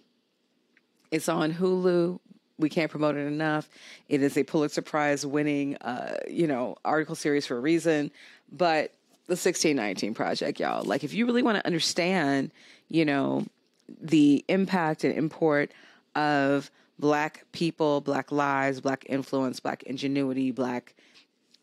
it's 1.11 1.29
on 1.29 1.53
Hulu. 1.53 2.19
We 2.59 2.69
can't 2.69 2.91
promote 2.91 3.15
it 3.15 3.25
enough. 3.25 3.69
It 4.09 4.21
is 4.21 4.37
a 4.37 4.43
Pulitzer 4.43 4.81
Prize 4.81 5.25
winning, 5.25 5.77
uh, 5.77 6.17
you 6.29 6.45
know, 6.45 6.75
article 6.85 7.15
series 7.15 7.47
for 7.47 7.57
a 7.57 7.59
reason. 7.59 8.11
But 8.51 8.93
the 9.27 9.33
1619 9.33 10.13
Project, 10.13 10.59
y'all, 10.59 10.83
like 10.83 11.03
if 11.03 11.13
you 11.13 11.25
really 11.25 11.41
want 11.41 11.57
to 11.57 11.65
understand, 11.65 12.51
you 12.89 13.05
know, 13.05 13.45
the 14.01 14.43
impact 14.47 15.03
and 15.03 15.17
import 15.17 15.71
of 16.15 16.69
black 16.99 17.45
people, 17.51 18.01
black 18.01 18.31
lives, 18.31 18.81
black 18.81 19.05
influence, 19.07 19.59
black 19.59 19.83
ingenuity, 19.83 20.51
black 20.51 20.95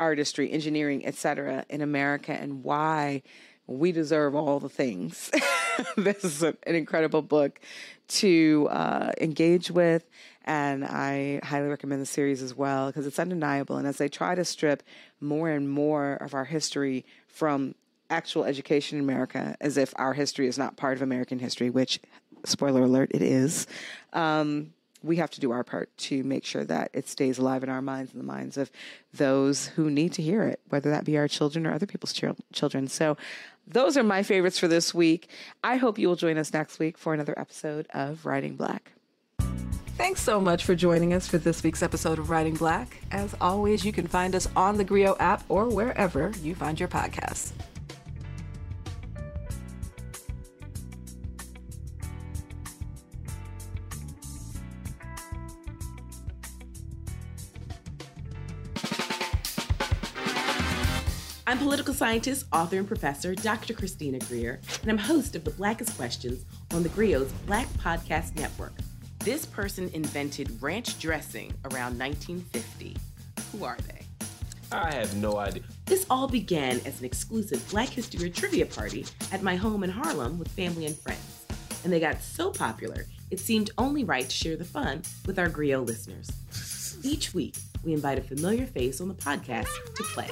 artistry, 0.00 0.50
engineering, 0.50 1.06
etc. 1.06 1.64
in 1.68 1.80
America 1.80 2.32
and 2.32 2.64
why 2.64 3.22
we 3.66 3.92
deserve 3.92 4.34
all 4.34 4.60
the 4.60 4.68
things. 4.68 5.30
this 5.96 6.24
is 6.24 6.42
an 6.42 6.56
incredible 6.64 7.22
book 7.22 7.60
to 8.08 8.68
uh, 8.70 9.12
engage 9.20 9.70
with, 9.70 10.04
and 10.46 10.84
I 10.84 11.40
highly 11.42 11.68
recommend 11.68 12.00
the 12.00 12.06
series 12.06 12.40
as 12.42 12.54
well 12.54 12.86
because 12.86 13.06
it's 13.06 13.18
undeniable. 13.18 13.76
And 13.76 13.86
as 13.86 13.98
they 13.98 14.08
try 14.08 14.34
to 14.34 14.44
strip 14.44 14.82
more 15.20 15.50
and 15.50 15.68
more 15.68 16.14
of 16.14 16.34
our 16.34 16.44
history 16.44 17.04
from 17.26 17.74
actual 18.10 18.44
education 18.44 18.98
in 18.98 19.04
America, 19.04 19.56
as 19.60 19.76
if 19.76 19.92
our 19.96 20.14
history 20.14 20.46
is 20.46 20.56
not 20.56 20.76
part 20.76 20.96
of 20.96 21.02
American 21.02 21.40
history, 21.40 21.68
which, 21.70 21.98
spoiler 22.44 22.84
alert, 22.84 23.10
it 23.12 23.22
is. 23.22 23.66
Um, 24.12 24.72
we 25.02 25.16
have 25.16 25.30
to 25.30 25.40
do 25.40 25.50
our 25.50 25.64
part 25.64 25.94
to 25.96 26.22
make 26.24 26.44
sure 26.44 26.64
that 26.64 26.90
it 26.92 27.08
stays 27.08 27.38
alive 27.38 27.62
in 27.62 27.68
our 27.68 27.82
minds 27.82 28.12
and 28.12 28.20
the 28.20 28.26
minds 28.26 28.56
of 28.56 28.70
those 29.12 29.66
who 29.68 29.90
need 29.90 30.12
to 30.14 30.22
hear 30.22 30.42
it, 30.42 30.60
whether 30.68 30.90
that 30.90 31.04
be 31.04 31.18
our 31.18 31.28
children 31.28 31.66
or 31.66 31.72
other 31.72 31.86
people's 31.86 32.12
chil- 32.12 32.36
children. 32.52 32.88
So, 32.88 33.16
those 33.68 33.96
are 33.96 34.04
my 34.04 34.22
favorites 34.22 34.60
for 34.60 34.68
this 34.68 34.94
week. 34.94 35.28
I 35.64 35.76
hope 35.76 35.98
you 35.98 36.06
will 36.06 36.14
join 36.14 36.38
us 36.38 36.52
next 36.52 36.78
week 36.78 36.96
for 36.96 37.14
another 37.14 37.36
episode 37.36 37.88
of 37.92 38.24
Writing 38.24 38.54
Black. 38.54 38.92
Thanks 39.96 40.20
so 40.20 40.42
much 40.42 40.66
for 40.66 40.74
joining 40.74 41.14
us 41.14 41.26
for 41.26 41.38
this 41.38 41.62
week's 41.62 41.82
episode 41.82 42.18
of 42.18 42.28
Writing 42.28 42.52
Black. 42.52 42.98
As 43.12 43.34
always, 43.40 43.82
you 43.82 43.92
can 43.92 44.06
find 44.06 44.34
us 44.34 44.46
on 44.54 44.76
the 44.76 44.84
Grio 44.84 45.16
app 45.18 45.42
or 45.48 45.70
wherever 45.70 46.32
you 46.42 46.54
find 46.54 46.78
your 46.78 46.88
podcasts. 46.88 47.52
I'm 61.46 61.56
political 61.56 61.94
scientist, 61.94 62.44
author, 62.52 62.76
and 62.76 62.86
professor 62.86 63.34
Dr. 63.34 63.72
Christina 63.72 64.18
Greer, 64.18 64.60
and 64.82 64.90
I'm 64.90 64.98
host 64.98 65.34
of 65.36 65.44
the 65.44 65.52
Blackest 65.52 65.96
Questions 65.96 66.44
on 66.74 66.82
the 66.82 66.90
Grio's 66.90 67.32
Black 67.46 67.68
Podcast 67.78 68.36
Network. 68.36 68.74
This 69.26 69.44
person 69.44 69.90
invented 69.92 70.62
ranch 70.62 71.00
dressing 71.00 71.52
around 71.64 71.98
1950. 71.98 72.96
Who 73.50 73.64
are 73.64 73.76
they? 73.88 74.02
I 74.70 74.94
have 74.94 75.16
no 75.16 75.38
idea. 75.38 75.64
This 75.84 76.06
all 76.08 76.28
began 76.28 76.78
as 76.86 77.00
an 77.00 77.06
exclusive 77.06 77.68
Black 77.68 77.88
History 77.88 78.30
trivia 78.30 78.66
party 78.66 79.04
at 79.32 79.42
my 79.42 79.56
home 79.56 79.82
in 79.82 79.90
Harlem 79.90 80.38
with 80.38 80.46
family 80.46 80.86
and 80.86 80.96
friends. 80.96 81.44
And 81.82 81.92
they 81.92 81.98
got 81.98 82.22
so 82.22 82.52
popular, 82.52 83.06
it 83.32 83.40
seemed 83.40 83.72
only 83.78 84.04
right 84.04 84.28
to 84.28 84.30
share 84.30 84.54
the 84.54 84.64
fun 84.64 85.02
with 85.26 85.40
our 85.40 85.48
Grio 85.48 85.82
listeners. 85.82 86.30
Each 87.02 87.34
week, 87.34 87.56
we 87.82 87.94
invite 87.94 88.20
a 88.20 88.22
familiar 88.22 88.66
face 88.66 89.00
on 89.00 89.08
the 89.08 89.14
podcast 89.14 89.66
to 89.96 90.04
play. 90.04 90.30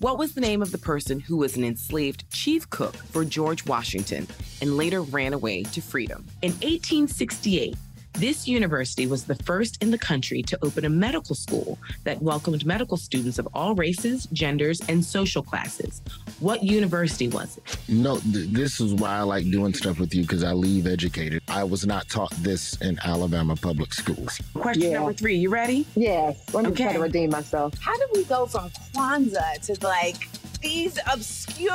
What 0.00 0.18
was 0.18 0.34
the 0.34 0.40
name 0.42 0.60
of 0.60 0.72
the 0.72 0.78
person 0.78 1.20
who 1.20 1.38
was 1.38 1.56
an 1.56 1.64
enslaved 1.64 2.30
chief 2.30 2.68
cook 2.68 2.96
for 2.96 3.24
George 3.24 3.64
Washington 3.64 4.26
and 4.60 4.76
later 4.76 5.00
ran 5.00 5.32
away 5.32 5.62
to 5.62 5.80
freedom? 5.80 6.26
In 6.42 6.52
1868, 6.52 7.76
this 8.14 8.46
university 8.46 9.06
was 9.06 9.24
the 9.24 9.34
first 9.36 9.82
in 9.82 9.90
the 9.90 9.98
country 9.98 10.42
to 10.42 10.58
open 10.62 10.84
a 10.84 10.88
medical 10.90 11.34
school 11.34 11.78
that 12.04 12.20
welcomed 12.20 12.66
medical 12.66 12.96
students 12.96 13.38
of 13.38 13.48
all 13.54 13.74
races, 13.74 14.26
genders, 14.32 14.80
and 14.88 15.02
social 15.04 15.42
classes. 15.42 16.02
What 16.40 16.62
university 16.62 17.28
was 17.28 17.56
it? 17.58 17.78
No, 17.88 18.18
th- 18.18 18.48
this 18.50 18.80
is 18.80 18.94
why 18.94 19.10
I 19.16 19.22
like 19.22 19.48
doing 19.50 19.72
stuff 19.74 19.98
with 20.00 20.14
you 20.14 20.22
because 20.22 20.42
I 20.44 20.52
leave 20.52 20.86
educated. 20.86 21.42
I 21.48 21.64
was 21.64 21.86
not 21.86 22.08
taught 22.08 22.30
this 22.38 22.74
in 22.82 22.98
Alabama 23.04 23.56
public 23.56 23.94
schools. 23.94 24.40
Question 24.54 24.82
Yeah. 24.82 24.98
number 24.98 25.12
three. 25.12 25.36
You 25.36 25.48
ready? 25.50 25.86
Yes, 25.94 26.36
let 26.52 26.64
me 26.64 26.72
try 26.72 26.86
Okay. 26.86 26.94
to 26.96 27.02
redeem 27.02 27.30
myself. 27.30 27.74
How 27.80 27.96
did 27.96 28.08
we 28.14 28.24
go 28.24 28.46
from 28.46 28.70
Kwanzaa 28.94 29.60
to 29.66 29.86
like 29.86 30.28
these 30.60 30.98
obscure? 31.10 31.70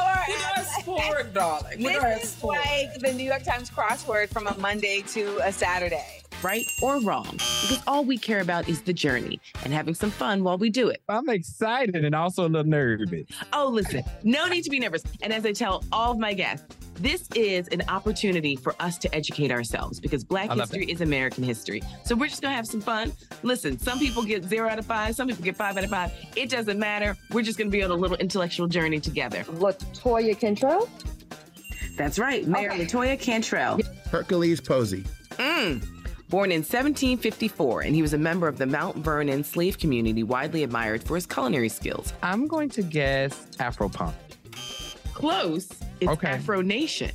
sport, 0.80 1.34
darling. 1.34 1.82
This 1.82 2.24
is 2.36 2.44
like 2.44 2.94
the 3.00 3.14
New 3.14 3.24
York 3.24 3.44
Times 3.44 3.70
crossword 3.70 4.30
from 4.30 4.46
a 4.48 4.56
Monday 4.58 5.02
to 5.14 5.40
a 5.44 5.52
Saturday. 5.52 6.22
Right 6.46 6.72
or 6.80 7.00
wrong? 7.00 7.32
Because 7.32 7.82
all 7.88 8.06
we 8.06 8.20
care 8.20 8.40
about 8.40 8.70
is 8.70 8.84
the 8.84 8.94
journey 8.94 9.40
and 9.64 9.74
having 9.74 9.96
some 9.96 10.12
fun 10.12 10.44
while 10.44 10.60
we 10.60 10.70
do 10.70 10.90
it. 10.90 11.02
I'm 11.10 11.28
excited 11.28 12.06
and 12.06 12.14
also 12.14 12.44
a 12.44 12.48
little 12.48 12.70
nervous. 12.70 13.26
Oh, 13.52 13.68
listen, 13.68 14.04
no 14.22 14.46
need 14.46 14.62
to 14.62 14.70
be 14.70 14.78
nervous. 14.78 15.02
And 15.24 15.34
as 15.34 15.44
I 15.44 15.54
tell 15.54 15.84
all 15.92 16.12
of 16.12 16.20
my 16.20 16.36
guests, 16.36 16.68
this 17.00 17.28
is 17.34 17.68
an 17.70 17.82
opportunity 17.88 18.56
for 18.56 18.76
us 18.80 19.00
to 19.00 19.16
educate 19.16 19.50
ourselves 19.50 20.00
because 20.00 20.24
Black 20.24 20.52
history 20.52 20.86
is 20.86 21.02
American 21.02 21.44
history. 21.44 21.82
So 22.04 22.14
we're 22.14 22.28
just 22.28 22.44
gonna 22.44 22.54
have 22.54 22.68
some 22.68 22.80
fun. 22.80 23.12
Listen, 23.42 23.80
some 23.80 23.98
people 23.98 24.22
get 24.22 24.44
zero 24.44 24.70
out 24.70 24.78
of 24.78 24.86
five, 24.86 25.16
some 25.16 25.28
people 25.28 25.44
get 25.44 25.56
five 25.56 25.76
out 25.78 25.84
of 25.84 25.90
five. 25.90 26.12
It 26.36 26.52
doesn't 26.52 26.78
matter. 26.78 27.18
We're 27.32 27.42
just 27.42 27.58
gonna 27.58 27.72
be 27.72 27.82
on 27.82 27.90
a 27.90 27.96
little 27.96 28.18
intellectual 28.18 28.68
journey 28.68 29.00
together. 29.00 29.44
Latoya 29.46 30.40
Cantrell. 30.40 30.88
That's 31.98 32.20
right, 32.20 32.46
Mayor 32.46 32.72
Okay. 32.72 32.86
Latoya 32.86 33.20
Cantrell. 33.20 33.80
Hercules 34.12 34.62
Posey. 34.62 35.06
Mm. 35.38 35.95
Born 36.30 36.52
in 36.52 36.60
1754, 36.60 37.82
and 37.82 37.96
he 37.96 38.02
was 38.02 38.14
a 38.14 38.18
member 38.18 38.48
of 38.48 38.58
the 38.58 38.66
Mount 38.66 38.98
Vernon 38.98 39.44
slave 39.44 39.78
community, 39.78 40.24
widely 40.24 40.64
admired 40.64 41.04
for 41.04 41.16
his 41.16 41.26
culinary 41.26 41.70
skills. 41.70 42.14
I'm 42.24 42.48
going 42.48 42.70
to 42.70 42.82
guess 42.82 43.48
Afro 43.60 43.90
Punk. 43.90 44.16
Close. 45.14 45.70
It's 46.02 46.12
Okay. 46.12 46.28
Afro 46.30 46.62
Nation. 46.62 47.12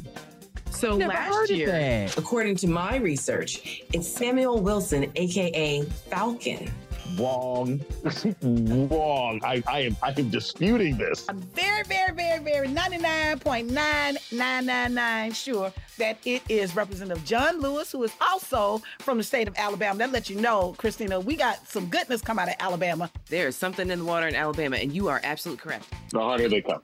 So 0.71 0.97
last 0.97 1.51
year, 1.51 2.09
according 2.17 2.57
to 2.57 2.69
my 2.69 2.97
research, 2.97 3.83
it's 3.93 4.09
Samuel 4.09 4.61
Wilson, 4.61 5.11
aka 5.17 5.83
Falcon. 5.83 6.71
Wrong. 7.17 7.81
Wrong. 8.43 9.41
I, 9.45 9.63
I 9.67 9.81
am 9.81 9.97
I 10.03 10.15
am 10.17 10.31
disputing 10.31 10.97
this. 10.97 11.27
I'm 11.29 11.41
very, 11.41 11.83
very, 11.85 12.13
very, 12.13 12.39
very 12.43 12.69
99.9999 12.69 15.35
sure 15.35 15.71
that 15.99 16.17
it 16.25 16.43
is 16.49 16.75
Representative 16.77 17.25
John 17.25 17.61
Lewis, 17.61 17.91
who 17.93 18.03
is 18.05 18.13
also 18.21 18.81
from 19.01 19.19
the 19.19 19.25
state 19.25 19.49
of 19.49 19.55
Alabama. 19.57 19.99
That 19.99 20.13
lets 20.13 20.31
you 20.31 20.41
know, 20.41 20.75
Christina, 20.79 21.19
we 21.21 21.37
got 21.37 21.67
some 21.69 21.87
goodness 21.87 22.21
come 22.23 22.39
out 22.39 22.49
of 22.49 22.55
Alabama. 22.61 23.11
There's 23.29 23.57
something 23.57 23.91
in 23.91 23.99
the 24.01 24.05
water 24.05 24.29
in 24.29 24.35
Alabama, 24.35 24.77
and 24.77 24.93
you 24.93 25.09
are 25.09 25.21
absolutely 25.25 25.63
correct. 25.63 25.87
The 26.11 26.21
harder 26.21 26.49
they 26.49 26.61
come. 26.63 26.81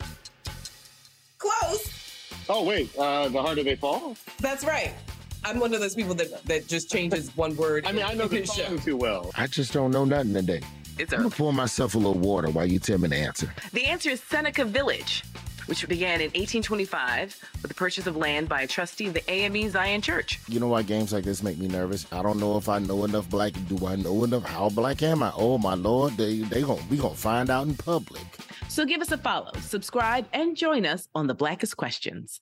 Close. 1.38 1.92
Oh 2.48 2.64
wait, 2.64 2.96
uh, 2.96 3.28
the 3.28 3.42
harder 3.42 3.62
they 3.62 3.76
fall. 3.76 4.16
That's 4.40 4.64
right. 4.64 4.94
I'm 5.47 5.61
one 5.61 5.72
of 5.72 5.80
those 5.80 5.94
people 5.94 6.14
that, 6.16 6.44
that 6.47 6.66
just 6.66 6.90
changes 6.90 7.34
one 7.36 7.55
word. 7.57 7.86
I 7.86 7.92
mean, 7.92 8.05
I 8.05 8.14
know 8.14 8.26
the 8.26 8.44
song 8.44 8.80
too 8.80 8.97
well. 8.97 9.30
I 9.36 9.47
just 9.47 9.72
don't 9.72 9.92
know 9.92 10.05
nothing 10.05 10.34
today. 10.34 10.61
It's 10.99 11.12
I'm 11.12 11.20
gonna 11.20 11.30
pour 11.30 11.53
myself 11.53 11.94
a 11.94 11.99
little 11.99 12.14
water 12.14 12.51
while 12.51 12.66
you 12.66 12.80
tell 12.80 12.99
me 12.99 13.09
the 13.09 13.16
answer. 13.16 13.55
The 13.72 13.84
answer 13.84 14.11
is 14.11 14.20
Seneca 14.20 14.64
Village, 14.64 15.22
which 15.66 15.86
began 15.86 16.20
in 16.20 16.30
1825 16.30 17.38
with 17.62 17.68
the 17.68 17.74
purchase 17.74 18.09
of 18.09 18.16
land 18.16 18.49
by 18.49 18.62
a 18.62 18.66
trustee 18.66 19.07
of 19.07 19.14
the 19.14 19.30
AME 19.30 19.70
Zion 19.70 20.03
Church. 20.03 20.40
You 20.49 20.59
know 20.59 20.66
why 20.66 20.82
games 20.82 21.12
like 21.12 21.22
this 21.22 21.44
make 21.44 21.59
me 21.59 21.68
nervous? 21.68 22.07
I 22.11 22.22
don't 22.22 22.40
know 22.40 22.57
if 22.57 22.68
I 22.68 22.80
know 22.80 23.05
enough 23.05 23.30
black. 23.30 23.53
Do 23.68 23.86
I 23.86 23.94
know 23.94 24.24
enough? 24.24 24.44
How 24.44 24.68
black 24.68 25.01
am 25.05 25.22
I? 25.22 25.30
Oh 25.36 25.59
my 25.59 25.74
lord, 25.74 26.16
they 26.16 26.38
they 26.38 26.62
gon' 26.62 26.80
we 26.90 26.97
gonna 26.97 27.14
find 27.14 27.51
out 27.51 27.68
in 27.68 27.76
public. 27.76 28.24
So 28.68 28.84
give 28.84 29.01
us 29.01 29.12
a 29.12 29.18
follow, 29.18 29.53
subscribe, 29.61 30.26
and 30.32 30.57
join 30.57 30.84
us 30.84 31.09
on 31.14 31.28
the 31.28 31.34
Blackest 31.34 31.76
Questions. 31.76 32.40